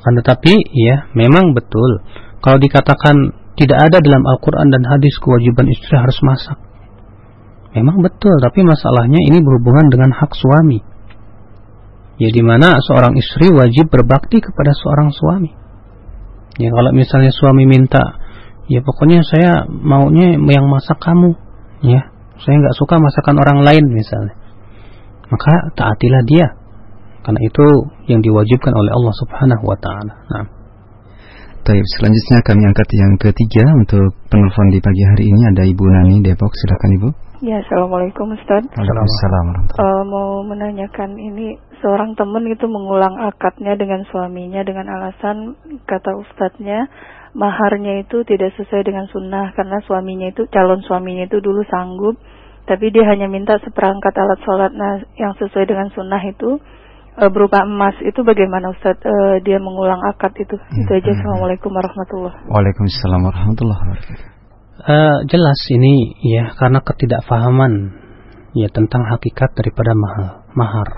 Akan 0.00 0.16
tetapi 0.24 0.56
ya 0.72 1.12
memang 1.12 1.52
betul. 1.52 2.00
Kalau 2.40 2.56
dikatakan 2.56 3.43
tidak 3.54 3.78
ada 3.86 4.02
dalam 4.02 4.26
Al-Quran 4.26 4.66
dan 4.74 4.82
hadis 4.82 5.14
kewajiban 5.22 5.70
istri 5.70 5.94
harus 5.94 6.18
masak. 6.26 6.58
Memang 7.74 8.02
betul, 8.02 8.34
tapi 8.42 8.62
masalahnya 8.66 9.18
ini 9.18 9.38
berhubungan 9.42 9.90
dengan 9.90 10.10
hak 10.14 10.30
suami. 10.34 10.82
Ya 12.18 12.30
di 12.30 12.42
mana 12.42 12.78
seorang 12.78 13.18
istri 13.18 13.50
wajib 13.50 13.90
berbakti 13.90 14.38
kepada 14.38 14.70
seorang 14.74 15.10
suami. 15.10 15.50
Ya 16.58 16.70
kalau 16.70 16.94
misalnya 16.94 17.34
suami 17.34 17.66
minta, 17.66 18.22
ya 18.70 18.78
pokoknya 18.82 19.26
saya 19.26 19.66
maunya 19.66 20.38
yang 20.38 20.70
masak 20.70 21.02
kamu, 21.02 21.34
ya 21.82 22.14
saya 22.38 22.54
nggak 22.58 22.78
suka 22.78 23.02
masakan 23.02 23.42
orang 23.42 23.58
lain 23.66 23.84
misalnya. 23.90 24.38
Maka 25.26 25.74
taatilah 25.74 26.22
dia, 26.30 26.46
karena 27.26 27.40
itu 27.42 27.66
yang 28.06 28.22
diwajibkan 28.22 28.70
oleh 28.70 28.92
Allah 28.94 29.14
Subhanahu 29.18 29.64
Wa 29.66 29.78
Taala. 29.82 30.14
Nah. 30.30 30.53
Taib, 31.64 31.80
selanjutnya 31.96 32.44
kami 32.44 32.60
angkat 32.68 32.88
yang 32.92 33.16
ketiga 33.16 33.64
untuk 33.72 34.12
penelpon 34.28 34.68
di 34.68 34.84
pagi 34.84 35.00
hari 35.00 35.32
ini 35.32 35.48
ada 35.48 35.64
Ibu 35.64 35.84
Nani 35.88 36.20
Depok. 36.20 36.52
Silakan 36.52 36.92
Ibu. 37.00 37.08
Ya, 37.40 37.56
Assalamualaikum 37.64 38.36
Ustaz. 38.36 38.68
Waalaikumsalam. 38.68 39.46
Uh, 39.72 40.02
mau 40.04 40.44
menanyakan 40.44 41.16
ini 41.16 41.56
seorang 41.80 42.12
teman 42.20 42.44
itu 42.52 42.68
mengulang 42.68 43.16
akadnya 43.16 43.80
dengan 43.80 44.04
suaminya 44.12 44.60
dengan 44.60 44.92
alasan 44.92 45.56
kata 45.88 46.12
Ustadznya 46.20 46.84
maharnya 47.32 48.04
itu 48.04 48.20
tidak 48.28 48.52
sesuai 48.60 48.84
dengan 48.84 49.08
sunnah 49.08 49.56
karena 49.56 49.80
suaminya 49.88 50.36
itu 50.36 50.44
calon 50.52 50.84
suaminya 50.84 51.24
itu 51.24 51.40
dulu 51.40 51.64
sanggup 51.72 52.20
tapi 52.68 52.92
dia 52.92 53.08
hanya 53.08 53.24
minta 53.24 53.56
seperangkat 53.64 54.12
alat 54.12 54.40
sholat 54.44 54.72
nah 54.76 55.00
yang 55.16 55.32
sesuai 55.40 55.64
dengan 55.64 55.88
sunnah 55.96 56.20
itu 56.28 56.60
uh, 57.18 57.30
berupa 57.30 57.62
emas 57.62 57.94
itu 58.02 58.20
bagaimana 58.26 58.74
Ustaz? 58.74 58.98
Uh, 59.02 59.38
dia 59.46 59.58
mengulang 59.62 60.00
akad 60.10 60.34
itu. 60.38 60.56
Hmm. 60.58 60.78
itu 60.84 60.90
aja. 60.90 61.10
Assalamualaikum 61.14 61.70
warahmatullahi 61.70 62.36
Waalaikumsalam 62.50 63.20
warahmatullahi 63.22 63.80
wabarakatuh. 63.80 64.26
Uh, 64.84 65.18
jelas 65.30 65.60
ini 65.70 66.18
ya 66.20 66.50
karena 66.58 66.82
ketidakfahaman 66.82 67.72
ya 68.58 68.68
tentang 68.74 69.06
hakikat 69.06 69.54
daripada 69.54 69.94
mahar 69.94 70.44
mahar. 70.52 70.88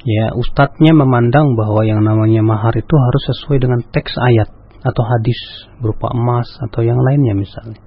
Ya 0.00 0.32
ustadznya 0.32 0.96
memandang 0.96 1.54
bahwa 1.60 1.84
yang 1.84 2.00
namanya 2.00 2.40
mahar 2.40 2.72
itu 2.72 2.94
harus 2.96 3.22
sesuai 3.36 3.60
dengan 3.60 3.80
teks 3.84 4.16
ayat 4.16 4.48
atau 4.80 5.02
hadis 5.04 5.36
berupa 5.76 6.08
emas 6.16 6.48
atau 6.68 6.80
yang 6.80 6.96
lainnya 6.98 7.36
misalnya. 7.36 7.80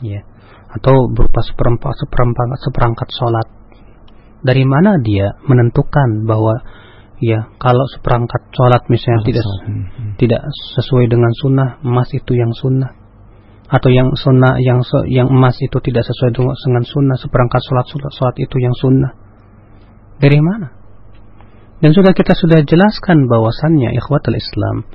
Ya 0.00 0.24
atau 0.72 1.12
berupa 1.12 1.44
seperempat 1.44 1.92
seperempat 2.00 2.46
seperangkat 2.64 3.08
sholat 3.12 3.61
dari 4.42 4.66
mana 4.66 4.98
dia 4.98 5.38
menentukan 5.46 6.26
bahwa 6.26 6.62
ya 7.22 7.54
kalau 7.62 7.86
seperangkat 7.94 8.50
sholat 8.50 8.82
misalnya 8.90 9.22
tidak 9.22 9.46
hmm. 9.46 10.18
tidak 10.18 10.42
sesuai 10.74 11.06
dengan 11.06 11.30
sunnah 11.38 11.78
emas 11.86 12.10
itu 12.10 12.34
yang 12.34 12.50
sunnah? 12.50 12.98
Atau 13.72 13.88
yang 13.88 14.12
sunnah 14.12 14.60
yang 14.60 14.84
yang 15.08 15.32
emas 15.32 15.56
itu 15.62 15.78
tidak 15.80 16.04
sesuai 16.04 16.34
dengan 16.34 16.84
sunnah 16.84 17.16
seperangkat 17.16 17.62
sholat 17.64 17.86
sholat 17.88 18.36
itu 18.42 18.56
yang 18.58 18.74
sunnah? 18.76 19.14
Dari 20.18 20.38
mana? 20.42 20.68
Dan 21.82 21.90
sudah 21.94 22.14
kita 22.14 22.38
sudah 22.38 22.62
jelaskan 22.62 23.26
bahwasannya 23.26 23.90
ikhwatul 23.96 24.38
Islam 24.38 24.86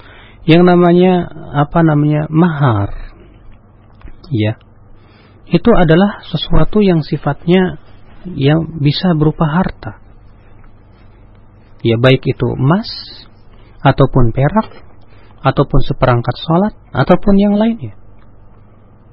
yang 0.48 0.64
namanya 0.64 1.28
apa 1.52 1.84
namanya 1.84 2.32
mahar 2.32 3.12
ya 4.32 4.56
itu 5.48 5.72
adalah 5.76 6.24
sesuatu 6.28 6.80
yang 6.80 7.04
sifatnya 7.04 7.80
yang 8.36 8.82
bisa 8.82 9.16
berupa 9.16 9.48
harta. 9.48 10.02
Ya 11.86 11.96
baik 12.02 12.26
itu 12.26 12.48
emas 12.58 12.90
ataupun 13.86 14.34
perak 14.34 14.84
ataupun 15.46 15.80
seperangkat 15.86 16.36
sholat 16.42 16.74
ataupun 16.92 17.36
yang 17.38 17.56
lainnya. 17.56 17.96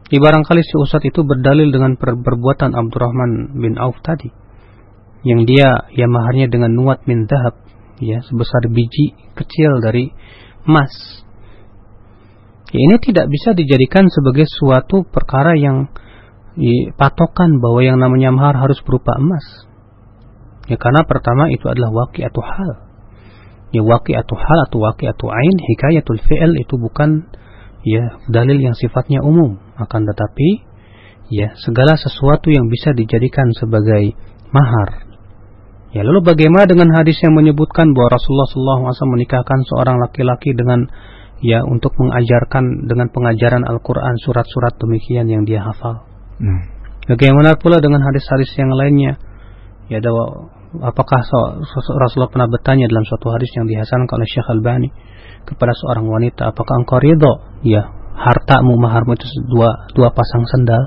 Di 0.05 0.21
barangkali 0.21 0.61
si 0.61 0.75
Ustadz 0.77 1.09
itu 1.09 1.25
berdalil 1.25 1.73
dengan 1.73 1.97
per 1.97 2.17
perbuatan 2.17 2.77
Abdurrahman 2.77 3.57
bin 3.57 3.81
Auf 3.81 4.01
tadi. 4.05 4.29
Yang 5.25 5.41
dia 5.49 5.69
ya 5.97 6.05
maharnya 6.05 6.53
dengan 6.53 6.77
nuat 6.77 7.09
min 7.09 7.25
dahab. 7.25 7.57
Ya 8.03 8.21
sebesar 8.27 8.69
biji 8.69 9.17
kecil 9.33 9.81
dari 9.81 10.13
emas. 10.69 11.25
Ya, 12.75 12.81
ini 12.91 12.97
tidak 13.01 13.31
bisa 13.31 13.55
dijadikan 13.55 14.11
sebagai 14.11 14.45
suatu 14.51 15.07
perkara 15.07 15.55
yang 15.55 15.89
patokan 16.95 17.59
bahwa 17.59 17.81
yang 17.83 17.99
namanya 17.99 18.31
mahar 18.31 18.55
harus 18.59 18.79
berupa 18.87 19.19
emas. 19.19 19.67
Ya 20.71 20.81
karena 20.81 21.05
pertama 21.05 21.51
itu 21.53 21.67
adalah 21.69 21.93
waki 21.93 22.25
atau 22.25 22.41
hal. 22.41 22.71
Ya 23.75 23.83
waki 23.83 24.15
atau 24.15 24.39
hal 24.39 24.59
atau 24.71 24.79
waki 24.87 25.11
atau 25.11 25.29
ain 25.35 25.57
hikayatul 25.59 26.23
fi'il 26.23 26.53
itu 26.63 26.79
bukan 26.79 27.27
ya 27.85 28.23
dalil 28.31 28.57
yang 28.63 28.73
sifatnya 28.79 29.21
umum 29.21 29.61
akan 29.77 30.09
tetapi 30.09 30.65
ya 31.29 31.53
segala 31.59 31.99
sesuatu 31.99 32.49
yang 32.49 32.71
bisa 32.71 32.95
dijadikan 32.95 33.51
sebagai 33.59 34.15
mahar. 34.55 35.11
Ya 35.91 36.03
lalu 36.07 36.23
bagaimana 36.23 36.71
dengan 36.71 36.91
hadis 36.95 37.19
yang 37.23 37.35
menyebutkan 37.35 37.95
bahwa 37.95 38.19
Rasulullah 38.19 38.51
SAW 38.91 39.15
menikahkan 39.15 39.63
seorang 39.67 39.99
laki-laki 40.03 40.55
dengan 40.55 40.87
ya 41.43 41.63
untuk 41.67 41.95
mengajarkan 41.99 42.87
dengan 42.87 43.11
pengajaran 43.11 43.63
Al-Quran 43.67 44.19
surat-surat 44.23 44.75
demikian 44.79 45.27
yang 45.27 45.43
dia 45.47 45.63
hafal. 45.63 46.14
Nah. 46.43 46.75
Bagaimana 47.05 47.61
pula 47.61 47.85
dengan 47.85 48.01
hadis-hadis 48.01 48.49
yang 48.57 48.73
lainnya? 48.73 49.21
Ya 49.93 50.01
ada 50.01 50.09
apakah 50.81 51.21
Rasulullah 52.01 52.33
pernah 52.33 52.49
bertanya 52.49 52.89
dalam 52.89 53.05
suatu 53.05 53.29
hadis 53.29 53.53
yang 53.53 53.69
dihasankan 53.69 54.09
oleh 54.09 54.25
Syekh 54.25 54.49
Albani 54.49 54.89
kepada 55.45 55.77
seorang 55.77 56.09
wanita, 56.09 56.49
apakah 56.57 56.81
engkau 56.81 56.97
ridho? 56.97 57.61
Ya, 57.61 57.93
hartamu 58.17 58.81
maharmu 58.81 59.21
itu 59.21 59.29
dua 59.53 59.93
dua 59.93 60.17
pasang 60.17 60.49
sendal. 60.49 60.81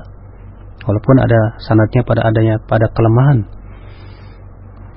Walaupun 0.82 1.16
ada 1.22 1.60
sanatnya 1.62 2.02
pada 2.02 2.26
adanya 2.26 2.58
pada 2.66 2.90
kelemahan. 2.90 3.46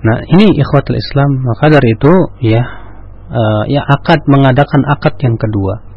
Nah, 0.02 0.18
ini 0.26 0.58
ikhwatul 0.58 0.98
Islam, 0.98 1.46
maka 1.46 1.70
dari 1.70 1.94
itu 1.94 2.14
ya 2.42 2.62
uh, 3.30 3.64
ya 3.70 3.86
akad 3.86 4.26
mengadakan 4.26 4.82
akad 4.90 5.14
yang 5.22 5.38
kedua 5.38 5.91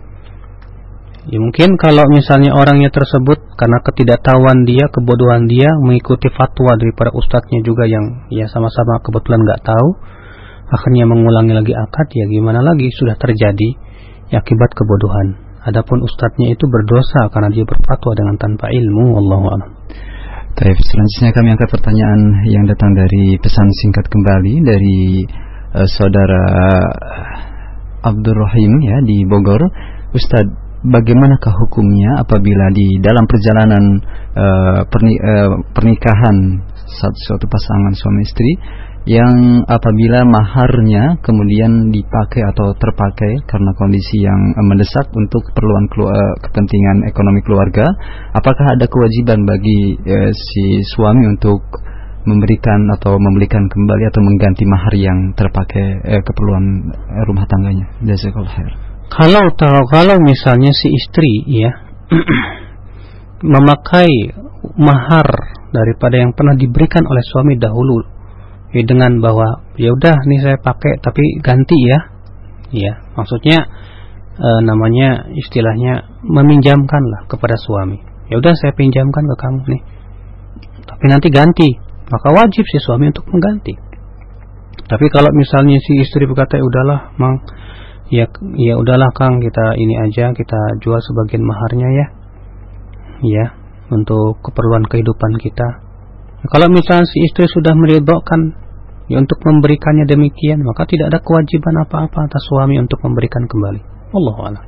Ya 1.24 1.40
mungkin 1.40 1.80
kalau 1.80 2.04
misalnya 2.12 2.52
orangnya 2.52 2.92
tersebut 2.92 3.56
karena 3.56 3.80
ketidaktahuan 3.80 4.68
dia, 4.68 4.84
kebodohan 4.92 5.48
dia 5.48 5.72
mengikuti 5.80 6.28
fatwa 6.28 6.76
daripada 6.76 7.16
ustadznya 7.16 7.64
juga 7.64 7.88
yang 7.88 8.28
ya 8.28 8.44
sama-sama 8.52 9.00
kebetulan 9.00 9.40
nggak 9.40 9.64
tahu, 9.64 9.88
akhirnya 10.68 11.08
mengulangi 11.08 11.56
lagi 11.56 11.72
akad 11.72 12.12
ya 12.12 12.28
gimana 12.28 12.60
lagi 12.60 12.92
sudah 12.92 13.16
terjadi 13.16 13.68
ya, 14.28 14.44
akibat 14.44 14.76
kebodohan. 14.76 15.40
Adapun 15.64 16.04
ustadznya 16.04 16.52
itu 16.52 16.68
berdosa 16.68 17.32
karena 17.32 17.48
dia 17.48 17.64
berfatwa 17.64 18.12
dengan 18.12 18.36
tanpa 18.36 18.68
ilmu, 18.68 19.16
a'lam. 19.16 19.80
Baik, 20.54 20.76
selanjutnya 20.76 21.32
kami 21.32 21.48
angkat 21.56 21.68
pertanyaan 21.72 22.20
yang 22.52 22.68
datang 22.68 22.92
dari 22.92 23.40
pesan 23.40 23.66
singkat 23.80 24.06
kembali 24.12 24.54
dari 24.60 25.00
uh, 25.72 25.88
saudara 25.88 26.44
Abdul 28.04 28.36
Rahim 28.36 28.72
ya 28.84 29.00
di 29.08 29.24
Bogor. 29.24 29.64
Ustadz 30.14 30.63
bagaimanakah 30.84 31.52
hukumnya 31.64 32.20
apabila 32.20 32.68
di 32.76 33.00
dalam 33.00 33.24
perjalanan 33.24 33.84
uh, 34.36 34.80
perni, 34.84 35.16
uh, 35.16 35.52
pernikahan 35.72 36.60
satu, 36.84 37.18
suatu 37.24 37.46
pasangan 37.48 37.92
suami 37.96 38.20
istri 38.20 38.52
yang 39.04 39.64
apabila 39.68 40.24
maharnya 40.24 41.20
kemudian 41.20 41.92
dipakai 41.92 42.40
atau 42.48 42.72
terpakai 42.76 43.44
karena 43.44 43.76
kondisi 43.76 44.24
yang 44.24 44.56
mendesak 44.64 45.12
untuk 45.12 45.44
keperluan 45.52 45.84
kepentingan 46.40 47.08
ekonomi 47.12 47.44
keluarga, 47.44 47.84
apakah 48.32 48.76
ada 48.76 48.88
kewajiban 48.88 49.44
bagi 49.44 49.96
uh, 50.04 50.32
si 50.32 50.84
suami 50.92 51.24
untuk 51.32 51.64
memberikan 52.24 52.88
atau 52.96 53.20
membelikan 53.20 53.68
kembali 53.68 54.04
atau 54.08 54.20
mengganti 54.24 54.64
mahar 54.64 54.94
yang 54.96 55.32
terpakai 55.36 55.86
uh, 56.04 56.22
keperluan 56.24 56.64
rumah 57.28 57.44
tangganya? 57.48 57.84
Jazakallahu 58.04 58.52
khair. 58.52 58.83
Kalau 59.12 59.52
kalau 59.88 60.16
misalnya 60.22 60.72
si 60.72 60.88
istri 60.90 61.32
ya 61.46 61.70
memakai 63.54 64.10
mahar 64.80 65.28
daripada 65.70 66.16
yang 66.22 66.32
pernah 66.32 66.56
diberikan 66.56 67.04
oleh 67.04 67.20
suami 67.20 67.60
dahulu 67.60 68.00
ya, 68.72 68.82
dengan 68.82 69.20
bahwa 69.20 69.64
ya 69.76 69.92
udah 69.92 70.16
nih 70.24 70.40
saya 70.40 70.56
pakai 70.58 70.98
tapi 71.02 71.22
ganti 71.44 71.78
ya. 71.78 72.00
Ya 72.74 72.92
maksudnya 73.14 73.70
e, 74.34 74.48
namanya 74.66 75.30
istilahnya 75.30 76.10
meminjamkan 76.26 77.02
lah 77.06 77.22
kepada 77.30 77.54
suami. 77.54 78.02
Ya 78.32 78.40
udah 78.40 78.56
saya 78.56 78.74
pinjamkan 78.74 79.22
ke 79.30 79.36
kamu 79.38 79.60
nih. 79.68 79.82
Tapi 80.90 81.04
nanti 81.06 81.28
ganti 81.30 81.68
maka 82.10 82.28
wajib 82.34 82.64
si 82.66 82.78
suami 82.82 83.14
untuk 83.14 83.28
mengganti. 83.30 83.74
Tapi 84.84 85.06
kalau 85.08 85.30
misalnya 85.32 85.78
si 85.80 86.02
istri 86.02 86.26
berkata 86.28 86.60
ya 86.60 86.64
udahlah 86.66 87.14
mang 87.16 87.40
ya 88.12 88.28
ya 88.60 88.74
udahlah 88.76 89.10
kang 89.16 89.40
kita 89.40 89.76
ini 89.80 89.94
aja 90.04 90.32
kita 90.36 90.60
jual 90.84 91.00
sebagian 91.00 91.44
maharnya 91.44 91.88
ya 91.88 92.06
ya 93.24 93.44
untuk 93.92 94.40
keperluan 94.40 94.84
kehidupan 94.88 95.40
kita. 95.40 95.84
Kalau 96.44 96.68
misalnya 96.68 97.08
si 97.08 97.24
istri 97.24 97.48
sudah 97.48 97.72
meridhokan 97.72 98.52
ya 99.08 99.20
untuk 99.20 99.40
memberikannya 99.44 100.04
demikian, 100.08 100.60
maka 100.64 100.84
tidak 100.88 101.12
ada 101.12 101.18
kewajiban 101.20 101.84
apa-apa 101.84 102.28
atas 102.28 102.42
suami 102.48 102.76
untuk 102.80 103.00
memberikan 103.04 103.44
kembali. 103.48 103.80
Allah 104.12 104.36
Allah. 104.40 104.64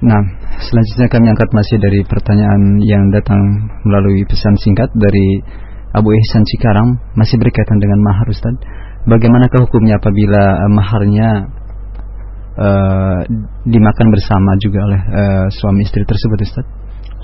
Nah, 0.00 0.22
selanjutnya 0.56 1.12
kami 1.12 1.26
angkat 1.28 1.50
masih 1.52 1.76
dari 1.76 2.00
pertanyaan 2.08 2.80
yang 2.80 3.12
datang 3.12 3.36
melalui 3.84 4.24
pesan 4.24 4.56
singkat 4.56 4.88
dari 4.96 5.44
Abu 5.92 6.08
Ihsan 6.14 6.46
Cikarang, 6.46 6.96
masih 7.18 7.36
berkaitan 7.36 7.76
dengan 7.76 8.00
mahar 8.00 8.24
Ustaz. 8.30 8.54
Bagaimana 9.04 9.50
hukumnya 9.50 10.00
apabila 10.00 10.64
maharnya 10.72 11.52
uh, 12.56 13.20
dimakan 13.68 14.06
bersama 14.10 14.50
juga 14.58 14.78
oleh 14.86 15.00
uh, 15.00 15.46
suami 15.52 15.86
istri 15.86 16.02
tersebut 16.02 16.38
Ustaz? 16.42 16.66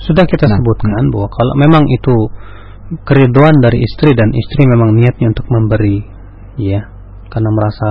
Sudah 0.04 0.28
kita 0.28 0.44
nah, 0.44 0.60
sebutkan 0.60 1.08
bahwa 1.08 1.28
kalau 1.32 1.54
memang 1.56 1.84
itu 1.88 2.14
keriduan 3.02 3.58
dari 3.64 3.80
istri 3.80 4.12
dan 4.12 4.28
istri 4.30 4.62
memang 4.68 4.94
niatnya 4.94 5.32
untuk 5.32 5.46
memberi, 5.48 6.04
ya, 6.60 6.84
karena 7.32 7.50
merasa 7.50 7.88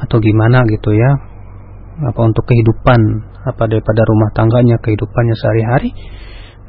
atau 0.00 0.16
gimana 0.22 0.64
gitu 0.70 0.94
ya, 0.94 1.10
apa 2.06 2.20
untuk 2.24 2.46
kehidupan 2.48 3.00
apa 3.44 3.62
daripada 3.68 4.00
rumah 4.06 4.30
tangganya, 4.32 4.80
kehidupannya 4.80 5.36
sehari-hari, 5.36 5.90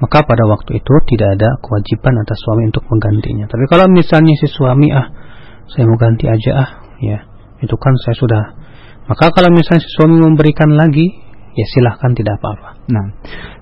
maka 0.01 0.25
pada 0.25 0.43
waktu 0.49 0.81
itu 0.81 0.93
tidak 1.13 1.39
ada 1.39 1.49
kewajiban 1.61 2.17
atas 2.25 2.37
suami 2.41 2.63
untuk 2.73 2.83
menggantinya. 2.89 3.45
Tapi 3.47 3.63
kalau 3.69 3.85
misalnya 3.87 4.33
si 4.39 4.49
suami 4.49 4.89
ah, 4.91 5.07
saya 5.71 5.85
mau 5.87 5.95
ganti 5.95 6.25
aja 6.25 6.51
ah, 6.57 6.69
ya, 6.99 7.19
itu 7.61 7.75
kan 7.77 7.93
saya 8.03 8.15
sudah. 8.17 8.43
Maka 9.09 9.33
kalau 9.33 9.49
misalnya 9.53 9.81
si 9.81 9.89
suami 9.97 10.17
memberikan 10.21 10.69
lagi, 10.77 11.07
ya 11.51 11.65
silahkan 11.75 12.11
tidak 12.15 12.39
apa-apa. 12.39 12.69
Nah, 12.91 13.05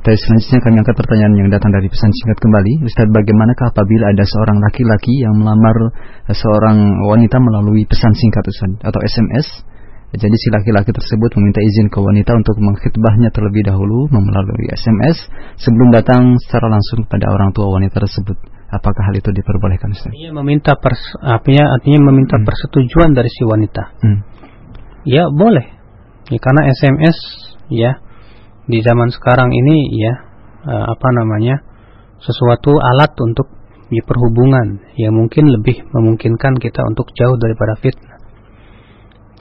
dari 0.05 0.17
selanjutnya 0.17 0.59
kami 0.61 0.75
angkat 0.81 0.95
pertanyaan 0.95 1.33
yang 1.37 1.49
datang 1.49 1.71
dari 1.73 1.87
pesan 1.89 2.11
singkat 2.13 2.37
kembali. 2.41 2.73
Ustaz, 2.85 3.07
bagaimanakah 3.09 3.65
apabila 3.73 4.13
ada 4.13 4.25
seorang 4.25 4.57
laki-laki 4.61 5.13
yang 5.21 5.33
melamar 5.37 5.93
seorang 6.29 6.77
wanita 7.09 7.37
melalui 7.41 7.85
pesan 7.89 8.13
singkat 8.13 8.45
Ustaz 8.45 8.71
atau 8.83 8.99
SMS? 9.01 9.47
Jadi 10.09 10.33
si 10.41 10.49
laki-laki 10.49 10.89
tersebut 10.89 11.37
meminta 11.37 11.61
izin 11.61 11.85
ke 11.93 12.01
wanita 12.01 12.33
untuk 12.33 12.57
mengkhidbahnya 12.57 13.29
terlebih 13.29 13.61
dahulu 13.69 14.09
melalui 14.09 14.65
SMS 14.73 15.29
sebelum 15.61 15.93
datang 15.93 16.33
secara 16.41 16.65
langsung 16.65 17.05
pada 17.05 17.29
orang 17.29 17.53
tua 17.53 17.69
wanita 17.69 18.01
tersebut. 18.01 18.33
Apakah 18.73 19.05
hal 19.05 19.21
itu 19.21 19.29
diperbolehkan 19.29 19.93
Ustaz? 19.93 20.09
Ia 20.09 20.33
meminta 20.33 20.73
pers 20.81 20.97
artinya 21.21 21.77
artinya 21.77 22.09
meminta 22.09 22.41
hmm. 22.41 22.45
persetujuan 22.45 23.13
dari 23.13 23.29
si 23.29 23.41
wanita. 23.45 23.83
Hmm. 24.01 24.19
Ya, 25.07 25.27
boleh. 25.31 25.65
Ya, 26.29 26.39
karena 26.41 26.67
SMS 26.69 27.17
ya 27.69 27.91
di 28.69 28.79
zaman 28.85 29.09
sekarang 29.09 29.49
ini 29.49 29.97
ya 29.97 30.13
uh, 30.65 30.85
apa 30.93 31.09
namanya 31.15 31.65
sesuatu 32.21 32.77
alat 32.77 33.17
untuk 33.17 33.49
ya, 33.89 34.05
yang 35.01 35.13
mungkin 35.17 35.49
lebih 35.49 35.81
memungkinkan 35.89 36.61
kita 36.61 36.85
untuk 36.85 37.09
jauh 37.17 37.37
daripada 37.41 37.73
fitnah. 37.81 38.21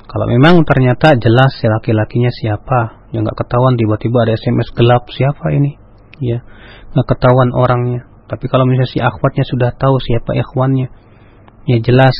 Kalau 0.08 0.24
memang 0.24 0.64
ternyata 0.64 1.20
jelas 1.20 1.52
si 1.60 1.68
laki-lakinya 1.68 2.32
siapa, 2.32 3.12
yang 3.12 3.28
nggak 3.28 3.44
ketahuan 3.44 3.76
tiba-tiba 3.76 4.24
ada 4.24 4.32
SMS 4.40 4.72
gelap 4.72 5.04
siapa 5.12 5.52
ini, 5.52 5.76
ya 6.24 6.40
nggak 6.96 7.06
ketahuan 7.12 7.52
orangnya. 7.52 8.08
Tapi 8.24 8.48
kalau 8.48 8.64
misalnya 8.64 8.88
si 8.88 8.98
akhwatnya 9.04 9.44
sudah 9.44 9.76
tahu 9.76 10.00
siapa 10.00 10.32
ikhwannya, 10.32 10.88
ya 11.68 11.78
jelas. 11.84 12.16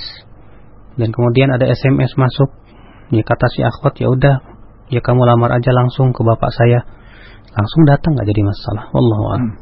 Dan 1.00 1.16
kemudian 1.16 1.48
ada 1.48 1.64
SMS 1.64 2.12
masuk, 2.20 2.52
ya 3.12 3.22
kata 3.24 3.46
si 3.52 3.60
akhwat 3.64 3.94
ya 4.00 4.08
udah 4.12 4.36
ya 4.88 5.00
kamu 5.00 5.24
lamar 5.24 5.56
aja 5.56 5.70
langsung 5.72 6.12
ke 6.12 6.20
bapak 6.24 6.50
saya 6.52 6.84
langsung 7.52 7.82
datang 7.88 8.16
nggak 8.16 8.28
jadi 8.28 8.42
masalah 8.44 8.84
wallahu 8.92 9.24
a'lam 9.34 9.52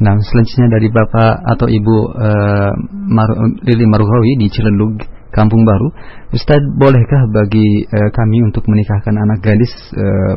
Nah, 0.00 0.16
selanjutnya 0.16 0.80
dari 0.80 0.88
Bapak 0.88 1.44
atau 1.44 1.68
Ibu 1.68 1.96
uh, 2.16 2.72
Mar 3.12 3.30
Lili 3.68 3.84
Maruhawi 3.84 4.40
di 4.40 4.48
Cilendug, 4.48 4.96
Kampung 5.28 5.60
Baru. 5.68 5.92
Ustadz, 6.32 6.72
bolehkah 6.80 7.28
bagi 7.28 7.84
uh, 7.84 8.08
kami 8.08 8.40
untuk 8.48 8.64
menikahkan 8.64 9.12
anak 9.12 9.44
gadis 9.44 9.68
uh, 9.92 10.36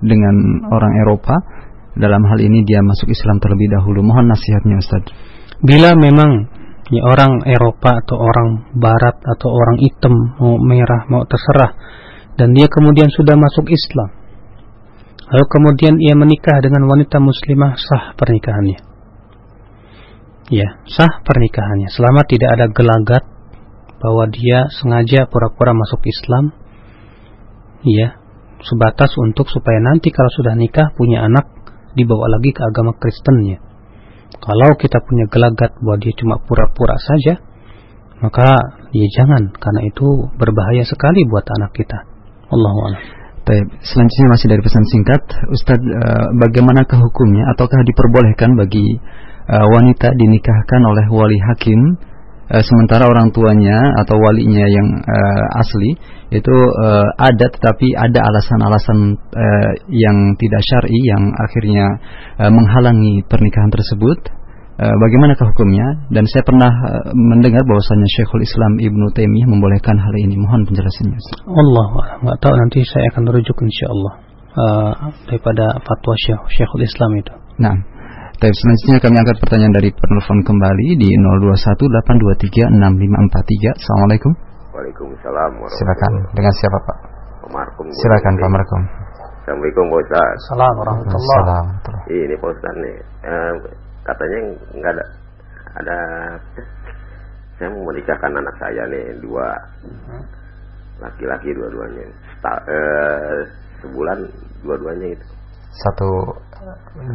dengan 0.00 0.64
orang 0.72 0.96
Eropa? 1.04 1.36
Dalam 1.92 2.24
hal 2.24 2.40
ini 2.40 2.64
dia 2.64 2.80
masuk 2.80 3.12
Islam 3.12 3.36
terlebih 3.36 3.68
dahulu. 3.68 4.00
Mohon 4.00 4.32
nasihatnya 4.32 4.80
Ustadz. 4.80 5.12
Bila 5.60 5.92
memang 5.92 6.48
ya, 6.92 7.00
orang 7.08 7.42
Eropa 7.48 8.04
atau 8.04 8.20
orang 8.20 8.68
Barat 8.76 9.16
atau 9.24 9.48
orang 9.48 9.80
hitam 9.80 10.12
mau 10.36 10.60
merah 10.60 11.08
mau 11.08 11.24
terserah. 11.24 11.72
Dan 12.36 12.52
dia 12.52 12.68
kemudian 12.68 13.08
sudah 13.12 13.36
masuk 13.36 13.68
Islam. 13.72 14.08
Lalu 15.32 15.44
kemudian 15.48 15.94
ia 15.96 16.12
menikah 16.12 16.60
dengan 16.60 16.84
wanita 16.88 17.16
muslimah 17.16 17.76
sah 17.80 18.12
pernikahannya. 18.16 18.78
Ya 20.52 20.84
sah 20.84 21.24
pernikahannya. 21.24 21.88
Selama 21.88 22.28
tidak 22.28 22.60
ada 22.60 22.66
gelagat 22.68 23.24
bahwa 24.02 24.26
dia 24.28 24.66
sengaja 24.82 25.30
pura-pura 25.30 25.70
masuk 25.70 26.02
Islam 26.10 26.50
ya 27.86 28.18
sebatas 28.66 29.14
untuk 29.14 29.46
supaya 29.46 29.78
nanti 29.78 30.10
kalau 30.10 30.26
sudah 30.34 30.58
nikah 30.58 30.90
punya 30.98 31.22
anak 31.22 31.46
dibawa 31.94 32.26
lagi 32.34 32.50
ke 32.50 32.66
agama 32.66 32.98
Kristennya 32.98 33.61
kalau 34.42 34.74
kita 34.74 34.98
punya 35.06 35.30
gelagat 35.30 35.70
bahwa 35.78 35.96
dia 36.02 36.12
cuma 36.18 36.42
pura-pura 36.42 36.98
saja 36.98 37.38
maka 38.22 38.46
ya 38.94 39.06
jangan. 39.18 39.50
Karena 39.50 39.80
itu 39.82 40.30
berbahaya 40.38 40.86
sekali 40.86 41.26
buat 41.26 41.42
anak 41.42 41.74
kita. 41.74 41.98
Allah 42.54 42.72
Baik, 43.42 43.74
selanjutnya 43.82 44.38
masih 44.38 44.46
dari 44.54 44.62
pesan 44.62 44.86
singkat, 44.86 45.22
Ustadz, 45.50 45.82
uh, 45.82 46.26
bagaimanakah 46.46 46.94
hukumnya? 46.94 47.50
Ataukah 47.50 47.82
diperbolehkan 47.82 48.54
bagi 48.54 48.86
uh, 49.50 49.66
wanita 49.66 50.14
dinikahkan 50.14 50.80
oleh 50.86 51.10
wali 51.10 51.42
hakim 51.42 51.98
uh, 52.52 52.62
sementara 52.62 53.08
orang 53.08 53.32
tuanya 53.32 53.96
atau 54.04 54.20
walinya 54.20 54.64
yang 54.68 54.88
uh, 55.00 55.60
asli 55.64 55.96
itu 56.32 56.56
uh, 56.56 57.08
ada 57.16 57.46
tetapi 57.48 57.96
ada 57.96 58.20
alasan-alasan 58.28 58.98
uh, 59.16 59.72
yang 59.88 60.36
tidak 60.36 60.60
syar'i 60.64 61.00
yang 61.08 61.24
akhirnya 61.32 61.86
uh, 62.44 62.50
menghalangi 62.52 63.24
pernikahan 63.26 63.72
tersebut. 63.72 64.44
Eh, 64.72 64.88
bagaimanakah 64.88 65.52
hukumnya? 65.52 66.08
Dan 66.08 66.24
saya 66.26 66.42
pernah 66.48 66.72
mendengar 67.12 67.60
bahwasanya 67.60 68.08
Syekhul 68.18 68.40
Islam 68.40 68.80
Ibnu 68.80 69.14
Taimiyah 69.14 69.46
membolehkan 69.46 70.00
hal 70.00 70.14
ini. 70.16 70.34
Mohon 70.34 70.64
penjelasannya 70.64 71.18
Allah 71.44 71.86
nggak 72.24 72.38
tahu 72.40 72.54
nanti 72.56 72.80
saya 72.82 73.04
akan 73.12 73.22
merujuk 73.30 73.52
insyaallah 73.62 74.14
uh, 74.56 74.92
daripada 75.28 75.76
fatwa 75.86 76.16
Syekh 76.18 76.40
Syekhul 76.56 76.88
Islam 76.88 77.10
itu. 77.20 77.34
Nah 77.60 77.74
tapi 78.42 78.58
selanjutnya 78.58 78.98
kami 78.98 79.22
angkat 79.22 79.38
pertanyaan 79.38 79.74
dari 79.78 79.94
penelpon 79.94 80.42
kembali 80.42 80.98
di 80.98 81.14
0218236543 81.14 83.78
Assalamualaikum. 83.78 84.34
Waalaikumsalam 84.74 85.62
Silakan. 85.70 86.12
dengan 86.34 86.50
siapa 86.58 86.78
Pak? 86.82 86.98
Pak 87.46 87.50
Markum 87.54 87.86
Silakan 87.86 88.34
Pak 88.42 88.50
Markum 88.50 88.82
Assalamualaikum 89.46 89.84
Pak 89.86 89.98
Ustaz 90.02 90.34
Assalamualaikum 90.42 90.82
warahmatullahi 90.82 91.38
wabarakatuh 91.38 91.94
Ini 92.10 92.34
Pak 92.34 92.50
Ustaz 92.50 92.74
nih 92.82 92.96
katanya 94.02 94.38
nggak 94.74 94.90
ada 94.90 95.06
ada 95.78 95.96
saya 97.62 97.78
mau 97.78 97.94
menikahkan 97.94 98.34
anak 98.34 98.58
saya 98.58 98.82
nih 98.90 99.22
dua. 99.22 99.46
Laki-laki 100.98 101.54
dua-duanya. 101.54 102.10
Eh, 102.66 103.38
sebulan 103.86 104.18
dua-duanya 104.66 105.14
itu. 105.14 105.26
Satu 105.86 106.10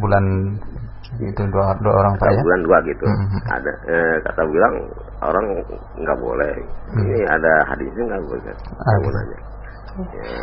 bulan 0.00 0.24
itu 1.16 1.42
dua, 1.48 1.72
dua 1.80 1.94
orang 2.04 2.12
pak 2.20 2.28
ya 2.28 2.40
bulan 2.44 2.60
dua 2.68 2.78
gitu 2.84 3.06
mm-hmm. 3.08 3.40
ada 3.48 3.72
eh, 3.88 4.16
kata 4.28 4.42
bilang 4.44 4.74
orang 5.24 5.46
nggak 5.96 6.18
boleh 6.20 6.52
mm. 6.92 7.00
ini 7.00 7.18
ada 7.24 7.52
hadisnya 7.72 8.02
nggak 8.12 8.24
boleh 8.28 8.52
saya 8.52 8.98
nanya 9.08 9.38
ya, 10.12 10.40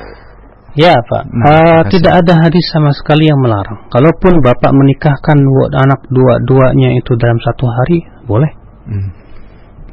Ya 0.76 0.92
Pak, 0.92 1.24
nah, 1.32 1.48
uh, 1.56 1.82
tidak 1.88 2.20
ada 2.20 2.36
hadis 2.36 2.68
sama 2.76 2.92
sekali 2.92 3.32
yang 3.32 3.40
melarang. 3.40 3.88
Kalaupun 3.88 4.44
Bapak 4.44 4.76
menikahkan 4.76 5.40
anak 5.72 6.04
dua-duanya 6.12 7.00
itu 7.00 7.16
dalam 7.16 7.40
satu 7.40 7.64
hari, 7.64 8.04
boleh. 8.28 8.52
Hmm. 8.84 9.08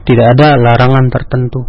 Tidak 0.02 0.26
ada 0.34 0.58
larangan 0.58 1.06
tertentu. 1.06 1.62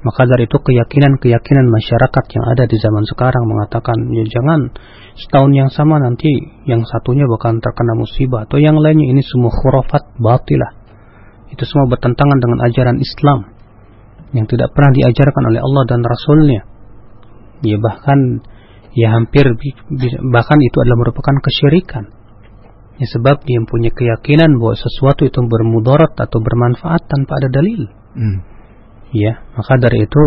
Maka 0.00 0.24
dari 0.24 0.48
itu 0.48 0.56
keyakinan-keyakinan 0.56 1.68
masyarakat 1.68 2.24
yang 2.32 2.44
ada 2.56 2.64
di 2.64 2.76
zaman 2.80 3.04
sekarang 3.04 3.44
mengatakan 3.44 4.00
ya 4.08 4.24
jangan 4.24 4.72
setahun 5.12 5.52
yang 5.52 5.68
sama 5.68 6.00
nanti 6.00 6.32
yang 6.64 6.80
satunya 6.88 7.28
bahkan 7.28 7.60
terkena 7.60 7.92
musibah 7.92 8.48
atau 8.48 8.56
yang 8.56 8.80
lainnya 8.80 9.12
ini 9.12 9.20
semua 9.20 9.52
khurafat 9.52 10.16
batilah. 10.16 10.72
Itu 11.52 11.68
semua 11.68 11.92
bertentangan 11.92 12.38
dengan 12.40 12.58
ajaran 12.64 12.96
Islam 12.96 13.38
yang 14.32 14.48
tidak 14.48 14.72
pernah 14.72 14.92
diajarkan 14.96 15.44
oleh 15.52 15.60
Allah 15.60 15.84
dan 15.84 16.00
Rasulnya. 16.00 16.62
Ya 17.60 17.76
bahkan 17.76 18.40
ya 18.96 19.12
hampir 19.12 19.52
bahkan 20.32 20.58
itu 20.64 20.76
adalah 20.80 20.96
merupakan 20.96 21.36
kesyirikan. 21.44 22.16
Ya, 23.00 23.08
sebab 23.16 23.44
dia 23.48 23.60
punya 23.64 23.92
keyakinan 23.92 24.60
bahwa 24.60 24.76
sesuatu 24.76 25.24
itu 25.24 25.40
bermudarat 25.40 26.16
atau 26.20 26.36
bermanfaat 26.40 27.04
tanpa 27.08 27.32
ada 27.40 27.48
dalil. 27.48 27.88
Hmm 28.16 28.49
ya 29.14 29.42
maka 29.54 29.78
dari 29.78 30.06
itu 30.06 30.22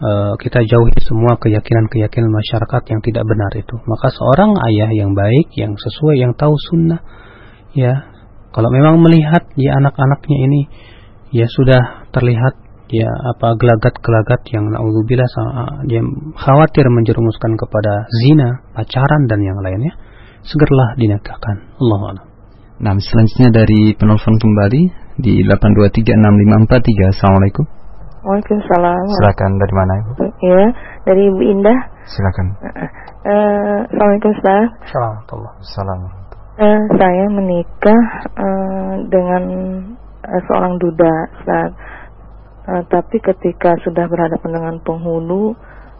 uh, 0.00 0.34
kita 0.40 0.60
jauhi 0.64 0.98
semua 1.04 1.36
keyakinan-keyakinan 1.40 2.30
masyarakat 2.30 2.82
yang 2.92 3.00
tidak 3.00 3.24
benar 3.24 3.52
itu 3.56 3.76
maka 3.84 4.12
seorang 4.12 4.56
ayah 4.72 4.90
yang 4.92 5.12
baik 5.12 5.48
yang 5.56 5.72
sesuai 5.76 6.20
yang 6.20 6.32
tahu 6.36 6.54
sunnah 6.70 7.00
ya 7.72 8.14
kalau 8.54 8.70
memang 8.70 9.02
melihat 9.02 9.50
ya 9.58 9.74
anak-anaknya 9.82 10.38
ini 10.46 10.60
ya 11.34 11.50
sudah 11.50 12.06
terlihat 12.14 12.54
ya 12.94 13.10
apa 13.10 13.58
gelagat-gelagat 13.58 14.46
yang 14.54 14.70
naudzubillah 14.70 15.26
dia 15.90 15.98
khawatir 16.38 16.86
menjerumuskan 16.86 17.58
kepada 17.58 18.06
zina, 18.22 18.62
pacaran 18.70 19.26
dan 19.26 19.42
yang 19.42 19.58
lainnya, 19.58 19.98
segeralah 20.46 20.94
dinikahkan. 20.94 21.74
Allah 21.82 22.30
Nah, 22.74 22.94
selanjutnya 22.98 23.50
dari 23.54 23.94
penelpon 23.94 24.34
kembali 24.38 24.82
di 25.22 25.42
8236543. 25.46 27.14
Assalamualaikum. 27.14 27.83
Waalaikumsalam. 28.24 29.04
Silakan 29.20 29.52
dari 29.60 29.74
mana 29.76 29.92
Ibu? 30.00 30.12
Iya, 30.40 30.64
dari 31.04 31.22
Ibu 31.28 31.40
Indah. 31.44 31.78
Silakan. 32.08 32.56
Uh, 32.56 33.78
Assalamualaikum 33.84 34.32
Ustaz. 34.32 34.64
Assalamualaikum. 34.88 36.08
Uh, 36.56 36.80
saya 36.96 37.24
menikah 37.28 38.02
uh, 38.32 38.94
dengan 39.12 39.44
uh, 40.24 40.40
seorang 40.48 40.80
duda, 40.80 41.12
Ustaz. 41.36 41.70
Uh, 42.64 42.82
tapi 42.88 43.20
ketika 43.20 43.76
sudah 43.84 44.08
berhadapan 44.08 44.50
dengan 44.56 44.76
penghulu, 44.80 45.52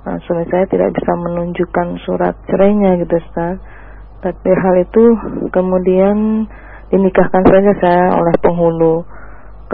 uh, 0.09 0.17
suami 0.25 0.49
saya 0.49 0.65
tidak 0.73 0.97
bisa 0.97 1.13
menunjukkan 1.29 2.01
surat 2.09 2.33
cerainya 2.49 3.05
gitu, 3.05 3.21
Ustaz. 3.21 3.61
Tapi 4.25 4.49
hal 4.49 4.75
itu 4.81 5.05
kemudian 5.53 6.49
dinikahkan 6.89 7.45
saja 7.45 7.73
saya 7.85 8.05
oleh 8.17 8.33
penghulu 8.41 9.05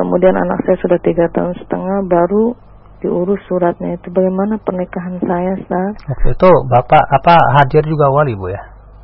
kemudian 0.00 0.32
anak 0.32 0.58
saya 0.64 0.76
sudah 0.80 0.98
tiga 1.04 1.28
tahun 1.36 1.52
setengah 1.60 2.08
baru 2.08 2.56
diurus 3.04 3.40
suratnya 3.48 4.00
itu 4.00 4.08
bagaimana 4.08 4.56
pernikahan 4.64 5.20
saya 5.20 5.52
saat 5.68 5.94
waktu 6.08 6.28
itu 6.32 6.50
bapak 6.72 7.04
apa 7.20 7.36
hadir 7.60 7.84
juga 7.84 8.08
wali 8.08 8.32
bu 8.32 8.48
ya 8.48 8.62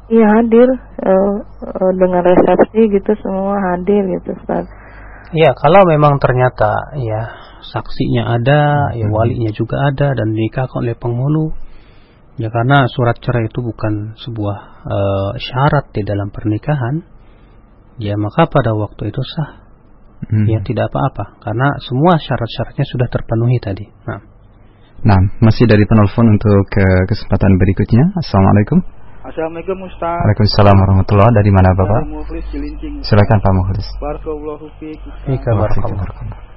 iya 0.09 0.27
hadir 0.41 0.69
uh, 1.05 1.37
uh, 1.69 1.93
dengan 2.01 2.25
resepsi 2.25 2.81
gitu 2.89 3.13
semua 3.21 3.61
hadir 3.61 4.01
gitu 4.09 4.33
Ustaz 4.41 4.65
Iya, 5.35 5.59
kalau 5.59 5.83
memang 5.91 6.23
ternyata 6.23 6.95
ya 7.03 7.35
saksinya 7.67 8.39
ada, 8.39 8.95
ya 8.95 9.11
hmm. 9.11 9.15
walinya 9.15 9.51
juga 9.51 9.91
ada 9.91 10.15
dan 10.15 10.31
dinikahkan 10.31 10.87
oleh 10.87 10.95
penghulu. 10.95 11.51
Ya 12.39 12.47
karena 12.53 12.87
surat 12.87 13.19
cerai 13.19 13.51
itu 13.51 13.59
bukan 13.59 14.15
sebuah 14.23 14.59
uh, 14.87 15.33
syarat 15.35 15.91
di 15.91 16.07
dalam 16.07 16.31
pernikahan. 16.31 17.03
Ya 17.99 18.15
maka 18.15 18.47
pada 18.47 18.77
waktu 18.79 19.11
itu 19.11 19.19
sah 19.19 19.66
hmm. 20.25 20.47
ya 20.49 20.59
tidak 20.65 20.89
apa-apa 20.93 21.41
karena 21.43 21.77
semua 21.85 22.17
syarat-syaratnya 22.17 22.85
sudah 22.89 23.09
terpenuhi 23.11 23.59
tadi. 23.61 23.87
Nah. 24.09 24.21
Nah, 25.07 25.21
masih 25.45 25.69
dari 25.69 25.85
penelpon 25.85 26.35
untuk 26.35 26.67
ke 26.73 26.87
kesempatan 27.07 27.61
berikutnya. 27.61 28.17
Assalamualaikum. 28.17 28.81
Assalamualaikum 29.27 29.79
Ustaz. 29.91 30.23
Waalaikumsalam 30.23 30.77
warahmatullahi 30.79 31.35
Dari 31.35 31.51
mana 31.51 31.75
Bapak? 31.75 32.01
Silakan 33.05 33.39
Pak 33.43 33.53
Mukhlis. 33.55 33.87
Barakallahu 33.99 34.67
fiik. 34.79 35.03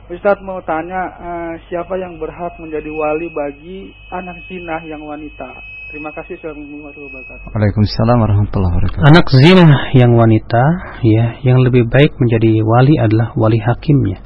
Ustaz 0.10 0.42
mau 0.42 0.58
tanya 0.66 1.02
uh, 1.22 1.54
siapa 1.70 1.94
yang 1.98 2.18
berhak 2.18 2.58
menjadi 2.58 2.90
wali 2.90 3.30
bagi 3.30 3.94
anak 4.10 4.42
zina 4.50 4.82
yang 4.86 5.06
wanita? 5.06 5.50
Terima 5.90 6.14
kasih 6.14 6.38
Assalamualaikum 6.38 6.86
warahmatullahi 6.86 7.10
wabarakatuh. 7.10 7.50
Waalaikumsalam 7.50 8.18
warahmatullahi 8.22 8.74
wabarakatuh. 8.78 9.10
Anak 9.10 9.26
zina 9.34 9.66
yang 9.98 10.12
wanita 10.14 10.64
ya 11.02 11.26
yang 11.42 11.66
lebih 11.66 11.90
baik 11.90 12.14
menjadi 12.22 12.62
wali 12.62 12.94
adalah 13.02 13.34
wali 13.34 13.58
hakimnya. 13.58 14.22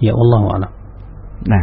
Ya 0.00 0.16
Allah 0.16 0.42
alam. 0.56 0.72
Nah, 1.44 1.62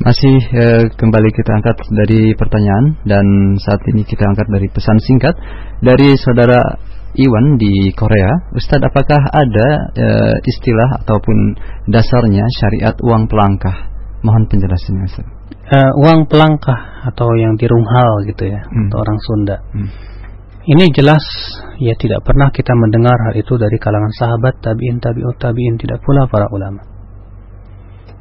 masih 0.00 0.40
eh, 0.40 0.88
kembali 0.96 1.28
kita 1.36 1.52
angkat 1.52 1.76
dari 1.92 2.32
pertanyaan 2.32 2.96
dan 3.04 3.26
saat 3.60 3.84
ini 3.92 4.08
kita 4.08 4.24
angkat 4.24 4.48
dari 4.48 4.72
pesan 4.72 4.96
singkat 5.04 5.36
dari 5.84 6.16
saudara 6.16 6.80
Iwan 7.20 7.60
di 7.60 7.92
Korea. 7.92 8.56
Ustadz, 8.56 8.88
apakah 8.88 9.20
ada 9.36 9.68
eh, 10.00 10.36
istilah 10.48 10.96
ataupun 11.04 11.60
dasarnya 11.92 12.48
syariat 12.56 12.96
uang 13.04 13.28
pelangkah? 13.28 13.92
Mohon 14.24 14.48
penjelasannya 14.48 15.12
Ustaz 15.12 15.33
uh, 15.70 15.92
uang 16.00 16.28
pelangkah 16.28 17.04
atau 17.08 17.28
yang 17.36 17.56
dirunghal 17.56 18.24
gitu 18.28 18.48
ya 18.48 18.60
hmm. 18.64 18.88
atau 18.88 18.98
orang 19.00 19.18
Sunda. 19.20 19.56
Hmm. 19.72 19.88
Ini 20.64 20.84
jelas 20.96 21.24
ya 21.76 21.92
tidak 22.00 22.24
pernah 22.24 22.48
kita 22.48 22.72
mendengar 22.72 23.16
hal 23.28 23.36
itu 23.36 23.60
dari 23.60 23.76
kalangan 23.76 24.08
sahabat 24.16 24.64
tabiin 24.64 24.96
tabiut 24.96 25.36
tabiin 25.36 25.76
tidak 25.76 26.00
pula 26.00 26.24
para 26.24 26.48
ulama. 26.48 26.80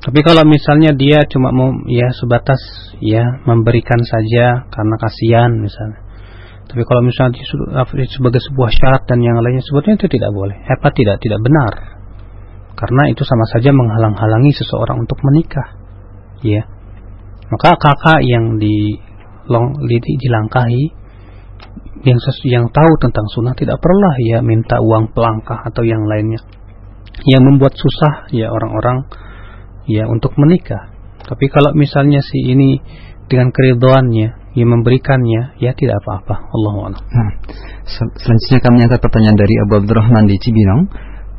Tapi 0.04 0.20
kalau 0.20 0.44
misalnya 0.44 0.92
dia 0.92 1.24
cuma 1.32 1.56
mau 1.56 1.72
ya 1.88 2.12
sebatas 2.12 2.60
ya 3.00 3.24
memberikan 3.48 4.04
saja 4.04 4.68
karena 4.68 4.96
kasihan 5.00 5.52
misalnya. 5.56 6.04
Tapi 6.68 6.84
kalau 6.84 7.00
misalnya 7.08 7.40
sebagai 8.12 8.42
sebuah 8.44 8.72
syarat 8.76 9.08
dan 9.08 9.24
yang 9.24 9.40
lainnya 9.40 9.64
sebetulnya 9.64 10.04
itu 10.04 10.12
tidak 10.12 10.36
boleh. 10.36 10.60
Apa 10.68 10.92
tidak 10.92 11.24
tidak 11.24 11.40
benar. 11.40 12.04
Karena 12.76 13.08
itu 13.08 13.24
sama 13.24 13.48
saja 13.48 13.72
menghalang-halangi 13.72 14.52
seseorang 14.52 15.00
untuk 15.00 15.24
menikah. 15.24 15.80
Ya 16.44 16.68
maka 17.54 17.78
kakak 17.78 18.26
yang 18.26 18.58
di 18.58 18.98
long, 19.46 19.78
di, 19.86 19.98
dilangkahi 20.02 20.86
yang 22.04 22.20
yang 22.50 22.66
tahu 22.74 22.92
tentang 23.00 23.26
sunnah 23.32 23.56
tidak 23.56 23.80
perlah 23.80 24.16
ya 24.20 24.44
minta 24.44 24.82
uang 24.82 25.16
pelangkah 25.16 25.64
atau 25.64 25.86
yang 25.86 26.04
lainnya. 26.04 26.42
Yang 27.24 27.44
membuat 27.46 27.78
susah 27.78 28.28
ya 28.34 28.50
orang-orang 28.50 29.08
ya 29.88 30.10
untuk 30.10 30.36
menikah. 30.36 30.92
Tapi 31.24 31.46
kalau 31.48 31.72
misalnya 31.78 32.20
si 32.20 32.52
ini 32.52 32.82
dengan 33.32 33.56
keridoannya 33.56 34.58
yang 34.60 34.70
memberikannya 34.70 35.56
ya 35.64 35.72
tidak 35.72 36.04
apa-apa. 36.04 36.36
Allah 36.52 36.74
nah, 37.00 37.30
sel 37.88 38.08
selanjutnya 38.20 38.60
kami 38.60 38.78
angkat 38.84 39.00
pertanyaan 39.00 39.38
dari 39.40 39.56
Abu 39.64 39.74
Abdurrahman 39.80 40.26
di 40.28 40.36
Cibinong. 40.42 40.82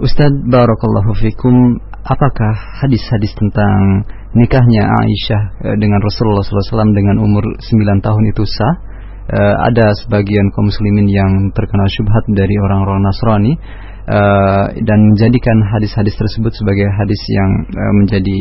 Ustadz 0.01 0.49
Barakallahu 0.51 1.13
Fikum 1.21 1.79
apakah 2.03 2.83
hadis-hadis 2.83 3.31
tentang 3.37 4.03
nikahnya 4.35 4.83
Aisyah 4.83 5.43
eh, 5.71 5.77
dengan 5.79 6.03
Rasulullah 6.03 6.43
SAW 6.43 6.91
dengan 6.93 7.23
umur 7.23 7.45
9 7.59 8.05
tahun 8.05 8.23
itu 8.35 8.45
sah? 8.45 8.75
Eh, 9.25 9.55
ada 9.73 9.89
sebagian 10.05 10.53
kaum 10.53 10.69
muslimin 10.69 11.09
yang 11.09 11.33
terkena 11.57 11.89
syubhat 11.89 12.29
dari 12.29 12.53
orang-orang 12.61 13.01
Nasrani 13.01 13.53
eh, 13.57 14.65
dan 14.85 14.99
menjadikan 15.15 15.57
hadis-hadis 15.73 16.13
tersebut 16.19 16.53
sebagai 16.53 16.91
hadis 16.93 17.21
yang 17.33 17.51
menjadi 18.05 18.37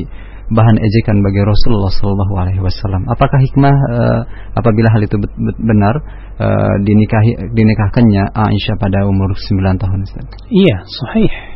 bahan 0.54 0.76
ejekan 0.76 1.24
bagi 1.24 1.40
Rasulullah 1.40 1.90
Wasallam. 2.62 3.08
Apakah 3.08 3.40
hikmah 3.42 3.74
apabila 4.60 4.92
hal 4.92 5.02
itu 5.02 5.16
benar 5.40 5.98
uh, 6.38 6.76
dinikahi 6.84 7.56
dinikahkannya 7.56 8.36
Aisyah 8.36 8.76
pada 8.76 9.08
umur 9.08 9.34
9 9.34 9.82
tahun? 9.82 10.00
Iya, 10.52 10.78
sahih. 10.84 11.53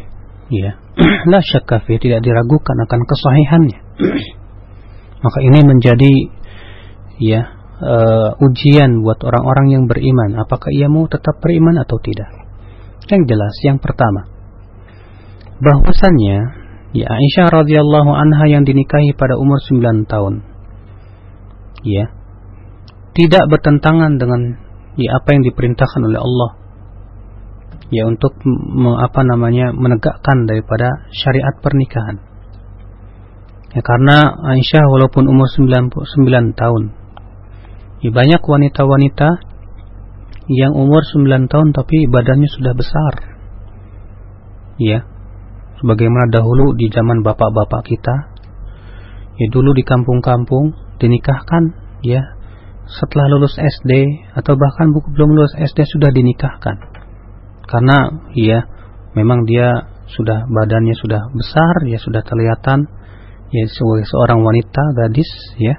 Iya. 0.48 0.72
La 1.32 1.40
syakka 1.44 1.84
tidak 1.84 2.24
diragukan 2.24 2.78
akan 2.88 3.02
kesahihannya. 3.04 3.80
Maka 5.24 5.40
ini 5.44 5.60
menjadi 5.66 6.14
ya 7.18 7.42
uh, 7.82 8.32
ujian 8.42 9.02
buat 9.02 9.20
orang-orang 9.22 9.74
yang 9.74 9.84
beriman. 9.90 10.38
Apakah 10.40 10.70
ia 10.74 10.88
mau 10.88 11.06
tetap 11.10 11.42
beriman 11.42 11.82
atau 11.82 11.98
tidak? 12.02 12.30
Yang 13.08 13.24
jelas, 13.34 13.54
yang 13.64 13.80
pertama, 13.80 14.28
bahwasannya 15.64 16.38
ya 16.92 17.08
Aisyah 17.08 17.64
radhiyallahu 17.64 18.12
anha 18.12 18.46
yang 18.52 18.68
dinikahi 18.68 19.16
pada 19.16 19.40
umur 19.40 19.64
9 19.64 20.12
tahun, 20.12 20.44
ya 21.88 22.12
tidak 23.16 23.48
bertentangan 23.48 24.20
dengan 24.20 24.60
ya 25.00 25.24
apa 25.24 25.40
yang 25.40 25.44
diperintahkan 25.48 26.02
oleh 26.04 26.20
Allah 26.20 26.67
ya 27.88 28.04
untuk 28.08 28.36
apa 29.00 29.22
namanya 29.24 29.72
menegakkan 29.72 30.48
daripada 30.48 31.08
syariat 31.16 31.56
pernikahan. 31.60 32.20
Ya 33.72 33.82
karena 33.84 34.32
Aisyah 34.58 34.84
walaupun 34.90 35.28
umur 35.28 35.48
99 35.52 36.56
tahun, 36.56 36.84
ya 38.02 38.10
banyak 38.12 38.42
wanita-wanita 38.42 39.30
yang 40.48 40.72
umur 40.76 41.04
9 41.04 41.52
tahun 41.52 41.68
tapi 41.76 42.08
badannya 42.08 42.50
sudah 42.52 42.74
besar. 42.76 43.14
Ya. 44.80 45.00
Sebagaimana 45.78 46.34
dahulu 46.34 46.74
di 46.74 46.90
zaman 46.90 47.22
bapak-bapak 47.22 47.86
kita 47.86 48.16
ya 49.38 49.48
dulu 49.54 49.78
di 49.78 49.86
kampung-kampung 49.86 50.74
dinikahkan 50.98 51.70
ya 52.02 52.34
setelah 52.90 53.30
lulus 53.30 53.54
SD 53.62 53.94
atau 54.34 54.58
bahkan 54.58 54.90
belum 54.90 55.38
lulus 55.38 55.54
SD 55.54 55.86
sudah 55.86 56.10
dinikahkan 56.10 56.97
karena 57.68 58.24
ya 58.32 58.64
memang 59.12 59.44
dia 59.44 59.92
sudah 60.08 60.48
badannya 60.48 60.96
sudah 60.96 61.28
besar 61.36 61.84
ya 61.84 62.00
sudah 62.00 62.24
terlihatan 62.24 62.88
ya 63.52 63.64
sebagai 63.68 64.08
seorang 64.08 64.40
wanita 64.40 64.84
gadis 64.96 65.28
ya. 65.60 65.76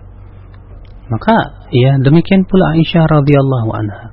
Maka 1.09 1.65
ya 1.73 1.97
demikian 1.97 2.45
pula 2.45 2.77
Aisyah 2.77 3.09
radhiyallahu 3.09 3.71
anha. 3.73 4.13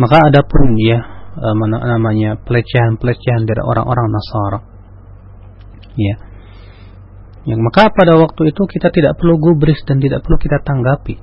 Maka 0.00 0.32
adapun 0.32 0.80
ya 0.80 1.04
eh, 1.36 1.54
mana 1.60 1.84
namanya 1.84 2.40
pelecehan-pelecehan 2.40 3.44
dari 3.44 3.60
orang-orang 3.60 4.08
Nasara. 4.08 4.60
Ya. 6.00 6.16
Yang 7.44 7.60
maka 7.68 7.92
pada 7.92 8.16
waktu 8.16 8.52
itu 8.52 8.62
kita 8.64 8.88
tidak 8.88 9.20
perlu 9.20 9.36
gubris 9.36 9.84
dan 9.84 10.00
tidak 10.00 10.24
perlu 10.24 10.40
kita 10.40 10.64
tanggapi. 10.64 11.20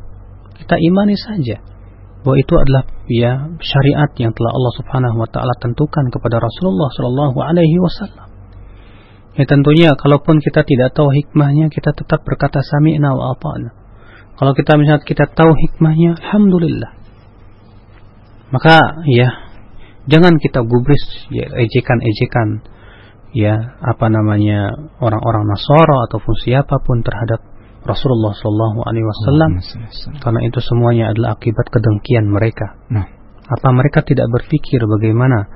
Kita 0.61 0.76
imani 0.78 1.18
saja 1.18 1.76
bahwa 2.26 2.38
itu 2.38 2.53
adalah 2.57 2.84
ya 3.07 3.32
syariat 3.61 4.11
yang 4.18 4.34
telah 4.34 4.51
Allah 4.51 4.74
Subhanahu 4.82 5.18
wa 5.22 5.30
taala 5.30 5.53
tentukan 5.61 6.09
kepada 6.09 6.41
Rasulullah 6.41 6.89
sallallahu 6.93 7.38
alaihi 7.39 7.78
wasallam. 7.80 8.28
Ya 9.38 9.45
tentunya 9.45 9.93
kalaupun 9.93 10.41
kita 10.41 10.65
tidak 10.65 10.97
tahu 10.97 11.13
hikmahnya 11.13 11.70
kita 11.70 11.93
tetap 11.93 12.26
berkata 12.26 12.57
sami'na 12.65 13.13
wa 13.13 13.38
ata'na. 13.38 13.70
Kalau 14.38 14.53
kita 14.53 14.78
misalnya 14.78 15.05
kita 15.05 15.30
tahu 15.30 15.53
hikmahnya 15.53 16.18
alhamdulillah. 16.18 16.91
Maka 18.49 19.05
ya 19.05 19.30
jangan 20.09 20.41
kita 20.41 20.65
gubris 20.65 21.03
ya 21.30 21.45
ejekan-ejekan 21.53 22.65
ya 23.36 23.78
apa 23.84 24.07
namanya 24.09 24.74
orang-orang 25.03 25.45
Nasara 25.45 26.09
ataupun 26.09 26.34
siapa 26.41 26.80
pun 26.82 27.03
terhadap 27.05 27.43
Rasulullah 27.84 28.34
Shallallahu 28.34 28.80
Alaihi 28.84 29.05
Wasallam 29.05 29.51
karena 30.19 30.39
itu 30.45 30.59
semuanya 30.63 31.13
adalah 31.13 31.38
akibat 31.38 31.67
kedengkian 31.69 32.28
mereka. 32.28 32.78
Nah. 32.89 33.07
Apa 33.47 33.71
mereka 33.71 34.03
tidak 34.03 34.28
berpikir 34.28 34.84
bagaimana 34.84 35.47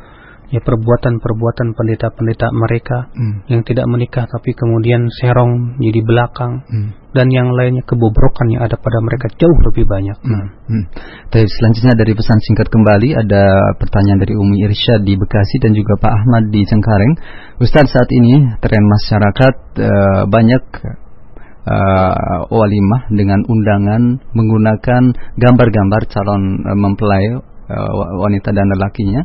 ya 0.51 0.59
perbuatan-perbuatan 0.59 1.73
pendeta-pendeta 1.79 2.51
mereka 2.51 3.07
hmm. 3.15 3.47
yang 3.47 3.63
tidak 3.63 3.87
menikah 3.87 4.27
tapi 4.27 4.51
kemudian 4.51 5.07
serong 5.07 5.79
jadi 5.79 6.03
belakang 6.03 6.67
hmm. 6.67 6.89
dan 7.15 7.31
yang 7.31 7.55
lainnya 7.55 7.87
kebobrokan 7.87 8.51
yang 8.51 8.67
ada 8.67 8.75
pada 8.75 8.99
mereka 8.99 9.31
jauh 9.39 9.59
lebih 9.71 9.87
banyak. 9.87 10.17
Hmm. 10.19 10.31
Nah. 10.35 10.47
Hmm. 10.67 10.85
Tapi 11.31 11.47
selanjutnya 11.47 11.95
dari 11.95 12.11
pesan 12.11 12.39
singkat 12.43 12.67
kembali 12.67 13.09
ada 13.15 13.43
pertanyaan 13.79 14.19
dari 14.19 14.35
Umi 14.35 14.67
Irsyad 14.67 15.07
di 15.07 15.15
Bekasi 15.15 15.55
dan 15.63 15.71
juga 15.71 15.95
Pak 15.97 16.11
Ahmad 16.11 16.43
di 16.51 16.61
Cengkareng. 16.67 17.13
Ustaz 17.63 17.87
saat 17.87 18.11
ini 18.11 18.51
tren 18.59 18.83
masyarakat 18.83 19.55
uh, 19.79 20.21
banyak 20.27 20.63
uh, 21.65 22.47
walimah 22.49 23.11
dengan 23.13 23.45
undangan 23.45 24.17
menggunakan 24.33 25.03
gambar-gambar 25.37 26.01
calon 26.09 26.43
uh, 26.65 26.77
mempelai 26.77 27.37
uh, 27.37 27.91
wanita 28.21 28.49
dan 28.53 28.67
lelakinya 28.71 29.21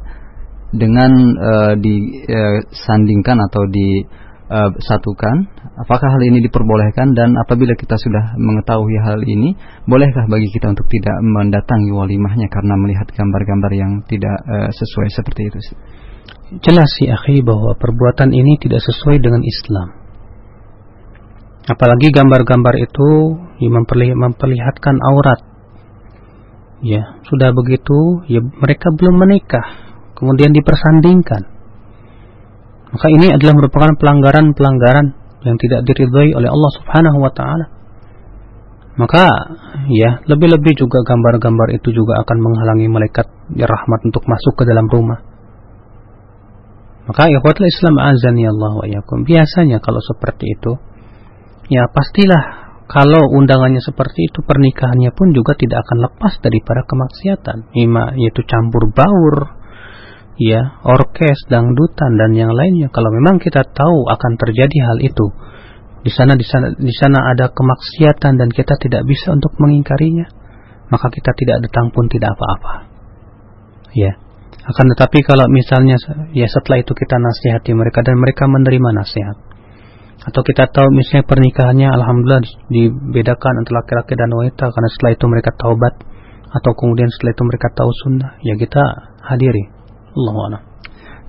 dengan 0.75 1.13
uh, 1.39 1.75
disandingkan 1.79 3.39
atau 3.49 3.63
disatukan 3.71 5.37
apakah 5.77 6.09
hal 6.11 6.23
ini 6.27 6.43
diperbolehkan 6.45 7.15
dan 7.15 7.33
apabila 7.39 7.73
kita 7.79 7.97
sudah 7.97 8.35
mengetahui 8.37 8.97
hal 9.05 9.21
ini 9.25 9.55
bolehkah 9.87 10.27
bagi 10.27 10.51
kita 10.51 10.75
untuk 10.75 10.87
tidak 10.91 11.17
mendatangi 11.23 11.91
walimahnya 11.95 12.51
karena 12.51 12.75
melihat 12.77 13.07
gambar-gambar 13.11 13.73
yang 13.73 13.93
tidak 14.11 14.37
uh, 14.47 14.69
sesuai 14.75 15.09
seperti 15.15 15.41
itu 15.49 15.59
jelas 16.63 16.87
sih 16.99 17.11
akhi 17.11 17.43
bahwa 17.43 17.75
perbuatan 17.79 18.31
ini 18.35 18.59
tidak 18.63 18.83
sesuai 18.83 19.19
dengan 19.23 19.43
Islam 19.43 20.06
Apalagi 21.67 22.15
gambar-gambar 22.15 22.75
itu 22.79 23.09
memperlihatkan 23.59 24.97
aurat. 25.03 25.41
Ya, 26.85 27.19
sudah 27.27 27.51
begitu, 27.51 28.23
ya 28.31 28.39
mereka 28.39 28.95
belum 28.95 29.19
menikah, 29.19 29.67
kemudian 30.15 30.55
dipersandingkan. 30.55 31.43
Maka 32.95 33.07
ini 33.11 33.35
adalah 33.35 33.59
merupakan 33.59 33.93
pelanggaran-pelanggaran 33.99 35.07
yang 35.43 35.57
tidak 35.59 35.83
diridhai 35.91 36.39
oleh 36.39 36.47
Allah 36.47 36.71
Subhanahu 36.79 37.19
wa 37.19 37.33
taala. 37.35 37.67
Maka 38.97 39.27
ya, 39.91 40.23
lebih-lebih 40.25 40.79
juga 40.79 41.03
gambar-gambar 41.03 41.75
itu 41.77 41.93
juga 41.93 42.23
akan 42.23 42.37
menghalangi 42.41 42.89
malaikat 42.89 43.27
ya 43.59 43.67
rahmat 43.67 44.07
untuk 44.07 44.23
masuk 44.25 44.55
ke 44.57 44.65
dalam 44.65 44.87
rumah. 44.87 45.21
Maka 47.11 47.27
ikhwatul 47.31 47.69
Islam 47.69 47.99
azan 48.01 48.39
ya 48.39 48.55
Allah 48.55 48.73
wa. 48.73 48.87
Biasanya 49.23 49.79
kalau 49.85 50.01
seperti 50.01 50.57
itu, 50.57 50.75
ya 51.73 51.89
pastilah 51.91 52.67
kalau 52.87 53.35
undangannya 53.35 53.83
seperti 53.83 54.31
itu 54.31 54.47
pernikahannya 54.47 55.11
pun 55.11 55.35
juga 55.35 55.59
tidak 55.59 55.83
akan 55.83 56.07
lepas 56.07 56.39
dari 56.39 56.63
para 56.63 56.87
kemaksiatan. 56.87 57.75
Ima 57.75 58.15
yaitu 58.15 58.47
campur 58.47 58.87
baur 58.95 59.59
ya 60.39 60.79
orkes 60.87 61.51
dangdutan 61.51 62.15
dan 62.15 62.31
yang 62.39 62.55
lainnya. 62.55 62.87
Kalau 62.95 63.11
memang 63.11 63.43
kita 63.43 63.67
tahu 63.67 64.07
akan 64.07 64.33
terjadi 64.39 64.79
hal 64.87 64.99
itu 65.03 65.27
di 66.07 66.15
sana 66.15 66.39
di 66.39 66.47
sana 66.47 66.71
di 66.79 66.95
sana 66.95 67.35
ada 67.35 67.51
kemaksiatan 67.51 68.39
dan 68.39 68.49
kita 68.55 68.79
tidak 68.79 69.03
bisa 69.11 69.35
untuk 69.35 69.51
mengingkarinya 69.59 70.31
maka 70.87 71.11
kita 71.11 71.35
tidak 71.35 71.67
datang 71.67 71.91
pun 71.91 72.07
tidak 72.07 72.39
apa-apa. 72.39 72.87
Ya 73.99 74.15
akan 74.63 74.87
tetapi 74.95 75.27
kalau 75.27 75.51
misalnya 75.51 75.99
ya 76.31 76.47
setelah 76.47 76.79
itu 76.79 76.95
kita 76.95 77.19
nasihati 77.19 77.75
mereka 77.75 78.07
dan 78.07 78.15
mereka 78.23 78.47
menerima 78.47 79.03
nasihat 79.03 79.56
atau 80.27 80.43
kita 80.43 80.67
tahu 80.75 80.91
misalnya 80.91 81.23
pernikahannya 81.23 81.87
alhamdulillah 81.87 82.43
dibedakan 82.67 83.63
antara 83.63 83.87
laki-laki 83.87 84.19
dan 84.19 84.31
wanita 84.35 84.75
karena 84.75 84.89
setelah 84.91 85.13
itu 85.15 85.25
mereka 85.31 85.51
taubat. 85.55 85.95
Atau 86.47 86.73
kemudian 86.75 87.07
setelah 87.15 87.37
itu 87.37 87.45
mereka 87.47 87.69
tahu 87.75 87.91
sunnah. 88.03 88.31
Ya 88.43 88.59
kita 88.59 88.83
hadiri. 89.23 89.71
Allah 90.17 90.67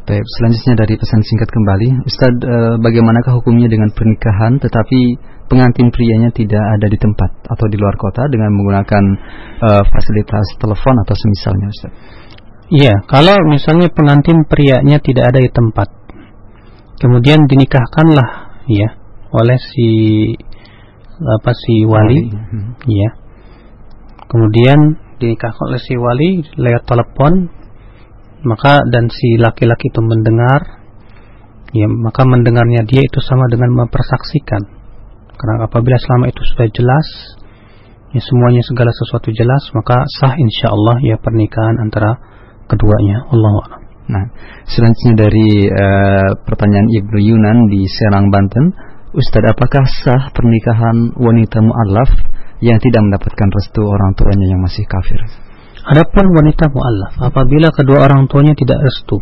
Baik, 0.07 0.23
selanjutnya 0.39 0.87
dari 0.87 0.95
pesan 0.95 1.19
singkat 1.19 1.51
kembali, 1.51 2.07
Ustaz, 2.07 2.31
e, 2.39 2.55
bagaimanakah 2.79 3.43
hukumnya 3.43 3.67
dengan 3.67 3.91
pernikahan 3.91 4.55
tetapi 4.55 5.19
pengantin 5.51 5.91
prianya 5.91 6.31
tidak 6.31 6.63
ada 6.63 6.87
di 6.87 6.95
tempat 6.95 7.43
atau 7.43 7.67
di 7.67 7.75
luar 7.75 7.91
kota 7.99 8.23
dengan 8.31 8.55
menggunakan 8.55 9.03
e, 9.59 9.69
fasilitas 9.83 10.47
telepon 10.63 10.95
atau 11.03 11.11
semisalnya, 11.11 11.67
Ustaz? 11.67 11.91
Iya, 12.71 12.95
kalau 13.03 13.35
misalnya 13.51 13.91
pengantin 13.91 14.47
prianya 14.47 15.03
tidak 15.03 15.27
ada 15.27 15.43
di 15.43 15.51
tempat, 15.51 15.91
kemudian 17.03 17.43
dinikahkanlah 17.43 18.46
ya 18.67 18.89
oleh 19.33 19.59
si 19.59 19.89
apa 21.17 21.51
si 21.55 21.83
wali. 21.87 22.29
Hmm. 22.29 22.77
ya 22.85 23.09
kemudian 24.27 24.79
dinikahkan 25.17 25.63
oleh 25.71 25.81
si 25.81 25.93
wali 25.97 26.29
lewat 26.55 26.83
telepon. 26.85 27.33
Maka 28.37 28.85
dan 28.93 29.09
si 29.09 29.35
laki-laki 29.41 29.89
itu 29.89 30.01
mendengar. 30.05 30.85
Ya 31.73 31.89
maka 31.89 32.23
mendengarnya 32.23 32.85
dia 32.87 33.01
itu 33.03 33.19
sama 33.19 33.49
dengan 33.49 33.73
mempersaksikan. 33.75 34.61
Karena 35.35 35.67
apabila 35.67 35.97
selama 35.99 36.29
itu 36.31 36.41
sudah 36.53 36.67
jelas 36.71 37.07
ya 38.15 38.23
semuanya 38.23 38.63
segala 38.63 38.87
sesuatu 38.95 39.35
jelas 39.35 39.67
maka 39.75 40.07
sah 40.07 40.39
insya 40.39 40.71
Allah 40.71 40.95
ya 41.03 41.15
pernikahan 41.19 41.75
antara 41.81 42.15
keduanya. 42.69 43.27
Allah 43.33 43.86
Nah, 44.07 44.23
selanjutnya 44.63 45.27
dari 45.27 45.67
uh, 45.67 46.31
pertanyaan 46.47 46.87
Ibnu 46.87 47.17
Yunan 47.19 47.57
di 47.67 47.83
Serang 47.91 48.31
Banten, 48.31 48.71
Ustaz, 49.11 49.43
apakah 49.43 49.83
sah 49.83 50.31
pernikahan 50.31 51.11
wanita 51.15 51.59
mu'alaf 51.59 52.11
yang 52.63 52.79
tidak 52.79 53.03
mendapatkan 53.03 53.49
restu 53.51 53.83
orang 53.83 54.15
tuanya 54.15 54.47
yang 54.47 54.63
masih 54.63 54.87
kafir? 54.87 55.19
Adapun 55.87 56.31
wanita 56.35 56.71
mu'alaf, 56.71 57.19
apabila 57.19 57.71
kedua 57.75 58.07
orang 58.07 58.31
tuanya 58.31 58.55
tidak 58.55 58.79
restu, 58.79 59.19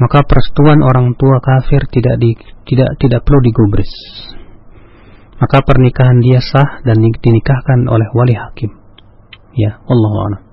maka 0.00 0.24
persetujuan 0.24 0.80
orang 0.80 1.12
tua 1.20 1.36
kafir 1.44 1.84
tidak 1.92 2.16
di, 2.16 2.32
tidak 2.64 2.96
tidak 2.96 3.20
perlu 3.20 3.40
digubris. 3.44 3.92
Maka 5.40 5.60
pernikahan 5.64 6.20
dia 6.20 6.40
sah 6.40 6.84
dan 6.84 7.00
dinikahkan 7.00 7.88
oleh 7.88 8.08
wali 8.12 8.36
hakim. 8.36 8.76
Ya, 9.56 9.80
Allah 9.84 10.12
a'lam. 10.24 10.49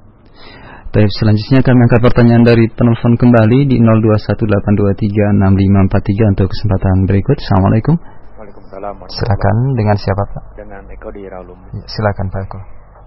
Baik, 0.97 1.13
selanjutnya 1.13 1.61
kami 1.61 1.85
angkat 1.85 2.01
pertanyaan 2.09 2.41
dari 2.41 2.65
penelpon 2.73 3.21
kembali 3.21 3.69
di 3.69 3.77
0218236543 3.85 6.33
untuk 6.33 6.49
kesempatan 6.49 7.05
berikut. 7.05 7.37
Assalamualaikum. 7.37 8.01
Waalaikumsalam. 8.41 9.05
Silakan 9.05 9.57
dengan 9.77 9.93
siapa 9.93 10.25
Pak? 10.25 10.57
Dengan 10.57 10.81
Eko 10.89 11.13
di 11.13 11.29
Raulum. 11.29 11.69
Ya, 11.69 11.85
silakan 11.85 12.33
Pak 12.33 12.41
Eko. 12.49 12.57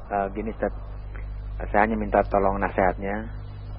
Uh, 0.06 0.30
gini 0.30 0.54
Ustaz, 0.54 0.70
saya 1.66 1.82
hanya 1.82 1.98
minta 1.98 2.22
tolong 2.30 2.62
nasihatnya. 2.62 3.26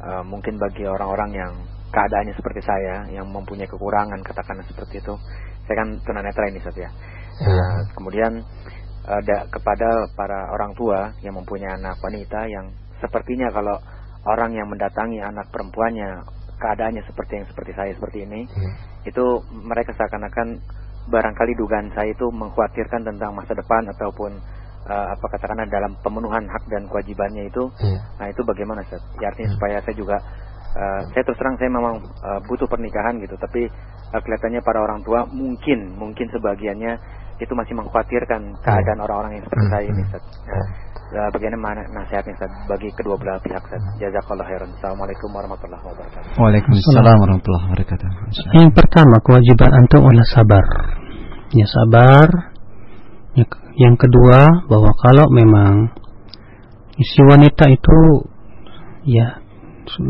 Uh, 0.04 0.28
mungkin 0.28 0.60
bagi 0.60 0.84
orang-orang 0.84 1.32
yang 1.32 1.56
keadaannya 1.96 2.36
seperti 2.36 2.68
saya, 2.68 3.08
yang 3.16 3.32
mempunyai 3.32 3.72
kekurangan 3.72 4.20
katakanlah 4.28 4.68
seperti 4.68 5.00
itu. 5.00 5.16
Saya 5.72 5.88
kan 5.88 6.04
tunanetra 6.04 6.52
ini 6.52 6.60
Ustaz 6.60 6.76
ya. 6.76 6.92
Uh, 7.48 7.80
kemudian 7.96 8.44
ada 9.08 9.48
kepada 9.48 9.88
para 10.20 10.52
orang 10.52 10.76
tua 10.76 11.16
yang 11.24 11.40
mempunyai 11.40 11.80
anak 11.80 11.96
wanita 12.04 12.44
yang 12.52 12.76
sepertinya 13.00 13.48
kalau 13.56 13.80
orang 14.26 14.54
yang 14.54 14.68
mendatangi 14.70 15.22
anak 15.22 15.50
perempuannya 15.50 16.22
keadaannya 16.62 17.02
seperti 17.10 17.42
yang 17.42 17.48
seperti 17.50 17.72
saya 17.74 17.92
seperti 17.98 18.24
ini 18.30 18.46
hmm. 18.46 18.74
itu 19.10 19.26
mereka 19.50 19.98
seakan-akan 19.98 20.62
barangkali 21.10 21.58
dugaan 21.58 21.90
saya 21.98 22.14
itu 22.14 22.30
mengkhawatirkan 22.30 23.02
tentang 23.02 23.34
masa 23.34 23.58
depan 23.58 23.90
ataupun 23.90 24.38
uh, 24.86 25.08
apa 25.18 25.26
katakanlah 25.26 25.66
dalam 25.70 25.98
pemenuhan 26.06 26.46
hak 26.46 26.64
dan 26.70 26.86
kewajibannya 26.86 27.50
itu. 27.50 27.70
Yeah. 27.82 28.02
Nah, 28.22 28.28
itu 28.30 28.42
bagaimana 28.46 28.86
Ustaz? 28.86 29.02
Ya 29.18 29.34
artinya 29.34 29.50
hmm. 29.50 29.58
supaya 29.58 29.78
saya 29.82 29.96
juga 29.98 30.18
uh, 30.78 31.02
saya 31.10 31.22
terus 31.26 31.40
terang 31.42 31.58
saya 31.58 31.70
memang 31.74 32.06
uh, 32.22 32.40
butuh 32.46 32.70
pernikahan 32.70 33.18
gitu, 33.18 33.34
tapi 33.42 33.66
uh, 34.14 34.22
kelihatannya 34.22 34.62
para 34.62 34.80
orang 34.82 35.02
tua 35.02 35.26
mungkin 35.30 35.98
mungkin 35.98 36.30
sebagiannya 36.30 36.94
itu 37.42 37.54
masih 37.58 37.74
mengkhawatirkan 37.74 38.42
keadaan 38.62 39.00
hmm. 39.02 39.06
orang-orang 39.10 39.32
yang 39.36 39.44
seperti 39.50 39.66
hmm. 39.66 39.74
saya 39.74 39.86
ini 39.90 40.02
Ustaz. 40.06 40.24
Nah, 41.12 41.28
bagaimana 41.34 41.82
nasihatnya 41.92 42.34
Ustaz 42.38 42.52
bagi 42.70 42.90
kedua 42.94 43.16
belah 43.18 43.42
pihak 43.42 43.62
Ustaz? 43.66 43.82
Jazakallah 43.98 44.46
khairan. 44.46 44.70
Assalamualaikum 44.78 45.30
warahmatullahi 45.34 45.84
wabarakatuh. 45.84 46.30
Waalaikumsalam 46.38 47.18
warahmatullahi 47.18 47.66
wabarakatuh. 47.68 48.10
Yang 48.54 48.72
pertama 48.78 49.16
kewajiban 49.26 49.70
antum 49.74 50.02
adalah 50.06 50.30
sabar. 50.30 50.66
Ya 51.52 51.68
sabar 51.68 52.28
yang 53.80 53.96
kedua 53.96 54.68
bahwa 54.68 54.92
kalau 55.00 55.26
memang 55.32 55.96
si 57.00 57.20
wanita 57.24 57.72
itu 57.72 58.30
ya 59.08 59.42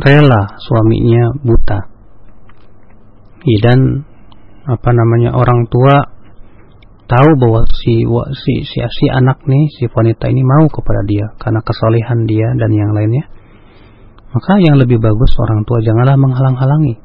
rela 0.02 0.58
suaminya 0.60 1.40
buta. 1.40 1.80
Ya, 3.42 3.58
dan 3.72 4.06
apa 4.70 4.90
namanya 4.94 5.34
orang 5.34 5.66
tua 5.70 6.21
tahu 7.12 7.30
bahwa 7.36 7.68
si 7.68 8.08
si 8.40 8.54
si, 8.64 8.80
si 8.80 9.06
anak 9.12 9.44
nih 9.44 9.68
si 9.76 9.92
wanita 9.92 10.32
ini 10.32 10.40
mau 10.48 10.64
kepada 10.72 11.04
dia 11.04 11.36
karena 11.36 11.60
kesolehan 11.60 12.24
dia 12.24 12.48
dan 12.56 12.72
yang 12.72 12.96
lainnya 12.96 13.28
maka 14.32 14.64
yang 14.64 14.80
lebih 14.80 14.96
bagus 15.04 15.36
orang 15.44 15.68
tua 15.68 15.84
janganlah 15.84 16.16
menghalang-halangi. 16.16 16.96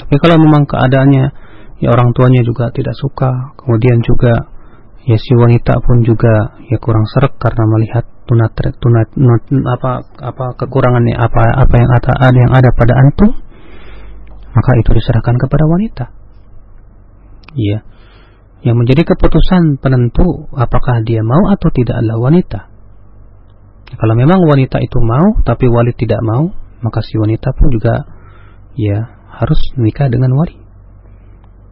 Tapi 0.00 0.16
kalau 0.16 0.40
memang 0.40 0.64
keadaannya 0.64 1.24
ya 1.84 1.88
orang 1.92 2.16
tuanya 2.16 2.40
juga 2.40 2.72
tidak 2.72 2.96
suka 2.96 3.52
kemudian 3.60 4.00
juga 4.00 4.48
ya 5.04 5.16
si 5.20 5.32
wanita 5.36 5.76
pun 5.84 6.00
juga 6.08 6.56
ya 6.72 6.80
kurang 6.80 7.04
serak 7.04 7.36
karena 7.36 7.68
melihat 7.68 8.04
tunat 8.24 8.52
tunat, 8.80 9.08
apa 9.76 9.90
apa 10.24 10.46
kekurangannya 10.56 11.14
apa 11.20 11.40
apa 11.68 11.74
yang 11.76 11.90
ada 11.92 12.12
yang 12.32 12.52
ada 12.52 12.70
pada 12.72 12.94
antum 12.96 13.30
maka 14.56 14.70
itu 14.80 14.90
diserahkan 14.96 15.36
kepada 15.36 15.64
wanita. 15.68 16.04
Ya 17.56 17.84
yang 18.66 18.74
menjadi 18.74 19.06
keputusan 19.06 19.78
penentu 19.78 20.50
apakah 20.58 21.06
dia 21.06 21.22
mau 21.22 21.54
atau 21.54 21.70
tidak 21.70 22.02
adalah 22.02 22.18
wanita 22.18 22.60
kalau 23.94 24.14
memang 24.18 24.42
wanita 24.42 24.82
itu 24.82 24.98
mau 24.98 25.38
tapi 25.46 25.70
wali 25.70 25.94
tidak 25.94 26.18
mau 26.26 26.50
maka 26.82 26.98
si 27.06 27.14
wanita 27.14 27.54
pun 27.54 27.66
juga 27.70 27.94
ya 28.74 29.22
harus 29.38 29.60
menikah 29.78 30.10
dengan 30.10 30.34
wali 30.34 30.66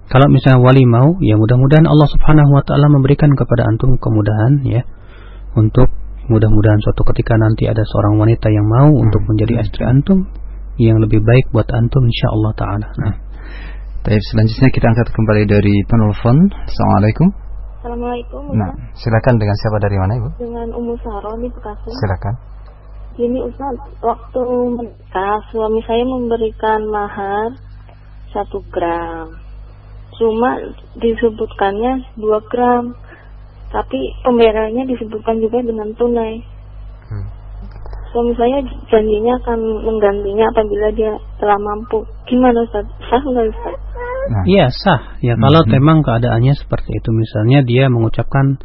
kalau 0.05 0.29
misalnya 0.29 0.61
wali 0.61 0.85
mau, 0.85 1.17
ya 1.25 1.41
mudah-mudahan 1.41 1.89
Allah 1.89 2.09
Subhanahu 2.13 2.53
wa 2.53 2.61
taala 2.61 2.93
memberikan 2.93 3.33
kepada 3.33 3.65
antum 3.65 3.97
kemudahan 3.97 4.61
ya 4.69 4.85
untuk 5.57 5.89
mudah-mudahan 6.29 6.81
suatu 6.85 7.09
ketika 7.13 7.41
nanti 7.41 7.69
ada 7.69 7.81
seorang 7.85 8.21
wanita 8.21 8.53
yang 8.53 8.69
mau 8.69 8.89
hmm. 8.93 9.05
untuk 9.09 9.25
menjadi 9.25 9.65
istri 9.65 9.85
antum 9.89 10.29
yang 10.77 11.01
lebih 11.01 11.25
baik 11.25 11.49
buat 11.57 11.69
antum 11.73 12.05
insyaallah 12.05 12.53
taala. 12.53 12.89
Nah. 13.01 13.15
Baik, 14.05 14.21
selanjutnya 14.21 14.69
kita 14.69 14.85
angkat 14.93 15.09
kembali 15.17 15.49
dari 15.49 15.81
penelpon. 15.89 16.37
Assalamualaikum. 16.69 17.25
Assalamualaikum. 17.81 18.53
Nah, 18.53 18.69
silakan 19.01 19.41
dengan 19.41 19.57
siapa 19.57 19.81
dari 19.81 19.97
mana 19.97 20.13
Ibu? 20.21 20.29
Dengan 20.45 20.69
Ummu 20.77 20.95
Saro 21.01 21.33
di 21.41 21.49
Bekasi. 21.49 21.89
Silakan. 21.89 22.35
Gini 23.17 23.41
Ustaz, 23.41 23.73
waktu 24.05 24.45
menikah 24.77 25.41
suami 25.49 25.81
saya 25.89 26.05
memberikan 26.05 26.85
mahar 26.93 27.57
satu 28.29 28.61
gram 28.69 29.33
cuma 30.21 30.61
disebutkannya 31.01 32.21
2 32.21 32.53
gram 32.53 32.93
tapi 33.73 33.99
pembayarannya 34.21 34.85
disebutkan 34.85 35.41
juga 35.41 35.65
dengan 35.65 35.97
tunai. 35.97 36.45
Suami 38.15 38.33
saya 38.39 38.63
janjinya 38.87 39.35
akan 39.43 39.59
menggantinya 39.83 40.47
apabila 40.55 40.89
dia 40.95 41.19
telah 41.43 41.59
mampu 41.59 42.07
gimana 42.31 42.63
Ustaz? 42.63 42.87
sah 43.11 43.19
nggak 43.19 43.51
Ustaz? 43.51 43.75
Nah. 44.31 44.45
Iya 44.47 44.67
sah 44.71 45.19
ya 45.19 45.35
kalau 45.35 45.67
hmm. 45.67 45.71
memang 45.75 46.07
keadaannya 46.07 46.55
seperti 46.55 46.95
itu 46.95 47.11
misalnya 47.11 47.67
dia 47.67 47.91
mengucapkan 47.91 48.63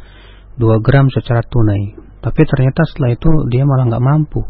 2 0.54 0.86
gram 0.86 1.10
secara 1.10 1.42
tunai 1.42 1.98
tapi 2.22 2.46
ternyata 2.46 2.86
setelah 2.86 3.18
itu 3.18 3.30
dia 3.50 3.66
malah 3.66 3.90
nggak 3.90 4.04
mampu 4.06 4.46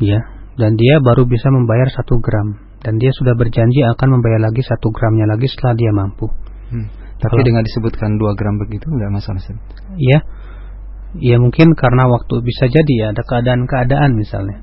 ya 0.00 0.24
dan 0.56 0.72
dia 0.80 1.04
baru 1.04 1.28
bisa 1.28 1.52
membayar 1.52 1.92
satu 1.92 2.16
gram 2.16 2.56
dan 2.80 2.96
dia 2.96 3.12
sudah 3.12 3.36
berjanji 3.36 3.84
akan 3.84 4.08
membayar 4.18 4.48
lagi 4.48 4.64
satu 4.64 4.88
gramnya 4.94 5.26
lagi 5.28 5.50
setelah 5.50 5.74
dia 5.74 5.92
mampu. 5.92 6.30
Hmm. 6.72 6.86
Tapi 7.16 7.32
Kalau, 7.32 7.46
dengan 7.48 7.64
disebutkan 7.64 8.20
dua 8.20 8.36
gram 8.36 8.60
begitu 8.60 8.86
nggak 8.92 9.10
masalah 9.10 9.40
sih? 9.40 9.56
Iya, 9.96 10.22
ya 11.14 11.38
mungkin 11.38 11.78
karena 11.78 12.10
waktu 12.10 12.42
bisa 12.42 12.66
jadi 12.66 12.92
ya 12.98 13.06
ada 13.14 13.22
keadaan-keadaan 13.22 14.18
misalnya. 14.18 14.58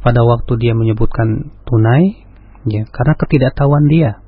Pada 0.00 0.20
waktu 0.20 0.60
dia 0.60 0.76
menyebutkan 0.76 1.52
tunai, 1.64 2.24
ya 2.68 2.84
karena 2.88 3.14
ketidaktahuan 3.16 3.88
dia. 3.88 4.20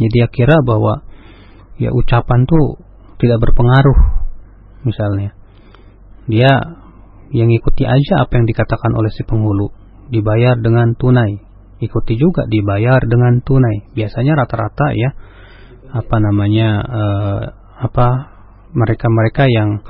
Ya 0.00 0.08
dia 0.08 0.26
kira 0.32 0.60
bahwa 0.64 1.04
ya 1.76 1.92
ucapan 1.92 2.48
tuh 2.48 2.80
tidak 3.20 3.40
berpengaruh 3.40 3.98
misalnya. 4.88 5.36
Dia 6.28 6.80
yang 7.32 7.48
ikuti 7.52 7.84
aja 7.84 8.24
apa 8.24 8.40
yang 8.40 8.48
dikatakan 8.48 8.92
oleh 8.96 9.12
si 9.12 9.24
penghulu, 9.24 9.72
dibayar 10.08 10.56
dengan 10.56 10.96
tunai 10.96 11.52
ikuti 11.82 12.14
juga 12.14 12.46
dibayar 12.46 13.02
dengan 13.02 13.42
tunai. 13.42 13.90
Biasanya 13.92 14.38
rata-rata 14.38 14.94
ya 14.94 15.10
apa 15.92 16.16
namanya 16.22 16.68
uh, 16.80 17.42
apa 17.82 18.08
mereka-mereka 18.72 19.50
yang 19.50 19.82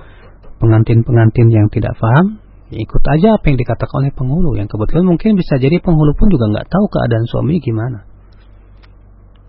pengantin-pengantin 0.63 1.51
yang 1.51 1.67
tidak 1.75 1.99
paham 1.99 2.39
ikut 2.73 3.03
aja 3.05 3.37
apa 3.37 3.45
yang 3.51 3.59
dikatakan 3.59 4.07
oleh 4.07 4.13
penghulu 4.15 4.55
yang 4.57 4.71
kebetulan 4.71 5.05
mungkin 5.05 5.35
bisa 5.35 5.59
jadi 5.59 5.83
penghulu 5.83 6.15
pun 6.15 6.31
juga 6.31 6.49
nggak 6.55 6.71
tahu 6.71 6.87
keadaan 6.89 7.27
suami 7.27 7.59
gimana 7.59 8.07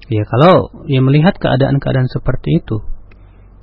ya 0.10 0.26
kalau 0.26 0.84
ya 0.90 1.00
melihat 1.00 1.38
keadaan-keadaan 1.38 2.10
seperti 2.12 2.60
itu 2.60 2.82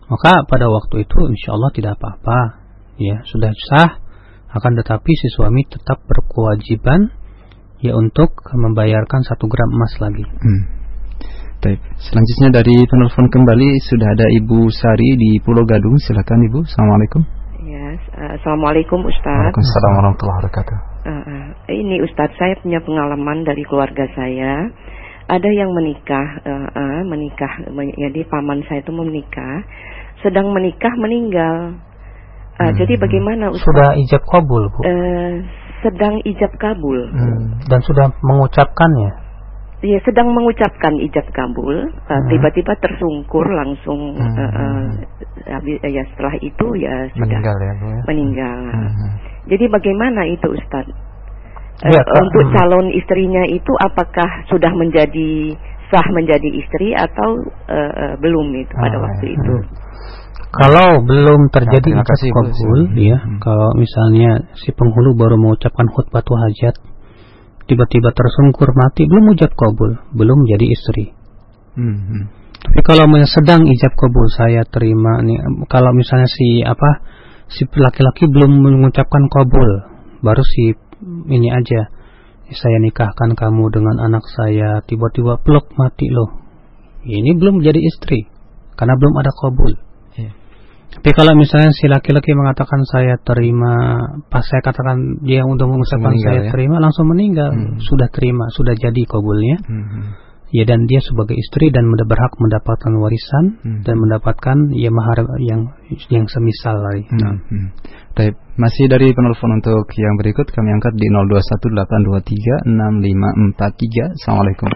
maka 0.09 0.47
pada 0.49 0.71
waktu 0.71 1.05
itu 1.05 1.19
insya 1.29 1.59
Allah 1.59 1.71
tidak 1.75 1.99
apa-apa 1.99 2.63
ya 2.97 3.21
sudah 3.29 3.53
sah 3.53 4.01
akan 4.51 4.73
tetapi 4.83 5.11
si 5.15 5.29
suami 5.31 5.63
tetap 5.67 6.03
berkewajiban 6.11 7.15
ya 7.81 7.97
untuk 7.97 8.35
membayarkan 8.51 9.23
satu 9.25 9.47
gram 9.47 9.71
emas 9.71 9.95
lagi. 10.03 10.27
Hmm. 10.27 10.63
Baik. 11.61 11.81
Selanjutnya 12.01 12.49
dari 12.57 12.77
penelpon 12.89 13.29
kembali 13.29 13.69
sudah 13.85 14.09
ada 14.17 14.27
Ibu 14.41 14.73
Sari 14.73 15.11
di 15.21 15.31
Pulau 15.45 15.69
Gadung. 15.69 16.01
Silakan 16.01 16.41
Ibu. 16.49 16.65
Assalamualaikum. 16.65 17.40
Uh, 17.71 18.35
Assalamualaikum 18.35 18.99
Ustaz. 19.07 19.31
Waalaikumsalam 19.47 19.93
warahmatullahi 20.03 20.39
wabarakatuh. 20.43 20.77
Uh, 21.07 21.13
uh, 21.23 21.47
ini 21.71 22.03
Ustadz 22.03 22.35
saya 22.35 22.59
punya 22.59 22.83
pengalaman 22.83 23.47
dari 23.47 23.63
keluarga 23.63 24.11
saya. 24.19 24.67
Ada 25.31 25.47
yang 25.55 25.71
menikah, 25.71 26.27
uh, 26.43 26.67
uh, 26.67 27.01
menikah, 27.07 27.63
jadi 27.95 28.27
paman 28.27 28.67
saya 28.67 28.83
itu 28.83 28.91
menikah, 28.91 29.63
sedang 30.27 30.51
menikah 30.51 30.91
meninggal. 30.99 31.79
Uh, 32.59 32.67
hmm. 32.67 32.75
Jadi 32.75 32.99
bagaimana 32.99 33.55
Ustaz? 33.55 33.63
Sudah 33.63 33.89
ijab 33.95 34.23
kabul 34.27 34.63
Bu? 34.75 34.81
Uh, 34.83 35.35
sedang 35.87 36.15
ijab 36.27 36.53
kabul. 36.59 36.99
Hmm. 37.07 37.55
Dan 37.71 37.81
sudah 37.87 38.11
mengucapkannya? 38.19 39.30
Ya, 39.81 39.97
sedang 40.05 40.29
mengucapkan 40.37 40.93
ijab 41.01 41.25
kabul. 41.33 41.89
tiba 41.89 42.13
hmm. 42.13 42.29
Tiba-tiba 42.29 42.73
tersungkur 42.85 43.49
langsung. 43.49 44.13
Hmm. 44.13 44.37
Uh, 44.37 44.53
uh, 45.57 45.89
ya 45.89 46.05
setelah 46.13 46.37
itu 46.37 46.67
ya 46.77 47.09
sudah 47.17 47.41
meninggal 47.41 47.57
ya, 47.57 47.73
Bu, 47.81 47.87
ya? 47.89 48.03
meninggal. 48.05 48.59
Hmm. 48.77 49.11
Jadi 49.49 49.65
bagaimana 49.73 50.21
itu 50.29 50.47
Ustaz? 50.53 50.85
Ya, 51.81 51.97
uh, 51.97 52.21
untuk 52.21 52.45
hmm. 52.45 52.55
calon 52.61 52.87
istrinya 52.93 53.45
itu 53.49 53.73
apakah 53.81 54.29
sudah 54.53 54.69
menjadi 54.77 55.57
sah 55.89 56.07
menjadi 56.13 56.49
istri 56.61 56.93
atau 56.93 57.41
uh, 57.73 57.93
uh, 57.93 58.15
belum 58.21 58.53
itu 58.61 58.75
pada 58.77 58.97
oh, 59.01 59.03
waktu 59.09 59.27
ya. 59.33 59.37
itu? 59.41 59.55
Kalau 60.51 60.99
belum 61.07 61.47
terjadi 61.55 61.95
nah, 61.95 62.03
ijab 62.03 62.21
kabul, 62.37 62.81
ya, 62.99 63.17
hmm. 63.23 63.39
kalau 63.39 63.71
misalnya 63.79 64.51
si 64.59 64.75
penghulu 64.75 65.15
baru 65.15 65.39
mengucapkan 65.39 65.87
khutbah 65.89 66.27
hajat, 66.27 66.75
tiba-tiba 67.71 68.11
tersungkur 68.11 68.75
mati, 68.75 69.07
belum 69.07 69.31
ijab 69.39 69.55
kabul, 69.55 69.95
belum 70.11 70.39
jadi 70.51 70.67
istri. 70.67 71.15
Hmm. 71.79 71.99
hmm. 72.03 72.25
Tapi 72.61 72.81
kalau 72.85 73.09
sedang 73.25 73.65
ijab 73.65 73.97
kabul 73.97 74.29
saya 74.29 74.69
terima 74.69 75.25
nih, 75.25 75.41
kalau 75.71 75.97
misalnya 75.97 76.29
si 76.29 76.61
apa 76.61 77.01
si 77.49 77.65
laki-laki 77.65 78.29
belum 78.29 78.53
mengucapkan 78.53 79.33
kabul, 79.33 79.71
baru 80.21 80.45
si 80.45 80.77
ini 81.33 81.49
aja, 81.49 81.89
saya 82.53 82.77
nikahkan 82.85 83.33
kamu 83.33 83.65
dengan 83.73 83.97
anak 84.05 84.29
saya, 84.29 84.85
tiba-tiba 84.85 85.41
peluk 85.41 85.73
mati 85.81 86.13
loh. 86.13 86.37
Ini 87.01 87.33
belum 87.33 87.65
jadi 87.65 87.81
istri, 87.81 88.29
karena 88.77 88.93
belum 89.01 89.15
ada 89.17 89.33
kabul. 89.33 89.73
Tapi 90.91 91.11
kalau 91.15 91.39
misalnya 91.39 91.71
si 91.71 91.87
laki-laki 91.87 92.35
mengatakan 92.35 92.83
saya 92.83 93.15
terima, 93.23 93.95
pas 94.27 94.43
saya 94.43 94.59
katakan 94.59 95.23
dia 95.23 95.47
untuk 95.47 95.71
mengucapkan 95.71 96.19
saya 96.19 96.51
ya? 96.51 96.51
terima, 96.51 96.83
langsung 96.83 97.07
meninggal. 97.07 97.55
Hmm. 97.55 97.79
Sudah 97.79 98.11
terima, 98.11 98.51
sudah 98.51 98.75
jadi 98.75 99.03
kabulnya. 99.07 99.59
Hmm. 99.65 100.19
ya 100.51 100.67
dan 100.67 100.83
dia 100.91 100.99
sebagai 100.99 101.39
istri 101.39 101.71
dan 101.71 101.87
berhak 101.95 102.35
mendapatkan 102.43 102.91
warisan 102.99 103.63
hmm. 103.63 103.87
dan 103.87 103.95
mendapatkan 104.03 104.75
ya 104.75 104.91
mahar 104.91 105.23
yang 105.39 105.71
yang 106.11 106.27
semisal 106.27 106.75
lagi. 106.83 107.07
Hmm. 107.07 107.19
Nah. 107.23 107.39
Hmm. 107.39 107.71
Baik, 108.19 108.35
masih 108.59 108.91
dari 108.91 109.15
penelpon 109.15 109.63
untuk 109.63 109.87
yang 109.95 110.19
berikut 110.19 110.51
kami 110.51 110.75
angkat 110.75 110.99
di 110.99 111.07
0218236543. 112.67 114.19
Assalamualaikum. 114.19 114.67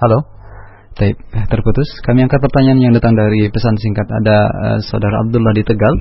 Halo. 0.00 0.41
Baik, 0.92 1.16
terputus. 1.48 1.88
Kami 2.04 2.28
angkat 2.28 2.36
pertanyaan 2.44 2.76
yang 2.76 2.92
datang 2.92 3.16
dari 3.16 3.48
pesan 3.48 3.80
singkat 3.80 4.04
ada 4.04 4.36
uh, 4.44 4.78
saudara 4.84 5.24
Abdullah 5.24 5.56
di 5.56 5.64
Tegal. 5.64 5.94